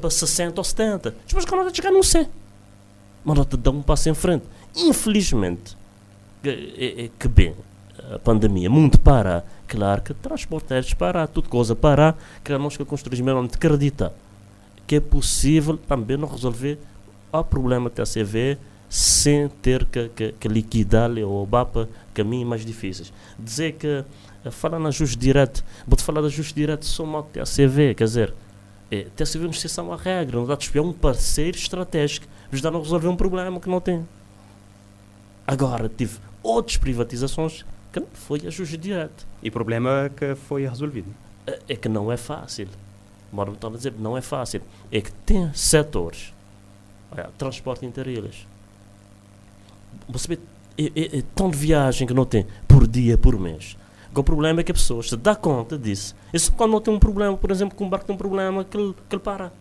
para 0.00 0.10
60 0.10 0.60
ou 0.60 0.64
70. 0.64 1.14
Depois 1.26 1.44
que 1.44 1.54
não 1.54 1.74
chegar 1.74 1.90
no 1.90 2.02
100. 2.02 2.28
Mas 3.24 3.36
não 3.36 3.44
te 3.44 3.56
dá 3.56 3.70
um 3.70 3.82
passo 3.82 4.08
em 4.08 4.14
frente. 4.14 4.44
Infelizmente, 4.76 5.76
que, 6.42 6.48
é, 6.48 7.04
é, 7.04 7.10
que 7.18 7.28
bem, 7.28 7.54
a 8.14 8.18
pandemia, 8.18 8.70
muito 8.70 8.98
para, 9.00 9.44
claro 9.66 10.02
que 10.02 10.14
transporte 10.14 10.72
aéreo 10.72 10.96
para, 10.96 11.26
tudo 11.26 11.48
coisa 11.48 11.74
para, 11.74 12.14
que 12.42 12.56
nós 12.56 12.76
que 12.76 12.84
construímos 12.84 13.24
mesmo 13.24 13.48
de 13.48 13.54
acreditar 13.54 14.12
que 14.90 14.96
é 14.96 15.00
possível 15.00 15.76
também 15.76 16.16
não 16.16 16.26
resolver 16.26 16.76
o 17.38 17.44
problema 17.44 17.90
da 17.90 18.04
CV 18.04 18.58
sem 18.88 19.48
ter 19.48 19.84
que, 19.84 20.08
que, 20.08 20.32
que 20.32 20.48
liquidar 20.48 21.10
ou 21.24 21.46
BAPA 21.46 21.88
caminhos 22.12 22.48
mais 22.48 22.64
difíceis. 22.64 23.12
Dizer 23.38 23.72
que, 23.72 24.04
eh, 24.44 24.50
falar 24.50 24.80
na 24.80 24.90
justo 24.90 25.16
direto, 25.16 25.64
vou-te 25.86 26.02
falar 26.02 26.20
da 26.20 26.28
justo 26.28 26.54
direto 26.54 26.84
só 26.84 27.06
mal 27.06 27.28
da 27.32 27.44
CV, 27.44 27.94
quer 27.94 28.04
dizer, 28.04 28.34
é, 28.90 29.06
TCV 29.14 29.44
não 29.44 29.50
exceção 29.50 29.92
à 29.92 29.96
regra, 29.96 30.36
não 30.36 30.46
dá 30.46 30.56
de 30.56 30.80
um 30.80 30.92
parceiro 30.92 31.56
estratégico, 31.56 32.26
nos 32.50 32.60
dá 32.60 32.68
a 32.68 32.72
resolver 32.72 33.06
um 33.06 33.16
problema 33.16 33.60
que 33.60 33.68
não 33.68 33.80
tem. 33.80 34.04
Agora, 35.46 35.88
tive 35.88 36.18
outras 36.42 36.76
privatizações 36.76 37.64
que 37.92 38.00
não 38.00 38.08
foi 38.12 38.40
a 38.44 38.50
justo 38.50 38.76
direto. 38.76 39.26
E 39.40 39.48
o 39.48 39.52
problema 39.52 40.10
que 40.16 40.34
foi 40.34 40.66
resolvido? 40.66 41.14
É, 41.46 41.60
é 41.68 41.76
que 41.76 41.88
não 41.88 42.10
é 42.10 42.16
fácil. 42.16 42.66
Moro 43.32 43.56
a 43.62 43.68
dizer, 43.70 43.94
não 43.96 44.16
é 44.16 44.20
fácil. 44.20 44.60
É 44.90 45.00
que 45.00 45.12
tem 45.12 45.52
setores. 45.54 46.32
Olha, 47.12 47.30
transporte 47.36 47.84
interilhas. 47.84 48.46
Você 50.08 50.28
vê, 50.28 50.38
é, 50.78 50.84
é, 50.84 51.18
é, 51.18 51.22
tão 51.34 51.50
de 51.50 51.56
viagem 51.56 52.06
que 52.06 52.14
não 52.14 52.24
tem 52.24 52.46
por 52.66 52.86
dia, 52.86 53.18
por 53.18 53.38
mês. 53.38 53.76
O 54.14 54.24
problema 54.24 54.60
é 54.60 54.64
que 54.64 54.72
a 54.72 54.74
pessoa 54.74 55.02
se 55.02 55.16
dá 55.16 55.36
conta 55.36 55.78
disso. 55.78 56.16
Isso 56.32 56.52
quando 56.52 56.72
não 56.72 56.80
tem 56.80 56.92
um 56.92 56.98
problema, 56.98 57.36
por 57.36 57.50
exemplo, 57.50 57.76
que 57.76 57.82
um 57.82 57.88
barco 57.88 58.06
tem 58.06 58.14
um 58.14 58.18
problema 58.18 58.64
que 58.64 58.76
ele, 58.76 58.94
que 59.08 59.14
ele 59.14 59.22
para. 59.22 59.52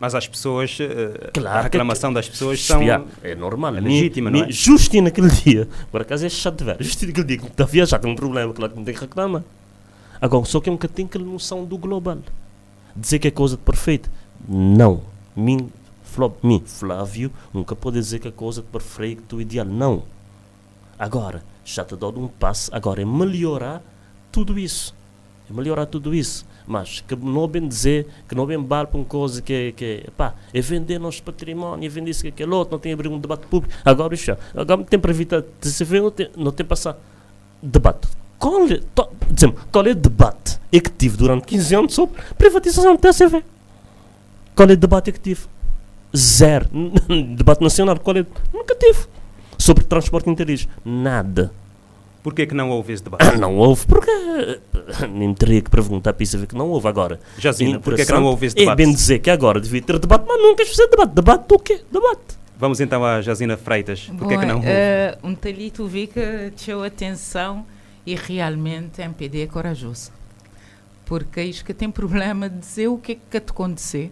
Mas 0.00 0.14
as 0.14 0.26
pessoas, 0.26 0.76
uh, 0.80 1.30
claro, 1.32 1.58
a 1.58 1.62
reclamação 1.62 2.10
que, 2.10 2.14
das 2.14 2.28
pessoas 2.28 2.60
são 2.60 2.82
é 3.22 3.34
normal, 3.34 3.76
é 3.76 3.80
legítima, 3.80 4.30
não 4.30 4.42
é? 4.42 4.50
Justo 4.50 5.00
naquele 5.00 5.28
dia, 5.30 5.68
por 5.90 6.00
acaso 6.00 6.26
é 6.26 6.28
chato 6.28 6.56
de 6.56 6.64
ver, 6.64 6.76
justo 6.80 7.06
naquele 7.06 7.26
dia 7.26 7.38
que 7.38 7.46
está 7.46 7.62
a 7.62 7.66
viajar 7.66 7.98
tem 8.00 8.10
um 8.10 8.16
problema, 8.16 8.52
claro 8.52 8.72
que 8.72 8.78
não 8.78 8.84
tem 8.84 8.94
que 8.94 9.00
reclamar. 9.00 9.44
Agora, 10.20 10.44
só 10.46 10.60
que 10.60 10.68
é 10.68 10.72
um 10.72 10.76
bocadinho 10.76 11.06
aquela 11.06 11.24
noção 11.24 11.64
do 11.64 11.78
global. 11.78 12.18
Dizer 12.96 13.18
que 13.18 13.28
é 13.28 13.30
coisa 13.30 13.56
de 13.56 13.62
perfeito, 13.62 14.10
não. 14.48 15.02
Mim, 15.36 15.70
mim, 16.42 16.62
Flávio, 16.64 17.30
nunca 17.52 17.74
pode 17.76 17.98
dizer 17.98 18.18
que 18.18 18.28
é 18.28 18.30
coisa 18.30 18.62
de 18.62 18.68
perfeito, 18.68 19.40
ideal, 19.40 19.66
não. 19.66 20.02
Agora, 20.98 21.42
já 21.64 21.84
te 21.84 21.96
dou 21.96 22.16
um 22.18 22.28
passo, 22.28 22.70
agora 22.74 23.02
é 23.02 23.04
melhorar 23.04 23.82
tudo 24.30 24.58
isso. 24.58 24.94
É 25.48 25.52
melhorar 25.52 25.86
tudo 25.86 26.14
isso. 26.14 26.46
Mas 26.66 27.00
que 27.00 27.14
não 27.14 27.46
bem 27.46 27.66
dizer, 27.68 28.06
que 28.28 28.34
não 28.34 28.46
bem 28.46 28.62
vale 28.64 28.86
para 28.86 28.96
uma 28.96 29.04
coisa 29.04 29.42
que, 29.42 29.72
que 29.72 30.06
pá, 30.16 30.34
é 30.52 30.60
vender 30.60 30.98
nosso 30.98 31.22
património, 31.22 31.86
é 31.86 31.88
vender 31.88 32.10
isso, 32.10 32.26
aquele 32.26 32.50
outro, 32.52 32.72
não 32.72 32.78
tem 32.78 32.92
a 32.92 32.94
abrir 32.94 33.08
um 33.08 33.18
debate 33.18 33.46
público. 33.46 33.74
Agora, 33.84 34.14
isso, 34.14 34.36
agora 34.56 34.82
tem 34.84 34.98
para 34.98 35.10
evitar, 35.10 35.42
se 35.60 35.84
vê, 35.84 36.00
não 36.00 36.10
tem, 36.10 36.30
não 36.36 36.52
tem 36.52 36.64
passar 36.64 36.96
debate. 37.62 38.08
Qual 38.38 38.66
é, 38.66 38.80
to, 38.94 39.08
dizemos, 39.30 39.60
qual 39.70 39.86
é 39.86 39.90
o 39.90 39.94
debate 39.94 40.58
é 40.72 40.80
que 40.80 40.90
tive 40.90 41.16
durante 41.16 41.44
15 41.46 41.74
anos 41.74 41.94
sobre 41.94 42.20
privatização 42.36 42.94
do 42.94 43.00
TCV? 43.00 43.44
Qual 44.54 44.68
é 44.68 44.72
o 44.72 44.76
debate 44.76 45.12
que 45.12 45.20
tive? 45.20 45.42
Zero. 46.16 46.68
debate 47.36 47.62
nacional, 47.62 47.98
qual 47.98 48.16
é? 48.16 48.26
Nunca 48.52 48.74
tive. 48.74 49.06
Sobre 49.58 49.84
transporte 49.84 50.28
interilhos, 50.30 50.68
nada. 50.84 51.52
Porquê 52.22 52.46
que 52.46 52.54
não 52.54 52.70
houve 52.70 52.94
esse 52.94 53.04
debate? 53.04 53.22
Ah, 53.22 53.36
não 53.38 53.56
houve, 53.56 53.86
porque 53.86 54.10
nem 55.12 55.34
teria 55.34 55.60
que 55.60 55.68
perguntar 55.68 56.14
para 56.14 56.22
isso 56.22 56.38
ver 56.38 56.46
que 56.46 56.54
não 56.54 56.70
houve 56.70 56.88
agora. 56.88 57.20
Jazina, 57.38 57.78
porquê 57.78 58.06
que 58.06 58.12
não 58.12 58.24
houve 58.24 58.46
esse 58.46 58.56
debate? 58.56 58.80
É 58.80 58.84
bem 58.84 58.94
dizer 58.94 59.18
que 59.18 59.28
agora 59.28 59.60
devia 59.60 59.82
ter 59.82 59.98
debate, 59.98 60.24
mas 60.26 60.40
nunca 60.40 60.64
fazer 60.64 60.88
debate. 60.88 61.14
Debate 61.14 61.48
do 61.48 61.58
quê? 61.58 61.82
Debate. 61.92 62.44
Vamos 62.56 62.80
então 62.80 63.04
à 63.04 63.20
Jazina 63.20 63.58
Freitas. 63.58 64.10
Porquê 64.16 64.38
que 64.38 64.46
não 64.46 64.56
houve? 64.56 64.68
Uh, 64.68 65.28
um 65.28 65.34
talito 65.34 65.86
vi 65.86 66.06
que 66.06 66.52
deu 66.64 66.82
atenção 66.82 67.66
e 68.06 68.14
realmente 68.14 69.02
a 69.02 69.04
MPD 69.04 69.42
é 69.42 69.46
corajoso. 69.46 70.10
Porque 71.04 71.40
é 71.40 71.44
isto 71.44 71.64
que 71.64 71.74
tem 71.74 71.90
problema 71.90 72.48
de 72.48 72.58
dizer 72.58 72.88
o 72.88 72.96
que 72.96 73.12
é 73.12 73.14
que 73.16 73.40
te 73.40 73.50
acontecer. 73.50 74.10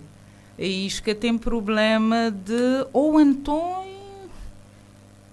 É 0.59 0.67
isto 0.67 1.03
que 1.03 1.15
tem 1.15 1.37
problema 1.39 2.31
de 2.31 2.87
ou 2.93 3.21
então 3.21 3.87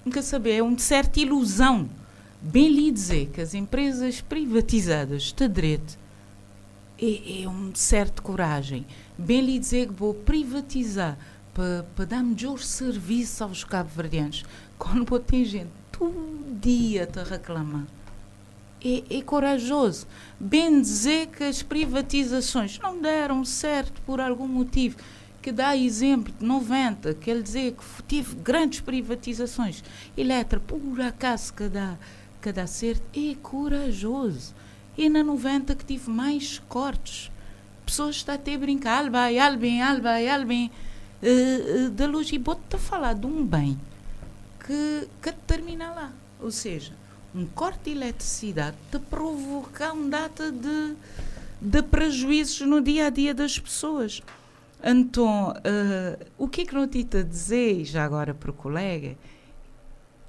nunca 0.06 0.22
saber, 0.22 0.54
é 0.54 0.64
uma 0.64 0.78
certa 0.80 1.20
ilusão 1.20 1.88
bem 2.42 2.70
lhe 2.70 2.92
dizer 2.92 3.30
que 3.34 3.42
as 3.42 3.54
empresas 3.54 4.22
privatizadas 4.22 5.32
de 5.32 5.48
direito 5.48 6.00
é, 7.02 7.44
é 7.44 7.48
um 7.48 7.74
certo 7.76 8.22
coragem. 8.22 8.86
Bem 9.18 9.42
lhe 9.42 9.60
dizer 9.60 9.88
que 9.88 9.94
vou 9.94 10.14
privatizar 10.14 11.18
para 11.54 11.86
pa 11.96 12.06
dar 12.06 12.24
melhor 12.24 12.60
serviço 12.60 13.44
aos 13.44 13.64
cabo-verdianos. 13.64 14.44
Quando 14.78 15.20
tem 15.20 15.46
gente 15.46 15.70
todo 15.92 16.60
dia 16.60 17.06
te 17.06 17.22
reclamar. 17.24 17.86
É, 18.84 19.18
é 19.18 19.22
corajoso. 19.22 20.08
Bem 20.40 20.82
dizer 20.82 21.28
que 21.28 21.44
as 21.44 21.62
privatizações 21.62 22.80
não 22.80 23.02
deram 23.02 23.44
certo 23.44 24.02
por 24.04 24.22
algum 24.22 24.48
motivo 24.48 24.98
que 25.42 25.52
dá 25.52 25.76
exemplo 25.76 26.34
de 26.38 26.46
90, 26.46 27.14
quer 27.16 27.42
dizer 27.42 27.74
que 27.74 28.04
tive 28.04 28.36
grandes 28.36 28.82
privatizações. 28.82 29.84
Eletra, 30.18 30.60
por 30.60 31.02
acaso 31.02 31.54
que 31.54 31.68
dá 32.52 32.68
ser 32.68 33.02
é 33.16 33.36
corajoso. 33.42 34.54
E 34.98 35.10
na 35.10 35.24
90 35.24 35.76
que 35.76 35.86
tive 35.86 36.10
mais 36.10 36.60
cortes. 36.68 37.32
Pessoas 37.86 38.18
estão 38.18 38.36
até 38.36 38.54
a 38.54 38.58
brincar, 38.58 39.04
alba, 39.04 39.28
albem, 39.28 39.82
alba, 39.82 40.12
albem, 40.32 40.70
uh, 41.24 41.86
uh, 41.86 41.90
da 41.90 42.06
luz. 42.06 42.32
E 42.32 42.38
vou-te 42.38 42.78
falar 42.78 43.14
de 43.14 43.26
um 43.26 43.46
bem 43.46 43.80
que, 44.66 45.08
que 45.22 45.32
termina 45.48 45.90
lá. 45.92 46.12
Ou 46.42 46.52
seja, 46.52 46.94
um 47.34 47.46
corte 47.46 47.86
de 47.86 47.92
eletricidade 47.92 48.78
te 48.92 49.00
provoca 49.00 49.94
um 49.94 50.10
data 50.10 50.52
de, 50.52 50.96
de 51.62 51.82
prejuízos 51.84 52.62
no 52.62 52.82
dia 52.82 53.08
a 53.08 53.10
dia 53.10 53.34
das 53.34 53.60
pessoas. 53.60 54.22
Então, 54.84 55.52
uh, 55.52 56.26
o 56.38 56.48
que 56.48 56.62
é 56.62 56.66
que 56.66 56.74
não 56.74 56.88
te 56.88 57.06
a 57.18 57.22
dizer, 57.22 57.84
já 57.84 58.04
agora 58.04 58.34
para 58.34 58.50
o 58.50 58.54
colega, 58.54 59.16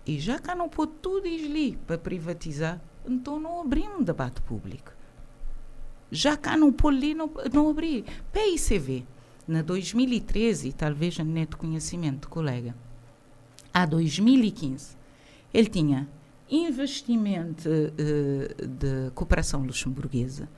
e 0.06 0.18
já 0.18 0.38
cá 0.38 0.54
não 0.54 0.68
pôde 0.68 0.92
tudo 1.00 1.26
ir 1.26 1.78
para 1.86 1.96
privatizar, 1.96 2.80
então 3.06 3.38
não 3.38 3.60
abri 3.60 3.82
um 3.82 4.02
debate 4.02 4.40
público. 4.42 4.92
Já 6.10 6.36
cá 6.36 6.56
não 6.56 6.72
pôde 6.72 6.96
ali, 6.96 7.14
não, 7.14 7.30
não 7.52 7.70
abri. 7.70 8.04
PICV, 8.32 9.04
na 9.46 9.62
2013, 9.62 10.72
talvez 10.72 11.18
a 11.20 11.24
neto 11.24 11.56
conhecimento, 11.56 12.28
colega, 12.28 12.74
a 13.72 13.86
2015, 13.86 14.96
ele 15.54 15.68
tinha 15.68 16.08
investimento 16.50 17.68
uh, 17.68 18.66
de 18.66 19.10
cooperação 19.14 19.62
luxemburguesa, 19.62 20.48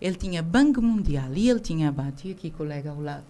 ele 0.00 0.16
tinha 0.16 0.42
Banco 0.42 0.80
Mundial 0.80 1.34
e 1.34 1.50
ele 1.50 1.60
tinha 1.60 1.92
BAT, 1.92 2.24
e 2.24 2.32
aqui 2.32 2.50
colega 2.50 2.90
ao 2.90 3.00
lado, 3.00 3.24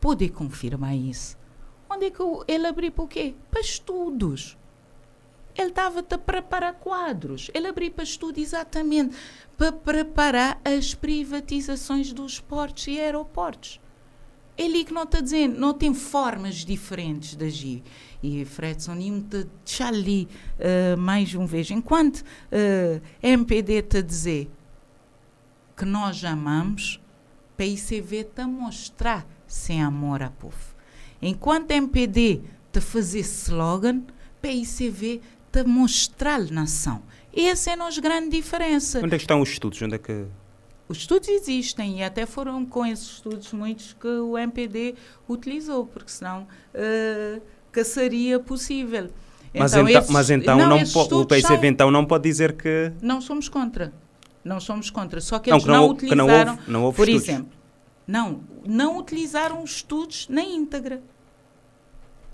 pode 0.00 0.28
confirmar 0.28 0.94
isso. 0.94 1.36
Onde 1.88 2.06
é 2.06 2.10
que 2.10 2.22
ele 2.46 2.66
abriu 2.66 2.92
para 2.92 3.04
o 3.04 3.08
quê? 3.08 3.34
Para 3.50 3.60
estudos. 3.60 4.56
Ele 5.56 5.70
estava 5.70 6.00
a 6.00 6.18
preparar 6.18 6.74
quadros. 6.74 7.50
Ele 7.52 7.66
abriu 7.66 7.90
para 7.90 8.04
estudo 8.04 8.38
exatamente 8.38 9.16
para 9.56 9.72
preparar 9.72 10.60
as 10.64 10.94
privatizações 10.94 12.12
dos 12.12 12.38
portos 12.38 12.86
e 12.86 13.00
aeroportos. 13.00 13.80
Ele 14.60 14.84
que 14.84 14.92
não 14.92 15.04
está 15.04 15.22
dizendo, 15.22 15.58
não 15.58 15.72
tem 15.72 15.94
formas 15.94 16.56
diferentes 16.56 17.34
de 17.34 17.46
agir. 17.46 17.82
E 18.22 18.44
Fredson, 18.44 18.94
e 18.96 19.22
te 19.22 19.46
deixar 19.64 19.88
ali 19.88 20.28
uh, 20.58 20.98
mais 20.98 21.34
uma 21.34 21.46
vez. 21.46 21.70
Enquanto 21.70 22.18
uh, 22.18 23.00
a 23.22 23.26
MPD 23.26 23.72
está 23.72 23.98
a 24.00 24.02
dizer 24.02 24.50
que 25.74 25.86
nós 25.86 26.22
amamos, 26.22 27.00
para 27.56 27.64
ICV 27.64 28.16
está 28.16 28.44
a 28.44 28.46
mostrar 28.46 29.26
sem 29.46 29.82
amor 29.82 30.22
a 30.22 30.28
povo. 30.28 30.74
Enquanto 31.22 31.70
a 31.70 31.76
MPD 31.76 32.42
está 32.66 32.80
a 32.80 32.82
fazer 32.82 33.20
slogan, 33.20 34.02
para 34.42 34.52
ICV 34.52 35.22
te 35.50 35.64
mostrar 35.64 36.38
na 36.50 36.62
ação. 36.64 37.02
Essa 37.34 37.70
é 37.70 37.72
a 37.72 37.76
nossa 37.76 37.98
grande 37.98 38.36
diferença. 38.36 38.98
Onde 38.98 39.14
é 39.14 39.18
que 39.18 39.24
estão 39.24 39.40
os 39.40 39.48
estudos? 39.48 39.80
Onde 39.80 39.94
é 39.94 39.98
que... 39.98 40.26
Os 40.90 40.98
estudos 40.98 41.28
existem 41.28 42.00
e 42.00 42.02
até 42.02 42.26
foram 42.26 42.66
com 42.66 42.84
esses 42.84 43.12
estudos 43.12 43.52
muitos 43.52 43.92
que 43.92 44.08
o 44.08 44.36
MPD 44.36 44.96
utilizou, 45.28 45.86
porque 45.86 46.10
senão 46.10 46.48
uh, 46.74 47.84
seria 47.84 48.40
possível. 48.40 49.08
Mas 49.54 49.72
então, 49.72 49.88
então, 49.88 50.00
esses, 50.00 50.10
mas 50.10 50.30
então 50.30 50.58
não, 50.58 50.68
não 50.68 51.20
o 51.20 51.26
PCV 51.26 51.68
então 51.68 51.92
não 51.92 52.04
pode 52.04 52.24
dizer 52.24 52.54
que... 52.54 52.90
Não 53.00 53.20
somos 53.20 53.48
contra. 53.48 53.92
Não 54.44 54.58
somos 54.58 54.90
contra. 54.90 55.20
Só 55.20 55.38
que 55.38 55.52
eles 55.52 55.64
não, 55.64 55.74
não 55.74 55.90
utilizaram. 55.90 56.26
Não 56.26 56.56
houve, 56.56 56.72
não 56.72 56.82
houve 56.82 56.96
por 56.96 57.08
estudos. 57.08 57.28
exemplo, 57.28 57.52
não, 58.04 58.40
não 58.66 58.98
utilizaram 58.98 59.62
estudos 59.62 60.26
na 60.28 60.42
íntegra. 60.42 61.00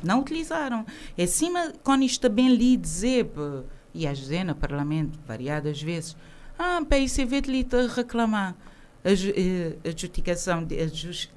Não 0.02 0.20
utilizaram. 0.20 0.86
É 1.18 1.26
cima, 1.26 1.74
quando 1.84 2.04
isto 2.04 2.26
bem 2.30 2.54
lhe 2.54 2.78
dizer, 2.78 3.30
e 3.92 4.06
às 4.06 4.18
vezes 4.18 4.46
no 4.46 4.54
Parlamento, 4.54 5.18
variadas 5.26 5.82
vezes, 5.82 6.16
ah, 6.58 6.80
para 6.86 6.98
isso 6.98 7.20
é 7.20 7.24
lhe 7.24 7.66
reclamar 7.94 8.54
a, 9.04 9.10
eh, 9.10 9.76
a 9.84 9.88
adjudicação, 9.88 10.64
de, 10.64 10.80
a, 10.80 10.88
just, 10.88 11.30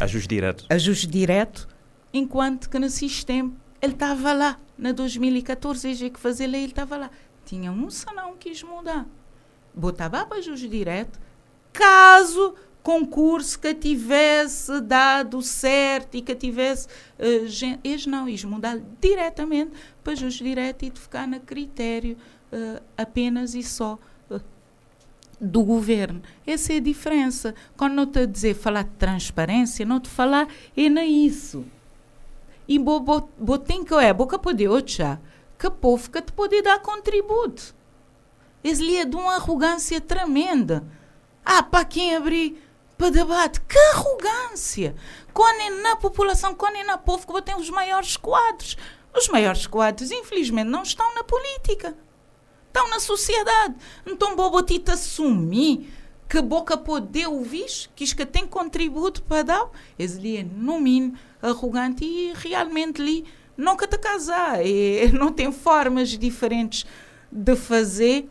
ajuste 0.00 0.28
direto. 0.28 0.66
Ajuste 0.68 1.06
direto, 1.06 1.68
enquanto 2.12 2.68
que 2.68 2.78
no 2.78 2.90
sistema 2.90 3.52
ele 3.80 3.92
estava 3.92 4.32
lá. 4.32 4.58
Na 4.78 4.92
2014, 4.92 5.88
ele 5.88 6.10
que 6.10 6.18
fazer 6.18 6.46
lei, 6.46 6.62
ele 6.62 6.72
estava 6.72 6.96
lá. 6.96 7.10
Tinha 7.44 7.70
um 7.70 7.90
só 7.90 8.12
não 8.14 8.36
quis 8.36 8.62
mudar. 8.62 9.06
Botava 9.74 10.24
para 10.24 10.38
ajuste 10.38 10.68
direto, 10.68 11.20
caso 11.72 12.54
concurso 12.82 13.58
que 13.58 13.74
tivesse 13.74 14.80
dado 14.80 15.40
certo 15.40 16.16
e 16.16 16.22
que 16.22 16.34
tivesse. 16.34 16.88
Uh, 17.18 17.46
gente, 17.46 17.80
eles 17.84 18.06
não, 18.06 18.28
eles 18.28 18.44
mudar 18.44 18.80
diretamente 19.00 19.72
para 20.02 20.12
ajuste 20.12 20.42
direto 20.42 20.84
e 20.84 20.90
de 20.90 21.00
ficar 21.00 21.26
no 21.26 21.40
critério 21.40 22.16
uh, 22.52 22.82
apenas 22.96 23.54
e 23.54 23.62
só 23.62 23.98
do 25.40 25.64
governo. 25.64 26.22
Essa 26.46 26.74
é 26.74 26.76
a 26.76 26.80
diferença. 26.80 27.52
Quando 27.76 27.94
não 27.94 28.04
estou 28.04 28.22
a 28.22 28.26
dizer 28.26 28.54
falar 28.54 28.84
de 28.84 28.90
transparência, 28.90 29.84
não 29.84 29.98
te 29.98 30.08
falar 30.08 30.46
é 30.76 30.88
na 30.88 31.04
isso. 31.04 31.64
E 32.68 32.78
bo, 32.78 33.00
bo, 33.00 33.28
bo 33.36 33.58
tem 33.58 33.84
que 33.84 33.92
é, 33.94 34.12
boca 34.12 34.38
poder 34.38 34.68
já 34.86 35.18
que 35.58 35.70
povo 35.70 36.10
que 36.10 36.20
te 36.20 36.32
pode 36.32 36.60
dar 36.60 36.80
contributo. 36.80 37.72
Isso 38.64 38.82
é 38.82 39.04
de 39.04 39.14
uma 39.14 39.36
arrogância 39.36 40.00
tremenda. 40.00 40.84
Ah, 41.44 41.62
para 41.62 41.84
quem 41.84 42.16
abrir 42.16 42.60
para 42.98 43.10
debate, 43.10 43.60
que 43.60 43.78
arrogância! 43.94 44.94
Quando 45.32 45.60
é 45.60 45.70
na 45.82 45.96
população, 45.96 46.52
quando 46.54 46.76
é 46.76 46.84
na 46.84 46.98
povo 46.98 47.26
que 47.26 47.42
tem 47.42 47.54
os 47.54 47.70
maiores 47.70 48.16
quadros. 48.16 48.76
Os 49.14 49.28
maiores 49.28 49.66
quadros, 49.66 50.10
infelizmente, 50.10 50.68
não 50.68 50.82
estão 50.82 51.14
na 51.14 51.22
política 51.22 51.96
estão 52.72 52.88
na 52.88 52.98
sociedade. 52.98 53.74
Então, 54.06 54.34
Bobotita 54.34 54.94
assumir 54.94 55.92
que 56.28 56.40
boca 56.40 56.78
poder 56.78 57.26
ouvir, 57.26 57.66
que 57.94 58.04
isto 58.04 58.16
que 58.16 58.24
tem 58.24 58.46
contributo 58.46 59.22
para 59.22 59.42
dar, 59.42 59.70
ele 59.98 60.38
é, 60.38 60.42
no 60.42 60.80
mínimo, 60.80 61.14
arrogante 61.42 62.06
e 62.06 62.32
realmente 62.34 63.02
ali 63.02 63.26
nunca 63.54 63.86
te 63.86 63.98
casar. 63.98 64.64
E, 64.64 65.12
não 65.12 65.30
tem 65.30 65.52
formas 65.52 66.08
diferentes 66.08 66.86
de 67.30 67.54
fazer 67.54 68.30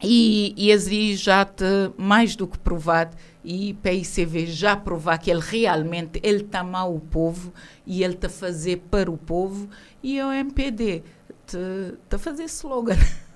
e, 0.00 0.54
e 0.56 0.72
ali 0.72 1.16
já 1.16 1.44
te 1.44 1.64
mais 1.96 2.36
do 2.36 2.46
que 2.46 2.56
provado 2.58 3.16
e 3.44 3.74
PICV 3.74 4.46
já 4.46 4.76
provar 4.76 5.18
que 5.18 5.28
ele 5.28 5.40
realmente 5.40 6.20
ele 6.22 6.42
está 6.42 6.62
mal 6.62 6.94
o 6.94 7.00
povo 7.00 7.52
e 7.84 8.04
ele 8.04 8.14
está 8.14 8.28
fazer 8.28 8.84
para 8.90 9.10
o 9.10 9.18
povo 9.18 9.68
e 10.00 10.22
o 10.22 10.30
MPD 10.30 11.02
te 11.46 12.18
fazer 12.18 12.44
slogan. 12.44 12.96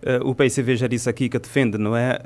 Uh, 0.00 0.26
o 0.26 0.34
PICV 0.34 0.76
já 0.76 0.86
disse 0.86 1.10
aqui 1.10 1.28
que 1.28 1.38
defende, 1.38 1.76
não 1.76 1.94
é, 1.94 2.18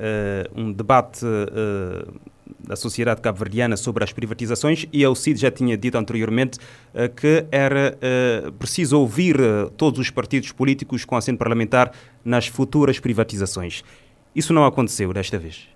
uh, 0.55 0.61
um 0.61 0.73
debate 0.73 1.25
uh, 1.25 2.21
da 2.61 2.77
sociedade 2.77 3.21
cabo-verdiana 3.21 3.77
sobre 3.77 4.05
as 4.05 4.13
privatizações 4.13 4.87
e 4.93 5.05
o 5.05 5.15
CID 5.15 5.41
já 5.41 5.51
tinha 5.51 5.77
dito 5.77 5.99
anteriormente 5.99 6.59
que 7.17 7.47
era 7.51 7.99
preciso 8.59 8.99
ouvir 8.99 9.37
todos 9.77 9.99
os 10.01 10.11
partidos 10.11 10.51
políticos 10.53 11.05
com 11.05 11.17
assento 11.17 11.39
parlamentar 11.39 11.93
nas 12.25 12.47
futuras 12.47 12.99
privatizações. 12.99 13.83
Isso 14.35 14.53
não 14.53 14.65
aconteceu 14.65 15.13
desta 15.13 15.39
vez? 15.39 15.69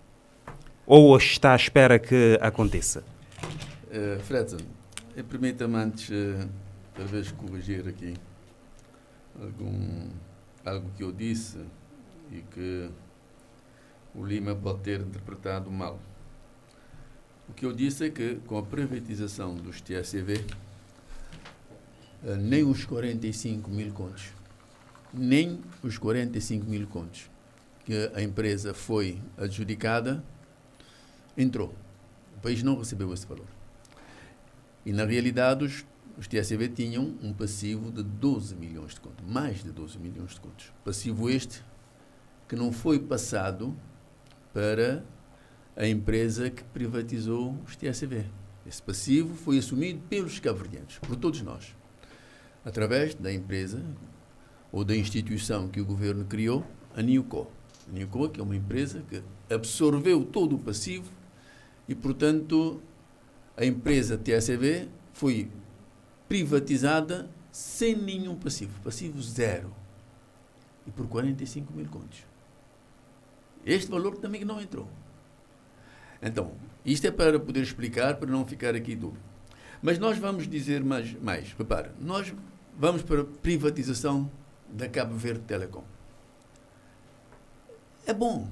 Ou 0.87 1.17
está 1.17 1.53
à 1.53 1.57
espera 1.57 1.99
que 1.99 2.39
aconteça? 2.41 3.03
Uh, 3.91 4.19
Fredson, 4.21 4.59
permita-me 5.29 5.77
antes, 5.77 6.11
talvez, 6.95 7.31
corrigir 7.33 7.87
aqui 7.87 8.15
algum, 9.41 10.09
algo 10.65 10.91
que 10.97 11.03
eu 11.03 11.13
disse 11.13 11.59
e 12.31 12.43
que 12.43 12.91
o 14.15 14.25
Lima 14.25 14.55
pode 14.55 14.81
ter 14.81 15.01
interpretado 15.01 15.71
mal. 15.71 15.99
O 17.49 17.53
que 17.53 17.65
eu 17.65 17.73
disse 17.73 18.07
é 18.07 18.11
que, 18.11 18.37
com 18.47 18.59
a 18.59 18.63
privatização 18.63 19.55
dos 19.55 19.81
TSV, 19.81 20.45
eh, 22.25 22.37
nem 22.37 22.63
os 22.65 22.85
45 22.85 23.71
mil 23.71 23.93
contos, 23.93 24.33
nem 25.13 25.61
os 25.83 25.97
45 25.97 26.67
mil 26.67 26.87
contos 26.87 27.31
que 27.85 28.11
a 28.15 28.23
empresa 28.23 28.75
foi 28.75 29.19
adjudicada, 29.39 30.23
entrou. 31.37 31.75
O 32.37 32.41
país 32.41 32.63
não 32.63 32.77
recebeu 32.77 33.15
esse 33.15 33.27
valor. 33.27 33.47
E, 34.85 34.93
na 34.93 35.07
realidade, 35.07 35.65
os, 35.65 35.87
os 36.19 36.29
TSV 36.29 36.69
tinham 36.69 37.15
um 37.23 37.33
passivo 37.33 37.91
de 37.91 38.03
12 38.03 38.55
milhões 38.57 38.95
de 38.95 39.01
contos, 39.01 39.25
mais 39.27 39.63
de 39.63 39.71
12 39.71 39.99
milhões 39.99 40.35
de 40.35 40.41
contos. 40.41 40.71
Passivo 40.85 41.31
este 41.31 41.63
que 42.49 42.57
não 42.57 42.73
foi 42.73 42.99
passado 42.99 43.77
para 44.53 45.05
a 45.77 45.87
empresa 45.87 46.51
que 46.51 46.65
privatizou 46.65 47.55
os 47.67 47.77
TSV. 47.77 48.25
Esse 48.67 48.83
passivo 48.83 49.35
foi 49.35 49.59
assumido 49.59 50.01
pelos 50.09 50.41
cabo 50.41 50.61
por 51.07 51.17
todos 51.17 51.41
nós, 51.43 51.75
através 52.65 53.15
da 53.15 53.33
empresa 53.33 53.83
ou 54.73 54.85
da 54.85 54.97
instituição 54.97 55.69
que 55.69 55.81
o 55.81 55.85
governo 55.85 56.25
criou, 56.25 56.67
a 56.97 57.01
Niuco. 57.01 57.47
A 57.89 57.93
Niuco, 57.93 58.29
que 58.29 58.41
é 58.41 58.43
uma 58.43 58.57
empresa 58.57 59.03
que 59.09 59.23
absorveu 59.53 60.25
todo 60.25 60.57
o 60.57 60.59
passivo 60.59 61.11
e, 61.89 61.95
portanto, 61.95 62.83
a 63.57 63.65
empresa 63.65 64.19
TSV 64.19 64.89
foi 65.13 65.51
privatizada 66.29 67.29
sem 67.51 67.97
nenhum 67.97 68.37
passivo, 68.37 68.79
passivo 68.83 69.21
zero, 69.23 69.73
e 70.87 70.91
por 70.91 71.07
45 71.09 71.73
mil 71.73 71.87
contos. 71.89 72.28
Este 73.69 73.91
valor 73.91 74.17
também 74.17 74.47
não 74.47 74.59
entrou. 74.59 74.89
Então, 76.23 76.53
isto 76.87 77.07
é 77.07 77.11
para 77.11 77.39
poder 77.39 77.63
explicar, 77.63 78.17
para 78.17 78.31
não 78.31 78.47
ficar 78.47 78.75
aqui 78.75 78.97
dúvida. 78.97 79.21
Mas 79.83 79.99
nós 79.99 80.17
vamos 80.17 80.49
dizer 80.49 80.83
mais, 80.83 81.13
mais. 81.21 81.53
Repara, 81.53 81.93
nós 82.01 82.33
vamos 82.79 83.03
para 83.03 83.21
a 83.21 83.25
privatização 83.25 84.29
da 84.71 84.89
Cabo 84.89 85.15
Verde 85.15 85.41
Telecom. 85.41 85.85
É 88.07 88.15
bom. 88.15 88.49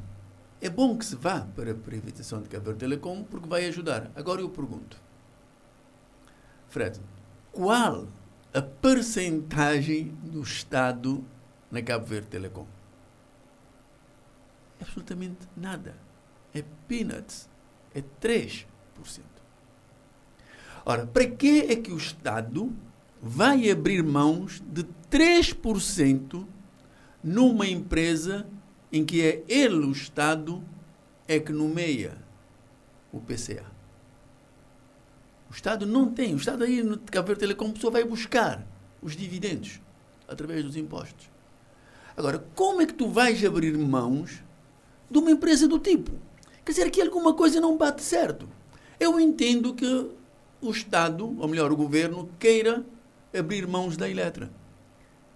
É 0.61 0.69
bom 0.69 0.99
que 0.99 1.05
se 1.05 1.17
vá 1.17 1.41
para 1.41 1.71
a 1.71 1.75
privatização 1.75 2.43
de 2.43 2.51
Cabo 2.51 2.67
Verde 2.67 2.81
Telecom 2.81 3.25
porque 3.25 3.49
vai 3.49 3.65
ajudar. 3.67 4.11
Agora 4.15 4.43
eu 4.43 4.51
pergunto. 4.51 4.99
Fred, 6.69 7.01
qual 7.53 8.07
a 8.53 8.61
percentagem 8.61 10.09
do 10.23 10.43
Estado 10.43 11.25
na 11.71 11.81
Cabo 11.81 12.05
Verde 12.05 12.29
Telecom? 12.29 12.76
Absolutamente 14.81 15.39
nada. 15.57 15.95
É 16.55 16.65
peanuts. 16.89 17.49
É 17.95 18.03
3%. 18.23 18.67
Ora, 20.85 21.07
para 21.07 21.27
que 21.27 21.61
é 21.63 21.77
que 21.77 21.91
o 21.91 21.97
Estado 21.97 22.73
vai 23.21 23.71
abrir 23.71 24.03
mãos 24.03 24.63
de 24.67 24.87
3% 25.11 26.47
numa 27.23 27.67
empresa 27.67 28.47
em 28.93 29.05
que 29.05 29.21
é 29.21 29.43
ele, 29.49 29.87
o 29.87 29.91
Estado, 29.91 30.63
é 31.27 31.41
que 31.41 31.53
nomeia 31.53 32.17
o 33.13 33.21
PCA? 33.21 33.65
O 35.51 35.55
Estado 35.55 35.87
não 35.87 36.13
tem. 36.13 36.35
O 36.35 36.37
Estado 36.37 36.65
aí 36.65 36.83
no 36.83 36.99
Cabo 36.99 37.29
Verde 37.29 37.41
Telecom 37.41 37.75
só 37.77 37.91
vai 37.91 38.05
buscar 38.05 38.65
os 39.03 39.17
dividendos 39.17 39.81
através 40.29 40.65
dos 40.65 40.77
impostos. 40.77 41.29
Agora, 42.17 42.39
como 42.55 42.81
é 42.81 42.87
que 42.87 42.95
tu 42.95 43.09
vais 43.09 43.45
abrir 43.45 43.77
mãos 43.77 44.43
de 45.11 45.19
uma 45.19 45.31
empresa 45.31 45.67
do 45.69 45.79
tipo. 45.79 46.13
Quer 46.65 46.73
dizer, 46.73 46.91
que 46.91 47.01
alguma 47.01 47.35
coisa 47.35 47.61
não 47.61 47.77
bate 47.77 48.03
certo. 48.03 48.49
Eu 48.99 49.21
entendo 49.21 49.75
que 49.75 50.11
o 50.61 50.71
Estado, 50.71 51.27
ou 51.39 51.49
melhor, 51.49 51.71
o 51.71 51.77
governo, 51.77 52.29
queira 52.39 52.85
abrir 53.37 53.67
mãos 53.67 53.97
da 53.97 54.09
Eletra, 54.09 54.51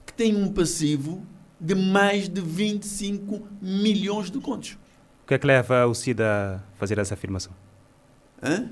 que 0.05 0.13
tem 0.13 0.35
um 0.35 0.53
passivo 0.53 1.25
de 1.61 1.75
mais 1.75 2.29
de 2.29 2.41
25 2.41 3.47
milhões 3.61 4.31
de 4.31 4.41
contos. 4.41 4.79
O 5.25 5.29
que 5.29 5.35
é 5.35 5.39
que 5.39 5.47
leva 5.47 5.87
o 5.87 5.95
CID 5.95 6.23
a 6.23 6.61
fazer 6.79 6.99
essa 6.99 7.15
afirmação? 7.15 7.53
Hã? 8.43 8.69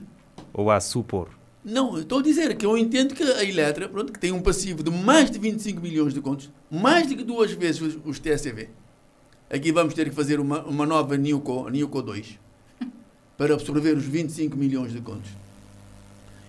Ou 0.52 0.70
a 0.70 0.80
supor? 0.80 1.28
Não, 1.64 1.98
estou 1.98 2.20
a 2.20 2.22
dizer 2.22 2.56
que 2.56 2.64
eu 2.64 2.78
entendo 2.78 3.14
que 3.14 3.22
a 3.22 3.44
Eletra, 3.44 3.88
pronto, 3.88 4.12
que 4.12 4.18
tem 4.18 4.32
um 4.32 4.40
passivo 4.40 4.82
de 4.82 4.90
mais 4.90 5.30
de 5.30 5.38
25 5.38 5.80
milhões 5.80 6.14
de 6.14 6.20
contos, 6.20 6.50
mais 6.70 7.06
do 7.06 7.16
que 7.16 7.22
duas 7.22 7.52
vezes 7.52 7.80
os, 7.82 7.98
os 8.04 8.18
TSV. 8.18 8.70
Aqui 9.50 9.72
vamos 9.72 9.94
ter 9.94 10.08
que 10.08 10.14
fazer 10.14 10.40
uma, 10.40 10.62
uma 10.64 10.84
nova 10.84 11.16
NIUCO, 11.16 11.70
NIUCO 11.70 12.02
2 12.02 12.38
para 13.38 13.54
absorver 13.54 13.96
os 13.96 14.04
25 14.04 14.56
milhões 14.56 14.92
de 14.92 15.00
contos. 15.00 15.30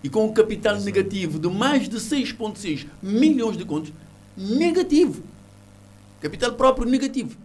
E 0.04 0.10
com 0.10 0.26
um 0.26 0.34
capital 0.34 0.74
Exato. 0.74 0.86
negativo 0.86 1.38
de 1.38 1.48
mais 1.48 1.88
de 1.88 1.98
6,6 1.98 2.88
milhões 3.02 3.56
de 3.56 3.64
contos, 3.64 3.94
negativo. 4.36 5.22
Capital 6.20 6.54
próprio 6.54 6.90
negativo. 6.90 7.38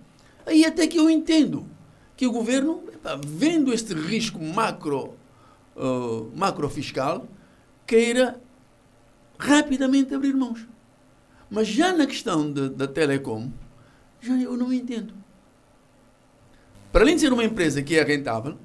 Aí 0.47 0.65
até 0.65 0.87
que 0.87 0.99
eu 0.99 1.11
entendo 1.11 1.67
que 2.17 2.27
o 2.27 2.33
governo, 2.33 2.83
vendo 3.27 3.73
este 3.73 3.93
risco 3.93 4.43
macro, 4.43 5.15
uh, 5.77 6.31
macro 6.35 6.69
fiscal, 6.71 7.27
queira 7.87 8.41
rapidamente 9.39 10.15
abrir 10.15 10.33
mãos. 10.33 10.67
Mas 11.51 11.69
já 11.69 11.93
na 11.93 12.07
questão 12.07 12.51
de, 12.51 12.71
da 12.71 12.87
telecom, 12.87 13.51
já 14.23 14.35
eu 14.35 14.57
não 14.57 14.73
entendo. 14.73 15.24
Para 16.95 17.03
além 17.03 17.17
de 17.17 17.23
ser 17.23 17.33
uma 17.33 17.43
empresa 17.43 17.83
que 17.83 17.99
é 17.99 18.05
rentável, 18.05 18.57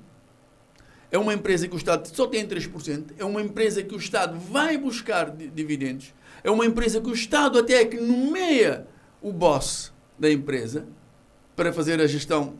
é 1.09 1.17
uma 1.17 1.33
empresa 1.33 1.67
que 1.67 1.73
o 1.73 1.77
Estado 1.77 2.07
só 2.15 2.27
tem 2.27 2.47
3%, 2.47 3.05
é 3.17 3.25
uma 3.25 3.41
empresa 3.41 3.81
que 3.81 3.95
o 3.95 3.97
Estado 3.97 4.37
vai 4.37 4.77
buscar 4.77 5.31
dividendos, 5.31 6.13
é 6.43 6.51
uma 6.51 6.63
empresa 6.63 7.01
que 7.01 7.09
o 7.09 7.13
Estado 7.13 7.57
até 7.57 7.81
é 7.81 7.85
que 7.85 7.99
nomeia 7.99 8.85
o 9.19 9.33
boss 9.33 9.91
da 10.19 10.31
empresa 10.31 10.85
para 11.55 11.73
fazer 11.73 11.99
a 11.99 12.05
gestão 12.05 12.53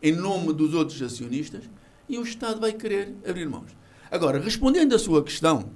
em 0.00 0.12
nome 0.12 0.52
dos 0.52 0.74
outros 0.74 1.02
acionistas 1.02 1.64
e 2.08 2.16
o 2.16 2.22
Estado 2.22 2.60
vai 2.60 2.72
querer 2.72 3.16
abrir 3.28 3.48
mãos. 3.48 3.72
Agora, 4.08 4.38
respondendo 4.38 4.94
à 4.94 4.98
sua 5.00 5.24
questão, 5.24 5.70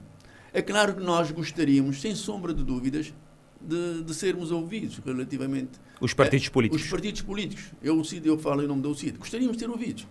é 0.53 0.63
claro 0.63 0.95
que 0.95 1.03
nós 1.03 1.29
gostaríamos, 1.33 2.01
sem 2.01 2.15
sombra 2.15 2.55
de 2.55 2.63
dúvidas, 2.63 3.13
de, 3.61 4.03
de 4.03 4.15
sermos 4.15 4.51
ouvidos 4.51 4.99
relativamente. 5.05 5.73
Os 6.01 6.15
partidos 6.15 6.49
políticos. 6.49 6.85
Os 6.85 6.91
partidos 6.91 7.23
políticos. 7.23 7.67
Eu, 7.83 7.99
o 7.99 8.05
CID, 8.05 8.27
eu 8.29 8.39
falo 8.39 8.63
em 8.63 8.67
nome 8.67 8.83
do 8.83 8.95
CID. 8.95 9.19
Gostaríamos 9.19 9.57
de 9.57 9.63
ser 9.63 9.71
ouvidos. 9.71 10.07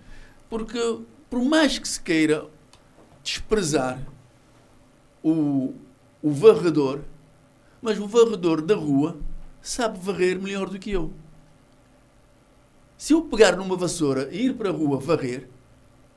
Porque, 0.50 1.00
por 1.30 1.44
mais 1.44 1.80
que 1.80 1.88
se 1.88 2.02
queira 2.02 2.46
desprezar 3.24 4.00
o, 5.24 5.74
o 6.22 6.32
varredor, 6.32 7.02
mas 7.82 8.00
o 8.00 8.08
varredor 8.08 8.62
da 8.62 8.76
rua 8.76 9.18
sabe 9.62 10.00
varrer 10.00 10.40
melhor 10.42 10.70
do 10.70 10.80
que 10.80 10.92
eu. 10.92 11.12
Se 12.98 13.14
eu 13.14 13.22
pegar 13.22 13.56
numa 13.56 13.76
vassoura 13.76 14.30
e 14.32 14.46
ir 14.46 14.56
para 14.56 14.70
a 14.70 14.74
rua 14.74 15.00
varrer, 15.00 15.48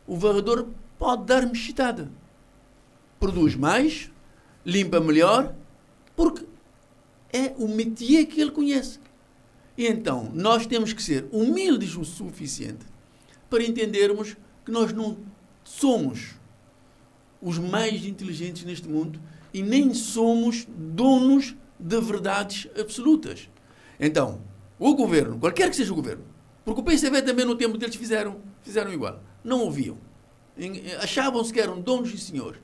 o 0.06 0.16
varredor 0.16 0.66
pode 0.98 1.24
dar-me 1.24 1.54
chitada. 1.54 2.10
Produz 3.18 3.54
mais, 3.54 4.10
limpa 4.64 4.98
melhor, 4.98 5.54
porque 6.16 6.44
é 7.32 7.52
o 7.56 7.68
métier 7.68 8.26
que 8.26 8.40
ele 8.40 8.50
conhece. 8.50 8.98
E 9.76 9.86
então, 9.86 10.30
nós 10.34 10.66
temos 10.66 10.92
que 10.92 11.02
ser 11.02 11.26
humildes 11.32 11.96
o 11.96 12.04
suficiente 12.04 12.84
para 13.48 13.64
entendermos 13.64 14.36
que 14.64 14.70
nós 14.70 14.92
não 14.92 15.16
somos 15.64 16.34
os 17.40 17.58
mais 17.58 18.04
inteligentes 18.04 18.64
neste 18.64 18.88
mundo 18.88 19.20
e 19.52 19.62
nem 19.62 19.94
somos 19.94 20.66
donos 20.76 21.54
de 21.78 22.00
verdades 22.00 22.68
absolutas. 22.78 23.48
Então, 23.98 24.40
o 24.78 24.94
governo, 24.94 25.38
qualquer 25.38 25.70
que 25.70 25.76
seja 25.76 25.92
o 25.92 25.96
governo, 25.96 26.24
porque 26.64 26.80
o 26.80 26.84
PCB 26.84 27.22
também 27.22 27.44
no 27.44 27.56
tempo 27.56 27.78
deles 27.78 27.96
fizeram, 27.96 28.36
fizeram 28.62 28.92
igual, 28.92 29.20
não 29.42 29.60
ouviam. 29.60 29.96
Achavam-se 31.02 31.52
que 31.52 31.60
eram 31.60 31.80
donos 31.80 32.12
e 32.12 32.18
senhores. 32.18 32.60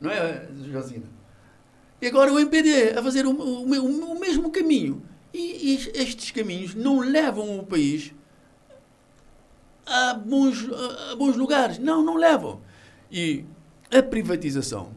Não 0.00 0.10
é, 0.10 0.48
Josina? 0.70 1.19
E 2.00 2.06
agora 2.06 2.32
o 2.32 2.38
MPD 2.38 2.98
a 2.98 3.02
fazer 3.02 3.26
o, 3.26 3.30
o, 3.30 3.68
o, 3.68 4.12
o 4.12 4.20
mesmo 4.20 4.50
caminho. 4.50 5.02
E, 5.32 5.74
e, 5.74 5.74
estes 5.94 6.30
caminhos 6.30 6.74
não 6.74 6.98
levam 7.00 7.58
o 7.58 7.66
país 7.66 8.12
a 9.86 10.14
bons, 10.14 10.68
a, 11.10 11.16
bons 11.16 11.36
lugares. 11.36 11.78
Não, 11.78 12.02
não 12.02 12.16
levam. 12.16 12.60
E 13.10 13.44
a 13.92 14.02
privatização 14.02 14.92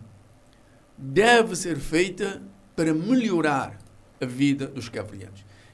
deve 0.98 1.56
ser 1.56 1.78
feita 1.78 2.42
para 2.76 2.94
melhorar 2.94 3.78
a 4.22 4.26
vida 4.26 4.68
dos 4.68 4.88
cabo 4.90 5.12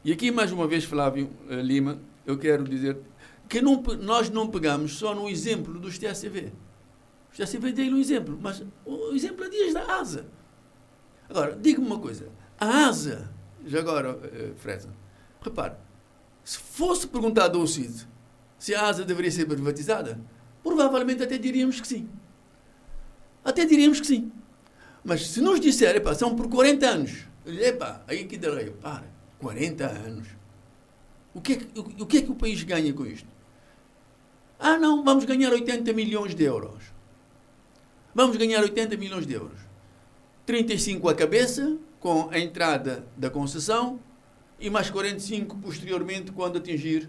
E 0.03 0.11
aqui, 0.11 0.31
mais 0.31 0.51
uma 0.51 0.67
vez, 0.67 0.83
Flávio 0.83 1.29
uh, 1.49 1.55
Lima, 1.55 1.99
eu 2.25 2.37
quero 2.37 2.63
dizer 2.63 2.97
que 3.47 3.61
não, 3.61 3.81
nós 4.01 4.29
não 4.29 4.47
pegamos 4.47 4.97
só 4.97 5.13
no 5.13 5.29
exemplo 5.29 5.79
dos 5.79 5.97
TSV. 5.97 6.51
Os 7.31 7.37
TSV 7.37 7.71
dei 7.71 7.93
um 7.93 7.97
exemplo, 7.97 8.37
mas 8.41 8.63
o 8.85 9.13
exemplo 9.13 9.43
é 9.45 9.49
dias 9.49 9.73
da 9.73 9.99
ASA. 9.99 10.25
Agora, 11.29 11.55
diga-me 11.55 11.85
uma 11.85 11.99
coisa. 11.99 12.27
A 12.59 12.87
ASA, 12.87 13.29
já 13.65 13.79
agora, 13.79 14.13
uh, 14.13 14.55
Fresa, 14.55 14.89
repare, 15.41 15.75
se 16.43 16.57
fosse 16.57 17.07
perguntado 17.07 17.59
ao 17.59 17.67
CID 17.67 18.07
se 18.57 18.75
a 18.75 18.87
ASA 18.87 19.05
deveria 19.05 19.31
ser 19.31 19.45
privatizada, 19.45 20.19
provavelmente 20.61 21.23
até 21.23 21.37
diríamos 21.37 21.79
que 21.79 21.87
sim. 21.87 22.09
Até 23.43 23.65
diríamos 23.65 24.01
que 24.01 24.07
sim. 24.07 24.31
Mas 25.03 25.27
se 25.27 25.39
nos 25.39 25.59
disser, 25.59 25.95
epá, 25.95 26.13
são 26.13 26.35
por 26.35 26.49
40 26.49 26.85
anos, 26.85 27.25
epá, 27.45 28.03
aí 28.05 28.25
que 28.25 28.37
deleio, 28.37 28.73
para, 28.73 29.05
40 29.39 29.85
anos. 29.85 30.27
O 31.33 31.39
que, 31.39 31.53
é 31.53 31.55
que, 31.55 31.79
o, 31.79 32.03
o 32.03 32.05
que 32.05 32.17
é 32.17 32.21
que 32.21 32.31
o 32.31 32.35
país 32.35 32.61
ganha 32.63 32.91
com 32.91 33.05
isto? 33.05 33.27
Ah, 34.59 34.77
não, 34.77 35.03
vamos 35.03 35.23
ganhar 35.23 35.53
80 35.53 35.93
milhões 35.93 36.35
de 36.35 36.43
euros. 36.43 36.83
Vamos 38.13 38.35
ganhar 38.35 38.61
80 38.61 38.97
milhões 38.97 39.25
de 39.25 39.33
euros. 39.33 39.68
35 40.49 41.07
a 41.07 41.13
cabeça, 41.13 41.77
com 41.99 42.27
a 42.31 42.39
entrada 42.39 43.05
da 43.15 43.29
concessão, 43.29 43.99
e 44.59 44.67
mais 44.67 44.89
45 44.89 45.55
posteriormente, 45.57 46.31
quando 46.31 46.57
atingir 46.57 47.07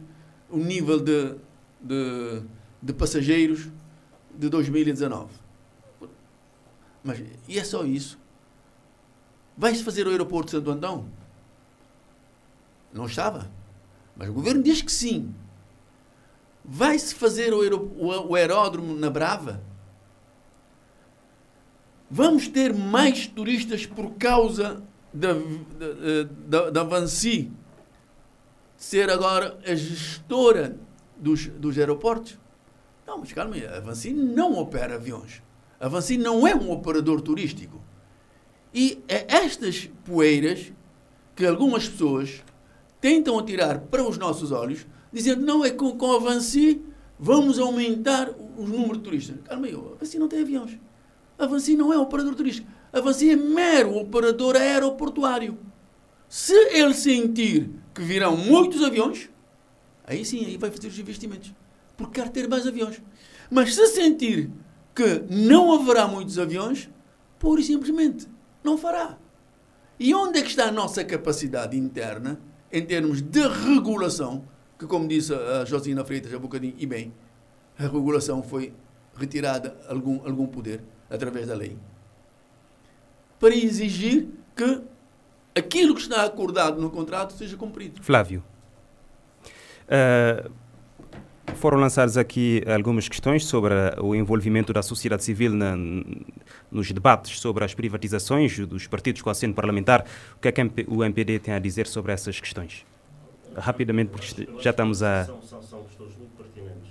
o 0.51 0.59
nível 0.59 1.01
de, 1.01 1.37
de, 1.81 2.43
de 2.83 2.93
passageiros 2.93 3.67
de 4.35 4.47
2019. 4.51 5.31
Mas 7.03 7.23
e 7.49 7.59
é 7.59 7.65
só 7.65 7.83
isso? 7.83 8.19
Vai-se 9.57 9.83
fazer 9.83 10.07
o 10.07 10.11
aeroporto 10.11 10.49
de 10.49 10.59
Santo 10.59 10.71
Antão? 10.71 11.07
Não 12.93 13.07
estava. 13.07 13.51
Mas 14.15 14.29
o 14.29 14.35
governo 14.35 14.63
diz 14.63 14.83
que 14.83 14.93
sim. 14.93 15.35
Vai-se 16.63 17.15
fazer 17.15 17.55
o, 17.55 18.35
aeródromo 18.35 18.95
na 18.95 19.09
Brava? 19.09 19.63
Vamos 22.11 22.49
ter 22.49 22.75
mais 22.75 23.29
turistas 23.29 23.87
por 23.87 24.11
causa 24.15 24.83
da, 25.15 25.33
da, 25.33 26.23
da, 26.49 26.71
da 26.71 26.83
Vancy 26.83 27.53
ser 28.77 29.09
agora 29.09 29.57
a 29.65 29.75
gestora 29.77 30.77
dos, 31.17 31.47
dos 31.47 31.79
aeroportos? 31.79 32.37
Não, 33.07 33.19
mas 33.19 33.33
calma 33.33 33.55
aí, 33.55 33.65
a 33.65 33.79
Vancy 33.79 34.13
não 34.13 34.59
opera 34.59 34.97
aviões. 34.97 35.41
A 35.79 35.87
Vancy 35.87 36.19
não 36.19 36.49
é 36.49 36.55
um 36.55 36.73
operador 36.73 37.21
turístico. 37.21 37.81
E 38.75 39.03
é 39.07 39.27
estas 39.29 39.89
poeiras 40.05 40.73
que 41.37 41.47
algumas 41.47 41.89
pessoas 41.89 42.43
tentam 43.01 43.39
atirar 43.39 43.81
para 43.83 44.03
os 44.03 44.19
nossos 44.19 44.51
olhos, 44.51 44.85
dizendo 45.13 45.47
não 45.47 45.65
é 45.65 45.71
com, 45.71 45.97
com 45.97 46.13
a 46.13 46.19
Vancy 46.19 46.83
vamos 47.19 47.59
aumentar 47.59 48.31
os 48.57 48.69
números 48.69 48.99
de 48.99 49.05
turistas. 49.05 49.37
Calma 49.45 49.67
aí, 49.67 49.75
a 49.75 49.99
Vancy 49.99 50.19
não 50.19 50.29
tem 50.29 50.41
aviões. 50.41 50.77
A 51.41 51.47
Vancy 51.47 51.75
não 51.75 51.91
é 51.91 51.99
operador 51.99 52.35
turístico. 52.35 52.71
A 52.93 53.01
Vancy 53.01 53.31
é 53.31 53.37
mero 53.37 53.97
operador 53.97 54.57
aeroportuário. 54.57 55.57
Se 56.29 56.53
ele 56.53 56.93
sentir 56.93 57.71
que 57.95 58.03
virão 58.03 58.37
muitos 58.37 58.83
aviões, 58.83 59.31
aí 60.07 60.23
sim, 60.23 60.45
aí 60.45 60.59
vai 60.59 60.71
fazer 60.71 60.89
os 60.89 60.99
investimentos. 60.99 61.55
Porque 61.97 62.21
quer 62.21 62.29
ter 62.29 62.47
mais 62.47 62.67
aviões. 62.67 63.01
Mas 63.51 63.75
se 63.75 63.87
sentir 63.87 64.51
que 64.95 65.25
não 65.31 65.73
haverá 65.73 66.07
muitos 66.07 66.39
aviões, 66.39 66.91
pura 67.39 67.63
e 67.63 67.65
simplesmente 67.65 68.29
não 68.63 68.77
fará. 68.77 69.17
E 69.99 70.15
onde 70.15 70.41
é 70.41 70.43
que 70.43 70.51
está 70.51 70.67
a 70.67 70.73
nossa 70.73 71.03
capacidade 71.03 71.75
interna 71.75 72.39
em 72.71 72.85
termos 72.85 73.23
de 73.23 73.49
regulação? 73.49 74.45
Que, 74.79 74.87
como 74.87 75.09
disse 75.09 75.33
a 75.33 75.65
Josina 75.65 76.05
Freitas 76.05 76.35
há 76.35 76.37
um 76.37 76.41
bocadinho, 76.41 76.75
e 76.77 76.85
bem, 76.85 77.15
a 77.79 77.85
regulação 77.85 78.43
foi 78.43 78.75
retirada 79.17 79.79
algum, 79.89 80.21
algum 80.27 80.47
poder 80.47 80.83
através 81.11 81.47
da 81.49 81.55
lei, 81.55 81.77
para 83.39 83.55
exigir 83.55 84.29
que 84.57 84.81
aquilo 85.55 85.95
que 85.95 86.03
está 86.03 86.25
acordado 86.25 86.81
no 86.81 86.91
contrato 86.91 87.33
seja 87.33 87.57
cumprido. 87.57 88.03
Flávio, 88.03 88.43
uh, 89.87 90.51
foram 91.57 91.79
lançadas 91.79 92.17
aqui 92.17 92.63
algumas 92.67 93.09
questões 93.09 93.45
sobre 93.45 93.75
o 94.01 94.15
envolvimento 94.15 94.73
da 94.73 94.83
sociedade 94.83 95.25
civil 95.25 95.53
na, 95.53 95.77
nos 96.71 96.91
debates 96.93 97.41
sobre 97.41 97.65
as 97.65 97.75
privatizações 97.75 98.59
dos 98.67 98.87
partidos 98.87 99.23
com 99.23 99.31
assento 99.31 99.55
parlamentar. 99.55 100.07
O 100.37 100.41
que 100.41 100.49
é 100.49 100.53
que 100.53 100.63
o 100.87 101.05
MPD 101.05 101.39
tem 101.41 101.55
a 101.55 101.59
dizer 101.59 101.87
sobre 101.87 102.13
essas 102.13 102.39
questões? 102.41 102.87
Rapidamente, 103.57 104.11
porque 104.11 104.49
já 104.61 104.71
estamos 104.71 105.03
a. 105.03 105.25
São, 105.25 105.43
são, 105.43 105.63
são 105.63 105.83
questões 105.85 106.17
muito 106.17 106.37
pertinentes. 106.37 106.91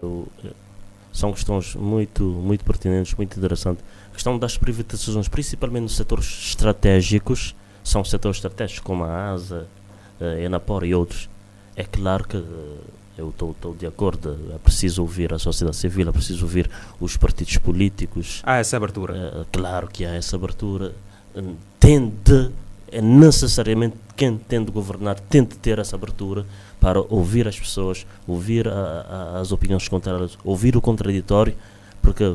Eu, 0.00 0.28
são 1.12 1.32
questões 1.32 1.74
muito, 1.74 2.24
muito 2.24 2.64
pertinentes, 2.64 3.14
muito 3.14 3.36
interessantes. 3.36 3.84
A 4.10 4.14
questão 4.14 4.38
das 4.38 4.56
privatizações, 4.56 5.28
principalmente 5.28 5.82
nos 5.82 5.96
setores 5.96 6.26
estratégicos, 6.26 7.54
são 7.84 8.04
setores 8.04 8.38
estratégicos 8.38 8.82
como 8.82 9.04
a 9.04 9.32
ASA, 9.32 9.66
a 10.20 10.40
Enapor 10.40 10.84
e 10.84 10.94
outros. 10.94 11.28
É 11.76 11.84
claro 11.84 12.26
que 12.26 12.36
eh, 12.36 12.76
eu 13.16 13.30
estou 13.30 13.54
de 13.74 13.86
acordo, 13.86 14.38
é 14.54 14.58
preciso 14.58 15.02
ouvir 15.02 15.32
a 15.32 15.38
sociedade 15.38 15.76
civil, 15.76 16.08
é 16.08 16.12
preciso 16.12 16.44
ouvir 16.44 16.70
os 17.00 17.16
partidos 17.16 17.56
políticos. 17.58 18.42
Há 18.44 18.56
essa 18.56 18.76
abertura? 18.76 19.16
É, 19.16 19.44
claro 19.52 19.88
que 19.88 20.04
há 20.04 20.14
essa 20.14 20.36
abertura. 20.36 20.94
Tende, 21.78 22.50
é 22.90 23.00
necessariamente 23.00 23.96
quem 24.16 24.36
tem 24.36 24.62
de 24.62 24.70
governar 24.70 25.18
tem 25.18 25.42
de 25.42 25.56
ter 25.56 25.78
essa 25.78 25.96
abertura 25.96 26.44
para 26.82 27.00
ouvir 27.00 27.46
as 27.46 27.56
pessoas, 27.56 28.04
ouvir 28.26 28.66
a, 28.66 28.72
a, 28.72 29.40
as 29.40 29.52
opiniões 29.52 29.86
contrárias, 29.86 30.36
ouvir 30.42 30.76
o 30.76 30.80
contraditório, 30.80 31.54
porque 32.02 32.34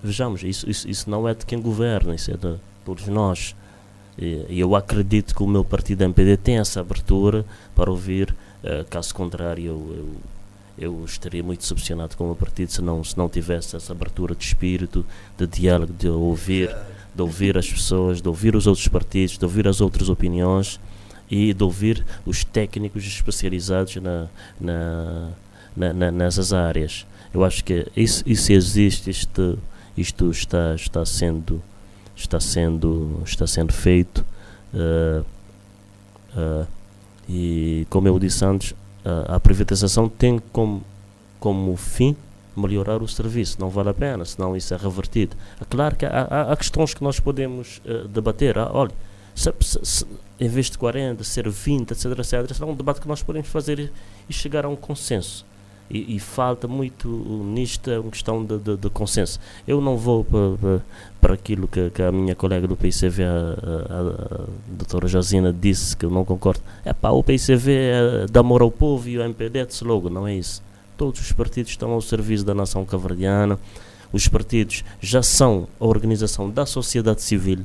vejamos, 0.00 0.44
isso, 0.44 0.70
isso, 0.70 0.88
isso 0.88 1.10
não 1.10 1.28
é 1.28 1.34
de 1.34 1.44
quem 1.44 1.60
governa, 1.60 2.14
isso 2.14 2.30
é 2.30 2.36
de 2.36 2.54
todos 2.84 3.08
nós. 3.08 3.56
E, 4.16 4.46
e 4.48 4.60
eu 4.60 4.76
acredito 4.76 5.34
que 5.34 5.42
o 5.42 5.48
meu 5.48 5.64
partido 5.64 6.02
MPD 6.02 6.36
tem 6.36 6.58
essa 6.58 6.78
abertura 6.78 7.44
para 7.74 7.90
ouvir, 7.90 8.32
uh, 8.62 8.84
caso 8.88 9.12
contrário, 9.12 9.64
eu, 9.66 9.96
eu, 10.78 10.92
eu, 10.92 11.04
estaria 11.04 11.42
muito 11.42 11.58
decepcionado 11.58 12.16
com 12.16 12.22
o 12.22 12.26
meu 12.28 12.36
partido 12.36 12.70
se 12.70 12.80
não, 12.80 13.02
se 13.02 13.18
não 13.18 13.28
tivesse 13.28 13.74
essa 13.74 13.92
abertura 13.92 14.36
de 14.36 14.44
espírito, 14.44 15.04
de 15.36 15.48
diálogo, 15.48 15.92
de 15.92 16.08
ouvir, 16.08 16.72
de 17.12 17.22
ouvir 17.22 17.58
as 17.58 17.68
pessoas, 17.68 18.22
de 18.22 18.28
ouvir 18.28 18.54
os 18.54 18.68
outros 18.68 18.86
partidos, 18.86 19.36
de 19.36 19.44
ouvir 19.44 19.66
as 19.66 19.80
outras 19.80 20.08
opiniões 20.08 20.78
e 21.30 21.52
de 21.52 21.64
ouvir 21.64 22.04
os 22.24 22.44
técnicos 22.44 23.04
especializados 23.04 23.96
na, 23.96 24.28
na, 24.60 25.30
na, 25.76 25.92
na 25.92 26.10
nessas 26.10 26.52
áreas. 26.52 27.06
Eu 27.32 27.44
acho 27.44 27.64
que 27.64 27.86
isso, 27.96 28.22
isso 28.26 28.52
existe, 28.52 29.10
isto, 29.10 29.58
isto 29.96 30.30
está, 30.30 30.74
está 30.74 31.04
sendo 31.04 31.62
está 32.16 32.38
sendo 32.38 33.20
está 33.26 33.44
sendo 33.44 33.72
feito 33.72 34.24
uh, 34.72 35.24
uh, 36.36 36.66
e 37.28 37.84
como 37.90 38.06
eu 38.06 38.16
disse 38.20 38.44
antes 38.44 38.70
uh, 38.70 38.76
a 39.26 39.40
privatização 39.40 40.08
tem 40.08 40.40
como 40.52 40.84
como 41.40 41.76
fim 41.76 42.16
melhorar 42.56 43.02
o 43.02 43.08
serviço. 43.08 43.56
Não 43.60 43.68
vale 43.68 43.88
a 43.88 43.94
pena 43.94 44.24
senão 44.24 44.56
isso 44.56 44.72
é 44.72 44.76
revertido. 44.76 45.36
É 45.60 45.64
claro 45.64 45.96
que 45.96 46.06
há, 46.06 46.52
há 46.52 46.56
questões 46.56 46.94
que 46.94 47.02
nós 47.02 47.18
podemos 47.18 47.82
debater. 48.08 48.56
Ah, 48.56 48.70
olha 48.72 48.92
se, 49.34 49.52
se, 49.60 49.78
se, 49.82 50.06
em 50.38 50.48
vez 50.48 50.70
de 50.70 50.78
40 50.78 51.22
ser 51.24 51.48
20 51.48 51.90
etc 51.90 52.06
etc 52.18 52.52
será 52.52 52.66
um 52.66 52.74
debate 52.74 53.00
que 53.00 53.08
nós 53.08 53.22
podemos 53.22 53.48
fazer 53.48 53.90
e, 54.28 54.32
chegar 54.32 54.64
a 54.64 54.68
um 54.68 54.76
consenso 54.76 55.44
e, 55.90 56.16
e, 56.16 56.18
falta 56.18 56.66
muito 56.66 57.08
nisto 57.08 57.90
uma 57.90 58.10
questão 58.10 58.42
de, 58.44 58.58
de, 58.58 58.76
de 58.76 58.90
consenso. 58.90 59.38
Eu 59.68 59.82
não 59.82 59.98
vou 59.98 60.26
para, 61.20 61.34
aquilo 61.34 61.68
que, 61.68 61.90
que, 61.90 62.02
a 62.02 62.10
minha 62.10 62.34
colega 62.34 62.66
do 62.66 62.74
PICV, 62.74 63.22
a, 63.22 63.28
a, 63.28 64.42
a, 64.42 64.46
doutora 64.66 65.06
Josina, 65.06 65.52
disse, 65.52 65.94
que 65.94 66.06
eu 66.06 66.10
não 66.10 66.24
concordo. 66.24 66.62
É 66.84 66.92
pá, 66.94 67.10
o 67.10 67.22
PICV 67.22 67.72
é 67.72 68.26
de 68.30 68.38
amor 68.38 68.62
ao 68.62 68.70
povo 68.70 69.08
e 69.08 69.18
o 69.18 69.22
MPD 69.22 69.58
é 69.58 69.66
de 69.66 69.74
slogan, 69.74 70.10
não 70.10 70.26
é 70.26 70.34
isso. 70.34 70.62
Todos 70.96 71.20
os 71.20 71.32
partidos 71.32 71.72
estão 71.72 71.90
ao 71.90 72.00
serviço 72.00 72.44
da 72.44 72.54
nação 72.54 72.84
cavardiana. 72.84 73.58
Os 74.12 74.26
partidos 74.28 74.84
já 75.00 75.22
são 75.22 75.68
a 75.78 75.84
organização 75.84 76.48
da 76.48 76.64
sociedade 76.64 77.20
civil, 77.20 77.58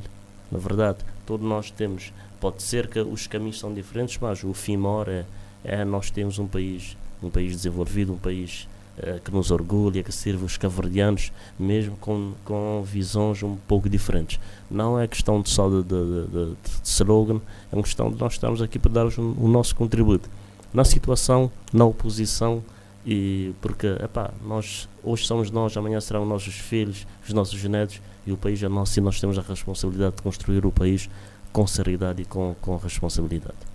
na 0.50 0.58
verdade. 0.58 0.98
Todos 1.26 1.46
nós 1.46 1.70
temos, 1.70 2.12
pode 2.40 2.62
ser 2.62 2.88
que 2.88 3.00
os 3.00 3.26
caminhos 3.26 3.58
são 3.58 3.72
diferentes, 3.72 4.18
mas 4.20 4.42
o 4.42 4.52
fim 4.52 4.76
maior 4.76 5.08
é, 5.08 5.24
é 5.62 5.84
nós 5.84 6.10
temos 6.10 6.38
um 6.38 6.46
país 6.46 6.96
um 7.22 7.30
país 7.30 7.52
desenvolvido, 7.52 8.12
um 8.12 8.18
país 8.18 8.68
uh, 8.98 9.20
que 9.20 9.30
nos 9.30 9.50
orgulha, 9.50 10.02
que 10.02 10.12
sirva 10.12 10.44
os 10.44 10.56
caverdianos, 10.56 11.32
mesmo 11.58 11.96
com, 11.96 12.32
com 12.44 12.82
visões 12.84 13.42
um 13.42 13.56
pouco 13.68 13.88
diferentes. 13.88 14.40
Não 14.70 14.98
é 14.98 15.06
questão 15.06 15.40
de 15.40 15.50
só 15.50 15.68
de, 15.68 15.82
de, 15.82 16.26
de, 16.26 16.46
de 16.50 16.56
slogan, 16.84 17.40
é 17.70 17.76
uma 17.76 17.82
questão 17.82 18.10
de 18.10 18.18
nós 18.18 18.34
estarmos 18.34 18.62
aqui 18.62 18.78
para 18.78 18.92
dar 18.92 19.06
o 19.06 19.48
nosso 19.48 19.74
contributo. 19.76 20.28
Na 20.72 20.84
situação, 20.84 21.50
na 21.72 21.84
oposição, 21.84 22.62
e 23.04 23.52
porque 23.60 23.86
epá, 23.86 24.30
nós 24.44 24.88
hoje 25.02 25.26
somos 25.26 25.50
nós, 25.50 25.76
amanhã 25.76 26.00
serão 26.00 26.22
os 26.22 26.28
nossos 26.28 26.54
filhos, 26.54 27.06
os 27.26 27.32
nossos 27.32 27.62
netos, 27.64 28.00
e 28.30 28.32
o 28.32 28.36
país 28.36 28.62
é 28.62 28.68
nosso 28.68 28.98
e 28.98 29.02
nós 29.02 29.20
temos 29.20 29.38
a 29.38 29.42
responsabilidade 29.42 30.16
de 30.16 30.22
construir 30.22 30.64
o 30.64 30.72
país 30.72 31.08
com 31.52 31.66
seriedade 31.66 32.22
e 32.22 32.24
com, 32.24 32.54
com 32.60 32.76
responsabilidade. 32.76 33.70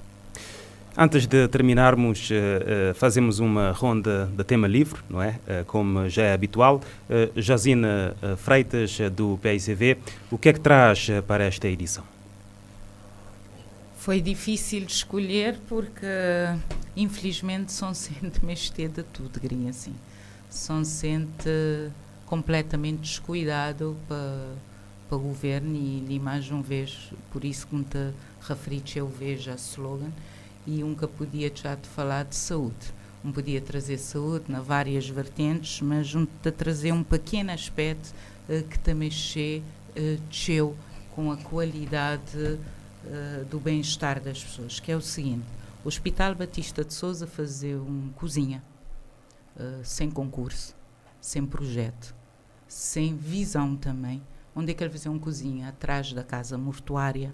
Antes 0.98 1.28
de 1.28 1.46
terminarmos, 1.50 2.30
uh, 2.30 2.34
uh, 2.34 2.96
fazemos 2.96 3.40
uma 3.40 3.72
ronda 3.72 4.30
de 4.34 4.44
tema 4.46 4.66
livre, 4.66 5.02
não 5.10 5.22
é? 5.22 5.32
Uh, 5.46 5.66
como 5.66 6.08
já 6.08 6.24
é 6.24 6.34
habitual. 6.34 6.82
Jazina 7.36 8.16
Freitas, 8.38 8.98
do 9.14 9.38
PICV, 9.42 9.98
o 10.32 10.38
que 10.38 10.50
é 10.50 10.54
que 10.54 10.60
traz 10.60 11.10
para 11.28 11.44
esta 11.44 11.68
edição? 11.68 12.04
Foi 13.98 14.22
difícil 14.22 14.86
de 14.86 14.94
escolher 14.94 15.58
porque, 15.68 16.06
infelizmente, 16.96 17.74
São 17.74 17.92
Sente 17.94 18.46
mexer 18.46 18.88
de 18.88 19.04
tudo, 19.04 19.38
grinha 19.40 19.72
assim. 19.72 19.94
São 20.50 20.86
Sente 20.86 21.50
completamente 22.26 23.02
descuidado 23.02 23.96
para, 24.08 24.56
para 25.08 25.18
o 25.18 25.22
governo 25.22 25.76
e, 25.76 26.06
e 26.10 26.20
mais 26.20 26.50
uma 26.50 26.62
vez, 26.62 27.12
por 27.32 27.46
isso 27.46 27.68
que 27.68 27.76
me 27.76 27.84
te 27.84 28.12
referiste, 28.42 29.00
eu 29.00 29.08
vejo 29.08 29.52
a 29.52 29.56
slogan, 29.56 30.12
e 30.66 30.80
nunca 30.80 31.08
podia 31.08 31.52
já 31.54 31.76
te 31.76 31.88
falar 31.88 32.26
de 32.26 32.36
saúde. 32.36 32.94
Um 33.24 33.32
podia 33.32 33.62
trazer 33.62 33.98
saúde 33.98 34.46
na 34.50 34.62
várias 34.62 35.08
vertentes, 35.08 35.82
mas 35.82 36.12
te 36.44 36.52
trazer 36.52 36.92
um 36.92 37.04
pequeno 37.04 37.52
aspecto 37.52 38.14
uh, 38.50 38.64
que 38.64 38.78
te 38.78 38.94
mexer 38.94 39.62
uh, 39.96 40.18
desceu 40.30 40.76
com 41.16 41.32
a 41.32 41.38
qualidade 41.38 42.38
uh, 42.38 43.46
do 43.50 43.60
bem-estar 43.60 44.20
das 44.20 44.44
pessoas, 44.44 44.80
que 44.80 44.92
é 44.92 44.96
o 44.96 45.02
seguinte, 45.02 45.46
o 45.84 45.88
Hospital 45.88 46.34
Batista 46.34 46.84
de 46.84 46.94
Souza 46.94 47.28
fazer 47.28 47.76
um 47.76 48.10
cozinha 48.16 48.62
uh, 49.56 49.84
sem 49.84 50.10
concurso, 50.10 50.76
sem 51.22 51.46
projeto, 51.46 52.15
sem 52.68 53.16
visão 53.16 53.76
também, 53.76 54.22
onde 54.56 54.72
é 54.72 54.74
que 54.74 54.84
ele 54.84 54.92
fazer 54.92 55.10
um 55.10 55.20
cozinha? 55.20 55.70
Atrás 55.70 56.14
da 56.14 56.24
casa 56.24 56.58
mortuária, 56.58 57.32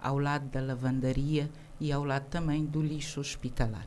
ao 0.00 0.18
lado 0.18 0.46
da 0.48 0.60
lavandaria 0.60 1.50
e 1.80 1.92
ao 1.92 2.04
lado 2.04 2.26
também 2.28 2.64
do 2.64 2.82
lixo 2.82 3.20
hospitalar. 3.20 3.86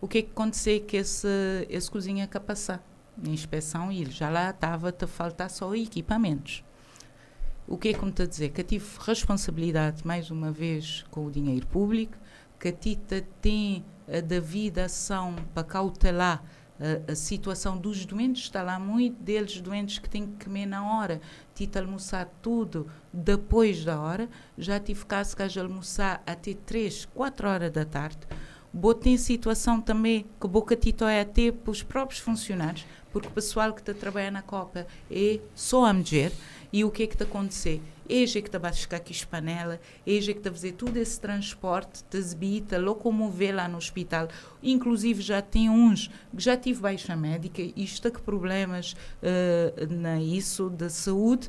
O 0.00 0.08
que 0.08 0.18
é 0.18 0.22
que 0.22 0.30
aconteceu 0.30 0.80
que 0.80 0.96
esse, 0.96 1.28
esse 1.68 1.90
cozinha 1.90 2.26
que 2.26 2.40
passar 2.40 2.82
na 3.16 3.30
inspeção 3.30 3.92
e 3.92 4.00
ele 4.00 4.10
já 4.10 4.30
lá 4.30 4.50
estava 4.50 4.88
a 4.98 5.06
faltar 5.06 5.50
só 5.50 5.74
equipamentos. 5.74 6.64
O 7.68 7.76
que 7.76 7.90
é 7.90 7.94
que 7.94 8.04
me 8.04 8.10
está 8.10 8.24
a 8.24 8.26
dizer? 8.26 8.48
Que 8.48 8.62
eu 8.62 8.64
tive 8.64 8.86
responsabilidade, 9.00 10.06
mais 10.06 10.30
uma 10.30 10.50
vez, 10.50 11.04
com 11.10 11.26
o 11.26 11.30
dinheiro 11.30 11.66
público, 11.66 12.16
que 12.58 12.68
a 12.68 12.72
Tita 12.72 13.24
tem 13.40 13.84
a 14.08 14.20
devida 14.20 14.86
ação 14.86 15.36
para 15.54 15.62
cautelar 15.62 16.42
a, 17.08 17.14
situação 17.14 17.76
dos 17.76 18.06
doentes, 18.06 18.44
está 18.44 18.62
lá 18.62 18.78
muito 18.78 19.22
deles 19.22 19.60
doentes 19.60 19.98
que 19.98 20.08
têm 20.08 20.26
que 20.26 20.44
comer 20.44 20.66
na 20.66 20.84
hora, 20.84 21.20
tive 21.54 21.78
almoçar 21.78 22.28
tudo 22.40 22.90
depois 23.12 23.84
da 23.84 24.00
hora, 24.00 24.28
já 24.56 24.80
tive 24.80 25.04
caso 25.04 25.36
que 25.36 25.42
haja 25.42 25.62
almoçar 25.62 26.22
até 26.26 26.54
3, 26.54 27.06
4 27.14 27.48
horas 27.48 27.70
da 27.70 27.84
tarde. 27.84 28.18
Botei 28.72 29.18
situação 29.18 29.80
também 29.80 30.24
que 30.40 30.46
boca 30.46 30.76
tito 30.76 31.04
é 31.04 31.20
até 31.20 31.50
para 31.50 31.70
os 31.70 31.82
próprios 31.82 32.20
funcionários, 32.20 32.86
porque 33.12 33.28
o 33.28 33.32
pessoal 33.32 33.74
que 33.74 33.80
está 33.80 33.92
trabalhando 33.92 34.34
na 34.34 34.42
Copa 34.42 34.86
é 35.10 35.40
só 35.54 35.84
a 35.84 35.92
mulher. 35.92 36.32
E 36.72 36.84
o 36.84 36.90
que 36.90 37.02
é 37.02 37.06
que 37.08 37.14
está 37.14 37.24
a 37.24 37.28
acontecer? 37.28 37.82
Eja 38.10 38.40
é 38.40 38.42
que 38.42 38.48
está 38.48 38.58
a 38.58 38.70
buscar 38.70 38.96
aqui 38.96 39.24
panela, 39.24 39.80
eja 40.04 40.32
é 40.32 40.34
que 40.34 40.40
está 40.40 40.50
a 40.50 40.52
fazer 40.52 40.72
todo 40.72 40.96
esse 40.96 41.20
transporte, 41.20 42.02
te 42.10 42.76
locomover 42.76 43.54
lá 43.54 43.68
no 43.68 43.78
hospital. 43.78 44.28
Inclusive 44.60 45.22
já 45.22 45.40
tem 45.40 45.70
uns 45.70 46.08
que 46.08 46.42
já 46.42 46.56
tive 46.56 46.80
baixa 46.80 47.14
médica 47.14 47.62
e 47.62 47.72
está 47.76 48.10
com 48.10 48.18
problemas 48.18 48.94
uh, 49.22 49.94
na 49.94 50.20
isso 50.20 50.68
de 50.68 50.90
saúde 50.90 51.48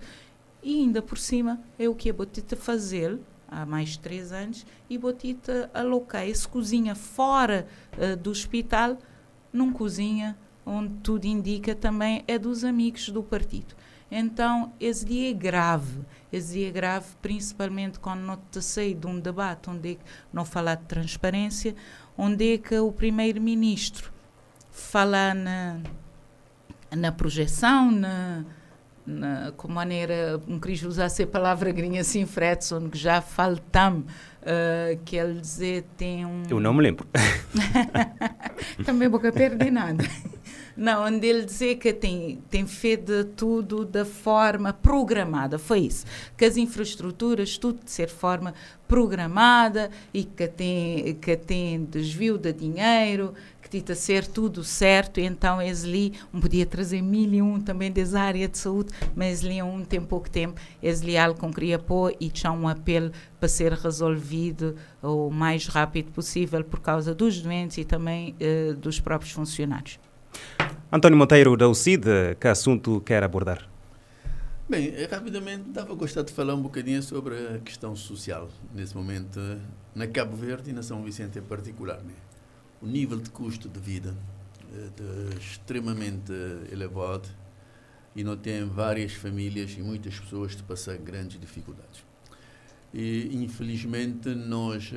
e 0.62 0.82
ainda 0.82 1.02
por 1.02 1.18
cima 1.18 1.60
é 1.80 1.90
o 1.90 1.96
que 1.96 2.12
a 2.12 2.14
Botita 2.14 2.56
fazer 2.56 3.18
há 3.48 3.66
mais 3.66 3.90
de 3.90 4.00
três 4.00 4.32
anos 4.32 4.64
e 4.88 5.00
Botita 5.00 5.68
alocar 5.74 6.28
esse 6.28 6.48
cozinha 6.48 6.94
fora 6.94 7.68
uh, 7.98 8.16
do 8.16 8.30
hospital 8.30 9.00
num 9.52 9.74
cozinha 9.74 10.38
onde 10.64 10.94
tudo 11.02 11.26
indica 11.26 11.74
também 11.74 12.24
é 12.28 12.38
dos 12.38 12.64
amigos 12.64 13.10
do 13.10 13.24
partido. 13.24 13.76
Então, 14.12 14.74
esse 14.80 15.06
dia 15.06 15.30
é 15.30 15.34
grave. 15.34 16.02
É 16.32 16.72
grave, 16.72 17.08
principalmente 17.22 18.00
quando 18.00 18.22
não 18.22 18.40
te 18.50 18.62
sei 18.62 18.94
de 18.94 19.06
um 19.06 19.20
debate 19.20 19.70
onde 19.70 19.92
é 19.92 19.96
que 19.96 20.02
não 20.32 20.46
falar 20.46 20.76
de 20.76 20.84
transparência, 20.84 21.76
onde 22.18 22.54
é 22.54 22.58
que 22.58 22.78
o 22.78 22.92
primeiro-ministro 22.92 24.12
fala 24.72 25.34
na, 25.34 25.80
na 26.96 27.12
projeção, 27.12 27.92
na, 27.92 28.46
na, 29.06 29.52
com 29.58 29.68
maneira, 29.68 30.40
não 30.48 30.60
queria 30.60 30.88
usar 30.88 31.06
essa 31.06 31.26
palavra 31.28 31.72
grinha 31.72 32.02
assim, 32.02 32.26
Fredson, 32.26 32.90
que 32.90 32.98
já 32.98 33.22
faltam, 33.22 34.00
uh, 34.00 34.98
que 35.04 35.18
ele 35.18 35.40
dizer 35.40 35.86
tem 35.98 36.26
um... 36.26 36.44
Eu 36.50 36.60
não 36.60 36.74
me 36.74 36.82
lembro. 36.82 37.06
Também 38.86 39.10
boca 39.10 39.32
perder 39.32 39.72
nada. 39.72 40.04
Não, 40.76 41.06
onde 41.06 41.28
ele 41.28 41.46
dizia 41.46 41.76
que 41.76 41.94
tem, 41.94 42.42
tem 42.50 42.66
feito 42.66 43.26
tudo 43.36 43.86
da 43.86 44.06
forma 44.06 44.74
programada. 44.74 45.60
Foi 45.60 45.80
isso. 45.80 46.06
Que 46.38 46.46
as 46.46 46.58
infraestruturas, 46.58 47.58
tudo 47.58 47.84
de 47.84 47.92
ser 47.92 48.10
forma 48.10 48.54
programada 48.88 49.90
e 50.14 50.24
que 50.24 50.48
tem, 50.48 51.16
que 51.16 51.38
tem 51.38 51.86
desvio 51.86 52.38
de 52.38 52.52
dinheiro, 52.52 53.34
a 53.90 53.96
ser 53.96 54.28
tudo 54.28 54.66
certo, 54.66 55.22
então 55.22 55.62
eles 55.62 55.86
ali 55.86 56.14
um 56.34 56.42
podia 56.42 56.66
trazer 56.66 57.02
mil 57.02 57.34
e 57.34 57.42
um 57.42 57.60
também 57.60 57.90
dessa 57.90 58.20
área 58.20 58.48
de 58.48 58.58
saúde, 58.58 58.92
mas 59.16 59.46
ali 59.46 59.62
um 59.62 59.86
tem 59.86 60.02
pouco 60.02 60.30
tempo, 60.30 60.60
eles 60.84 61.02
ali 61.02 61.18
algo 61.18 61.40
com 61.40 61.54
queria 61.54 61.80
pôr 61.80 62.14
e 62.20 62.30
tinha 62.30 62.52
um 62.52 62.68
apelo 62.68 63.12
para 63.40 63.48
ser 63.48 63.72
resolvido 63.72 64.76
o 65.02 65.30
mais 65.30 65.68
rápido 65.68 66.12
possível 66.12 66.64
por 66.66 66.82
causa 66.82 67.16
dos 67.16 67.40
doentes 67.42 67.78
e 67.78 67.86
também 67.86 68.36
uh, 68.42 68.74
dos 68.76 69.00
próprios 69.00 69.32
funcionários. 69.32 69.98
António 70.92 71.18
Monteiro 71.18 71.56
da 71.56 71.70
UCID, 71.70 72.36
que 72.40 72.48
assunto 72.48 73.02
quer 73.02 73.24
abordar? 73.24 73.68
Bem, 74.70 74.94
rapidamente 75.10 75.70
estava 75.70 75.92
a 75.92 75.96
gostar 75.96 76.24
de 76.24 76.32
falar 76.32 76.56
um 76.56 76.62
bocadinho 76.62 77.02
sobre 77.04 77.36
a 77.56 77.60
questão 77.60 77.96
social 77.96 78.50
nesse 78.74 78.96
momento 78.96 79.40
na 79.94 80.08
Cabo 80.08 80.36
Verde 80.36 80.70
e 80.70 80.74
na 80.74 80.84
São 80.84 81.04
Vicente 81.04 81.40
em 81.40 81.42
particular. 81.42 81.98
Né? 81.98 82.14
o 82.82 82.88
nível 82.88 83.20
de 83.20 83.30
custo 83.30 83.70
de 83.70 83.80
vida 83.80 84.16
eh, 84.74 84.90
de, 84.96 85.38
extremamente 85.38 86.34
elevado 86.72 87.30
e 88.16 88.24
não 88.24 88.36
tem 88.36 88.66
várias 88.66 89.14
famílias 89.14 89.72
e 89.78 89.82
muitas 89.82 90.20
pessoas 90.20 90.56
de 90.56 90.64
passar 90.64 90.98
grandes 90.98 91.40
dificuldades. 91.40 92.04
E, 92.94 93.30
infelizmente, 93.34 94.36
nós, 94.36 94.92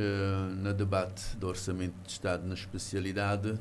no 0.57 0.75
debate 0.75 1.37
do 1.37 1.47
Orçamento 1.47 1.95
de 2.05 2.11
Estado 2.11 2.45
na 2.45 2.55
especialidade, 2.55 3.57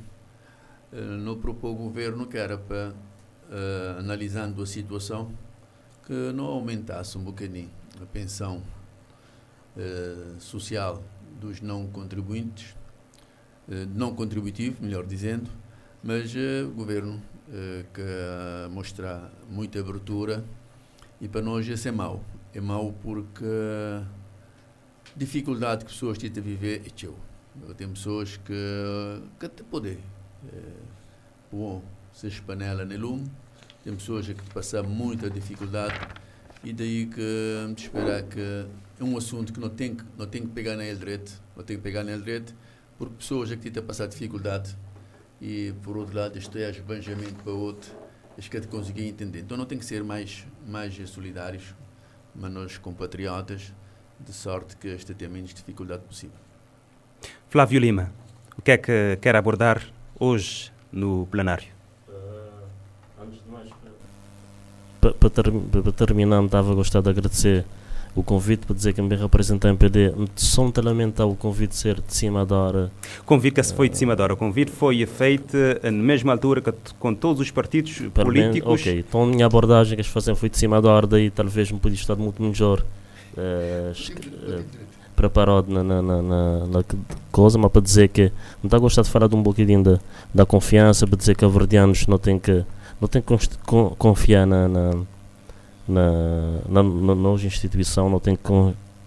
não 1.20 1.38
propôs 1.38 1.74
o 1.74 1.78
governo 1.78 2.28
que 2.28 2.38
era 2.38 2.58
para, 2.58 2.90
uh, 2.90 4.00
analisando 4.00 4.62
a 4.62 4.66
situação, 4.66 5.32
que 6.06 6.14
não 6.34 6.46
aumentasse 6.46 7.18
um 7.18 7.24
bocadinho 7.24 7.70
a 8.02 8.06
pensão 8.06 8.62
social 10.40 11.02
dos 11.42 11.62
não 11.62 11.88
contribuintes, 11.88 12.76
eh, 13.70 13.88
não 13.96 14.14
contributivo, 14.14 14.84
melhor 14.84 15.06
dizendo, 15.06 15.50
mas 16.04 16.34
uh, 16.36 16.68
o 16.68 16.72
governo 16.72 17.14
uh, 17.14 17.86
que 17.94 18.02
uh, 18.02 18.70
mostra 18.70 19.32
muita 19.50 19.80
abertura 19.80 20.44
e 21.22 21.30
para 21.30 21.42
nós 21.42 21.66
isso 21.66 21.88
é 21.88 21.92
mau. 21.92 22.22
É 22.54 22.60
mau 22.60 22.94
porque 23.02 23.46
dificuldade 25.16 25.86
que 25.86 25.92
as 25.92 25.94
pessoas 25.94 26.18
têm 26.18 26.30
de 26.30 26.42
viver 26.42 26.84
é 26.86 26.90
teu. 26.90 27.16
Tem 27.78 27.88
pessoas 27.88 28.36
que, 28.38 29.22
que 29.40 29.48
te 29.48 29.64
podem 29.64 29.98
pôr 31.54 31.84
se 32.12 32.42
panela 32.42 32.84
no 32.84 32.98
lume, 32.98 33.32
tem 33.84 33.96
pessoas 33.96 34.26
que 34.26 34.34
passam 34.52 34.84
muita 34.84 35.30
dificuldade 35.30 36.00
e 36.64 36.74
daí 36.74 37.06
que 37.06 37.74
te 37.76 37.84
esperar 37.84 38.24
que 38.24 38.66
é 39.00 39.04
um 39.04 39.16
assunto 39.16 39.54
que 39.54 39.60
não 39.60 39.70
tem, 39.70 39.96
não 40.18 40.26
tem 40.26 40.42
que 40.42 40.48
pegar 40.48 40.76
na 40.76 40.84
direito, 40.84 41.40
não 41.56 41.64
tem 41.64 41.78
que 41.78 41.84
pegar 41.84 42.04
na 42.04 42.18
direito, 42.18 42.56
porque 42.98 43.14
pessoas 43.16 43.54
que 43.54 43.70
têm 43.70 43.84
passado 43.84 44.10
dificuldade 44.10 44.76
e, 45.40 45.74
por 45.84 45.96
outro 45.96 46.18
lado, 46.18 46.38
isto 46.40 46.58
é 46.58 46.70
esbanjamento 46.70 47.36
para 47.44 47.52
outro, 47.52 47.92
acho 48.36 48.50
que 48.50 48.58
é 48.58 48.60
de 48.60 48.68
conseguir 48.68 49.08
entender. 49.08 49.42
Então 49.42 49.56
não 49.56 49.66
tem 49.66 49.78
que 49.78 49.86
ser 49.86 50.04
mais, 50.04 50.48
mais 50.68 50.96
solidários, 51.10 51.76
mas 52.34 52.52
nós 52.52 52.78
compatriotas, 52.80 53.72
de 54.20 54.34
sorte 54.34 54.76
que 54.78 54.88
este 54.88 55.14
tenha 55.14 55.30
menos 55.30 55.54
dificuldade 55.54 56.04
possível. 56.04 56.38
Flávio 57.50 57.80
Lima, 57.80 58.12
o 58.58 58.62
que 58.62 58.72
é 58.72 58.78
que 58.78 59.18
quer 59.22 59.36
abordar 59.36 59.86
hoje 60.18 60.73
no 60.94 61.28
plenário? 61.30 61.68
Uh, 62.08 62.14
antes 63.24 63.40
de 63.44 63.52
mais, 63.52 63.70
para, 65.02 65.14
para, 65.14 65.30
ter, 65.30 65.52
para 65.52 65.92
terminar, 65.92 66.44
estava 66.44 66.72
a 66.72 66.76
gostar 66.76 67.02
de 67.02 67.10
agradecer 67.10 67.66
o 68.16 68.22
convite 68.22 68.66
para 68.66 68.76
dizer 68.76 68.94
que 68.94 69.02
me 69.02 69.16
representa 69.16 69.68
a 69.68 69.72
MPD, 69.72 70.14
só 70.36 70.70
te 70.72 70.80
lamentar 70.82 71.28
o 71.28 71.36
convite 71.36 71.76
ser 71.76 71.96
de 71.96 72.14
cima 72.14 72.46
da 72.46 72.56
hora. 72.56 72.92
Convite 73.26 73.56
que 73.56 73.64
se 73.64 73.74
foi 73.74 73.90
de 73.90 73.98
cima 73.98 74.16
da 74.16 74.24
hora. 74.24 74.34
O 74.36 74.38
convite 74.38 74.70
foi 74.72 75.04
feito 75.06 75.58
na 75.84 75.92
mesma 75.92 76.32
altura 76.32 76.62
que, 76.62 76.72
com 77.00 77.14
todos 77.14 77.42
os 77.42 77.50
partidos 77.50 78.04
Para 78.14 78.24
políticos. 78.24 78.82
ok, 78.82 79.00
então 79.00 79.24
a 79.24 79.26
minha 79.26 79.46
abordagem 79.48 79.96
que 79.96 80.02
eles 80.02 80.12
fazem 80.12 80.36
foi 80.36 80.48
de 80.48 80.58
cima 80.58 80.82
da 80.82 80.92
hora, 80.92 81.08
daí 81.08 81.32
talvez 81.32 81.72
me 81.72 81.80
podia 81.80 81.96
estar 81.96 82.16
muito 82.16 82.42
melhor 82.42 82.86
uh, 83.36 84.64
preparado 85.30 85.72
na, 85.72 85.84
na, 85.84 86.02
na, 86.02 86.22
na, 86.22 86.84
coisa, 87.32 87.58
mas 87.58 87.72
para 87.72 87.82
dizer 87.82 88.10
que 88.10 88.32
não 88.62 88.68
está 88.68 88.78
a 88.78 88.80
gostar 88.80 89.04
de 89.04 89.10
falar 89.10 89.28
de 89.28 89.36
um 89.36 89.42
bocadinho 89.42 89.82
da, 89.82 90.00
da 90.34 90.46
confiança, 90.46 91.08
para 91.08 91.18
dizer 91.18 91.36
que 91.36 91.46
a 91.46 91.48
Verdianos 91.48 92.08
não 92.08 92.18
tem 92.18 92.38
que, 92.38 92.66
não 93.00 93.08
tem 93.08 93.22
que 93.22 93.34
confiar 93.98 94.46
na, 94.46 94.68
na 94.68 94.92
na, 95.86 96.12
na, 96.70 96.84
nossa 97.16 97.46
instituição, 97.46 98.10
não 98.10 98.20
tem 98.20 98.38
que 98.38 98.44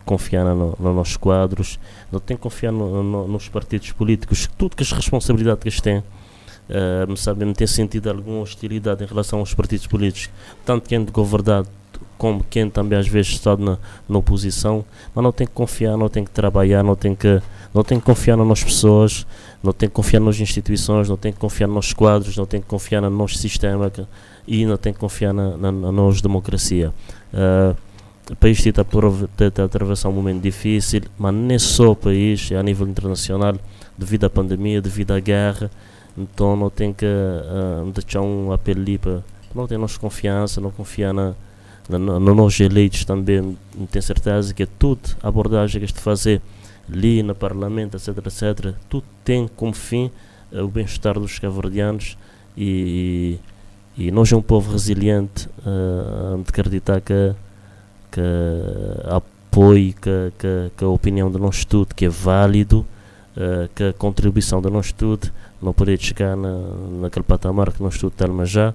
confiar 0.04 0.44
nos 0.44 0.78
no 0.78 0.92
nossos 0.92 1.16
quadros, 1.16 1.78
não 2.12 2.20
tem 2.20 2.36
que 2.36 2.42
confiar 2.42 2.70
no, 2.70 3.02
no, 3.02 3.28
nos 3.28 3.48
partidos 3.48 3.92
políticos, 3.92 4.48
tudo 4.58 4.76
que 4.76 4.82
as 4.82 4.92
responsabilidades 4.92 5.62
que 5.62 5.68
eles 5.68 5.80
têm. 5.80 5.98
Uh, 6.68 7.08
me 7.08 7.16
sabem 7.16 7.52
ter 7.52 7.68
sentido 7.68 8.10
alguma 8.10 8.40
hostilidade 8.40 9.02
em 9.02 9.06
relação 9.06 9.38
aos 9.38 9.54
partidos 9.54 9.86
políticos, 9.86 10.28
tanto 10.64 10.88
quem 10.88 11.04
de 11.04 11.12
governado 11.12 11.68
como 12.18 12.44
quem 12.48 12.68
também 12.70 12.98
às 12.98 13.06
vezes 13.06 13.32
está 13.32 13.56
na, 13.56 13.78
na 14.08 14.18
oposição, 14.18 14.84
mas 15.14 15.22
não 15.22 15.32
tem 15.32 15.46
que 15.46 15.52
confiar, 15.52 15.96
não 15.96 16.08
tem 16.08 16.24
que 16.24 16.30
trabalhar, 16.30 16.82
não 16.82 16.96
tem 16.96 17.14
que, 17.14 17.40
não 17.74 17.82
tem 17.82 17.98
que 17.98 18.06
confiar 18.06 18.36
nas 18.36 18.64
pessoas, 18.64 19.26
não 19.62 19.72
tem 19.72 19.88
que 19.88 19.94
confiar 19.94 20.20
nas 20.20 20.40
instituições, 20.40 21.08
não 21.08 21.16
tem 21.16 21.32
que 21.32 21.38
confiar 21.38 21.68
nos 21.68 21.92
quadros, 21.92 22.36
não 22.36 22.46
tem 22.46 22.60
que 22.60 22.66
confiar 22.66 23.02
no 23.02 23.10
nosso 23.10 23.36
sistema, 23.36 23.90
que, 23.90 24.04
e 24.46 24.62
ainda 24.62 24.78
tem 24.78 24.92
que 24.92 24.98
confiar 24.98 25.32
na, 25.32 25.56
na, 25.56 25.72
na 25.72 25.92
nossa 25.92 26.22
democracia. 26.22 26.92
Uh, 27.32 27.76
o 28.30 28.34
país 28.34 28.64
está 28.64 28.82
a 28.82 29.64
atravessar 29.64 30.08
um 30.08 30.12
momento 30.12 30.42
difícil, 30.42 31.02
mas 31.16 31.32
nem 31.32 31.58
só 31.58 31.92
o 31.92 31.96
país, 31.96 32.50
é 32.50 32.56
a 32.56 32.62
nível 32.62 32.88
internacional, 32.88 33.54
devido 33.96 34.24
à 34.24 34.30
pandemia, 34.30 34.80
devido 34.80 35.12
à 35.12 35.20
guerra. 35.20 35.70
Então 36.18 36.56
não 36.56 36.70
tem 36.70 36.92
que 36.92 37.04
uh, 37.06 37.90
deixar 37.92 38.22
um 38.22 38.50
apelo 38.50 38.80
ali 38.80 38.98
para 38.98 39.22
não 39.54 39.66
ter 39.66 39.78
nossa 39.78 39.98
confiança, 39.98 40.60
não 40.60 40.70
confiar 40.70 41.12
na, 41.12 41.34
nos 41.88 42.60
eleitos 42.60 43.04
também, 43.04 43.56
tenho 43.90 44.02
certeza 44.02 44.52
que 44.52 44.64
é 44.64 44.68
tudo 44.78 45.00
abordagem 45.22 45.80
que 45.80 45.84
este 45.84 46.00
fazer 46.00 46.40
ali 46.92 47.22
no 47.22 47.34
Parlamento, 47.34 47.96
etc, 47.96 48.18
etc, 48.18 48.74
tudo 48.88 49.04
tem 49.24 49.48
como 49.48 49.72
fim 49.72 50.10
uh, 50.52 50.62
o 50.62 50.68
bem-estar 50.68 51.18
dos 51.18 51.38
cabo-verdianos 51.38 52.16
e, 52.56 53.38
e 53.96 54.10
nós 54.10 54.32
é 54.32 54.36
um 54.36 54.42
povo 54.42 54.72
resiliente 54.72 55.48
uh, 55.60 56.42
de 56.42 56.48
acreditar 56.48 57.00
que, 57.00 57.34
que 58.10 58.20
apoio, 59.10 59.94
que, 59.94 60.32
que, 60.38 60.70
que, 60.76 60.84
a 60.84 60.88
opinião 60.88 61.30
do 61.30 61.38
nosso 61.38 61.58
estudo 61.58 61.94
que 61.94 62.04
é 62.04 62.08
válido, 62.08 62.86
uh, 63.36 63.68
que 63.74 63.84
a 63.84 63.92
contribuição 63.92 64.60
do 64.60 64.70
nosso 64.70 64.88
estudo 64.88 65.30
não 65.60 65.72
pode 65.72 65.96
chegar 65.98 66.36
na, 66.36 66.58
naquele 67.00 67.24
patamar 67.24 67.72
que 67.72 67.82
nós 67.82 67.94
estudo 67.94 68.12
temos 68.12 68.50
já. 68.50 68.74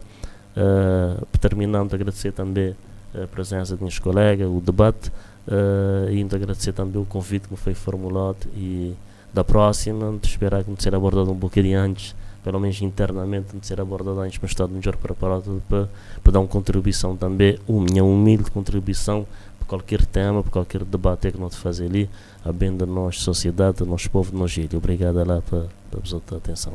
Uh, 0.53 1.25
terminando, 1.39 1.93
agradecer 1.93 2.33
também 2.33 2.75
a 3.13 3.27
presença 3.27 3.73
dos 3.73 3.81
meus 3.81 3.99
colegas, 3.99 4.47
o 4.47 4.61
debate, 4.61 5.09
uh, 5.47 6.09
e 6.09 6.17
ainda 6.17 6.35
agradecer 6.35 6.73
também 6.73 7.01
o 7.01 7.05
convite 7.05 7.47
que 7.47 7.53
me 7.53 7.57
foi 7.57 7.73
formulado 7.73 8.47
e 8.55 8.93
da 9.33 9.43
próxima, 9.43 10.17
de 10.21 10.27
esperar 10.27 10.63
que 10.63 10.69
me 10.69 10.77
seja 10.79 10.97
abordado 10.97 11.31
um 11.31 11.35
bocadinho 11.35 11.79
antes 11.79 12.15
pelo 12.43 12.59
menos 12.59 12.81
internamente, 12.81 13.55
de 13.55 13.65
ser 13.65 13.79
abordada 13.79 14.25
em 14.27 14.29
estado 14.29 14.73
melhor 14.73 14.95
preparado 14.97 15.61
para, 15.69 15.87
para 16.23 16.31
dar 16.31 16.39
uma 16.39 16.47
contribuição 16.47 17.15
também, 17.15 17.57
uma 17.67 17.83
minha 17.83 18.03
humilde 18.03 18.49
contribuição 18.49 19.27
para 19.59 19.67
qualquer 19.67 20.05
tema, 20.05 20.41
para 20.41 20.51
qualquer 20.51 20.83
debate 20.83 21.31
que 21.31 21.39
nós 21.39 21.55
fazer 21.55 21.85
ali, 21.85 22.09
a 22.43 22.51
bem 22.51 22.75
da 22.75 22.85
nossa 22.85 23.19
sociedade, 23.19 23.77
do 23.77 23.85
nosso 23.85 24.09
povo, 24.09 24.31
do 24.31 24.37
nosso. 24.37 24.59
Obrigado 24.75 25.15
lá 25.25 25.41
pela, 25.41 25.69
pela 25.91 26.37
atenção. 26.37 26.73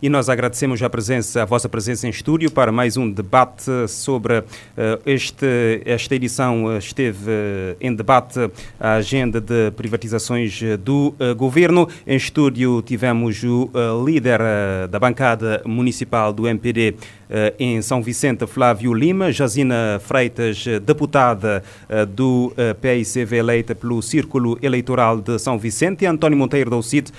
E 0.00 0.08
nós 0.08 0.28
agradecemos 0.28 0.82
a 0.82 0.90
presença, 0.90 1.42
a 1.42 1.44
vossa 1.44 1.68
presença 1.68 2.06
em 2.06 2.10
estúdio 2.10 2.50
para 2.50 2.70
mais 2.70 2.96
um 2.96 3.10
debate 3.10 3.70
sobre 3.88 4.38
uh, 4.38 4.44
este, 5.04 5.82
esta 5.84 6.14
edição 6.14 6.72
eh, 6.72 6.78
esteve 6.78 7.30
uh, 7.30 7.76
em 7.80 7.94
debate 7.94 8.50
a 8.78 8.94
agenda 8.94 9.40
de 9.40 9.70
privatizações 9.72 10.60
do 10.80 11.14
uh, 11.18 11.34
governo. 11.34 11.88
Em 12.06 12.16
estúdio 12.16 12.82
tivemos 12.82 13.42
o 13.42 13.70
líder 14.04 14.40
da 14.90 14.98
bancada 14.98 15.62
municipal 15.64 16.32
do 16.32 16.46
MPD 16.46 16.94
em 17.58 17.82
São 17.82 18.02
Vicente, 18.02 18.46
Flávio 18.46 18.94
Lima, 18.94 19.30
Jazina 19.30 20.00
Freitas, 20.00 20.64
deputada 20.82 21.62
do 22.14 22.52
PICV 22.80 23.36
eleita 23.36 23.74
pelo 23.74 24.00
Círculo 24.00 24.58
Eleitoral 24.62 25.07
de 25.16 25.38
São 25.38 25.58
Vicente, 25.58 26.04
e 26.04 26.06
António 26.06 26.38
Monteiro 26.38 26.70
da 26.70 26.76
UCIT, 26.76 27.12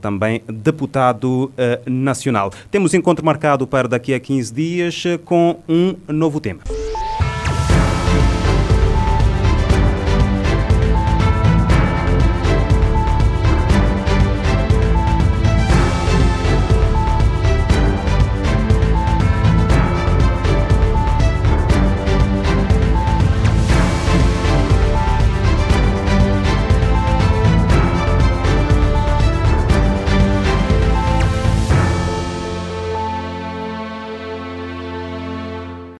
também 0.00 0.42
deputado 0.46 1.52
nacional. 1.86 2.50
Temos 2.70 2.94
encontro 2.94 3.24
marcado 3.24 3.66
para 3.66 3.88
daqui 3.88 4.14
a 4.14 4.20
15 4.20 4.54
dias 4.54 5.04
com 5.24 5.60
um 5.68 5.94
novo 6.08 6.40
tema. 6.40 6.60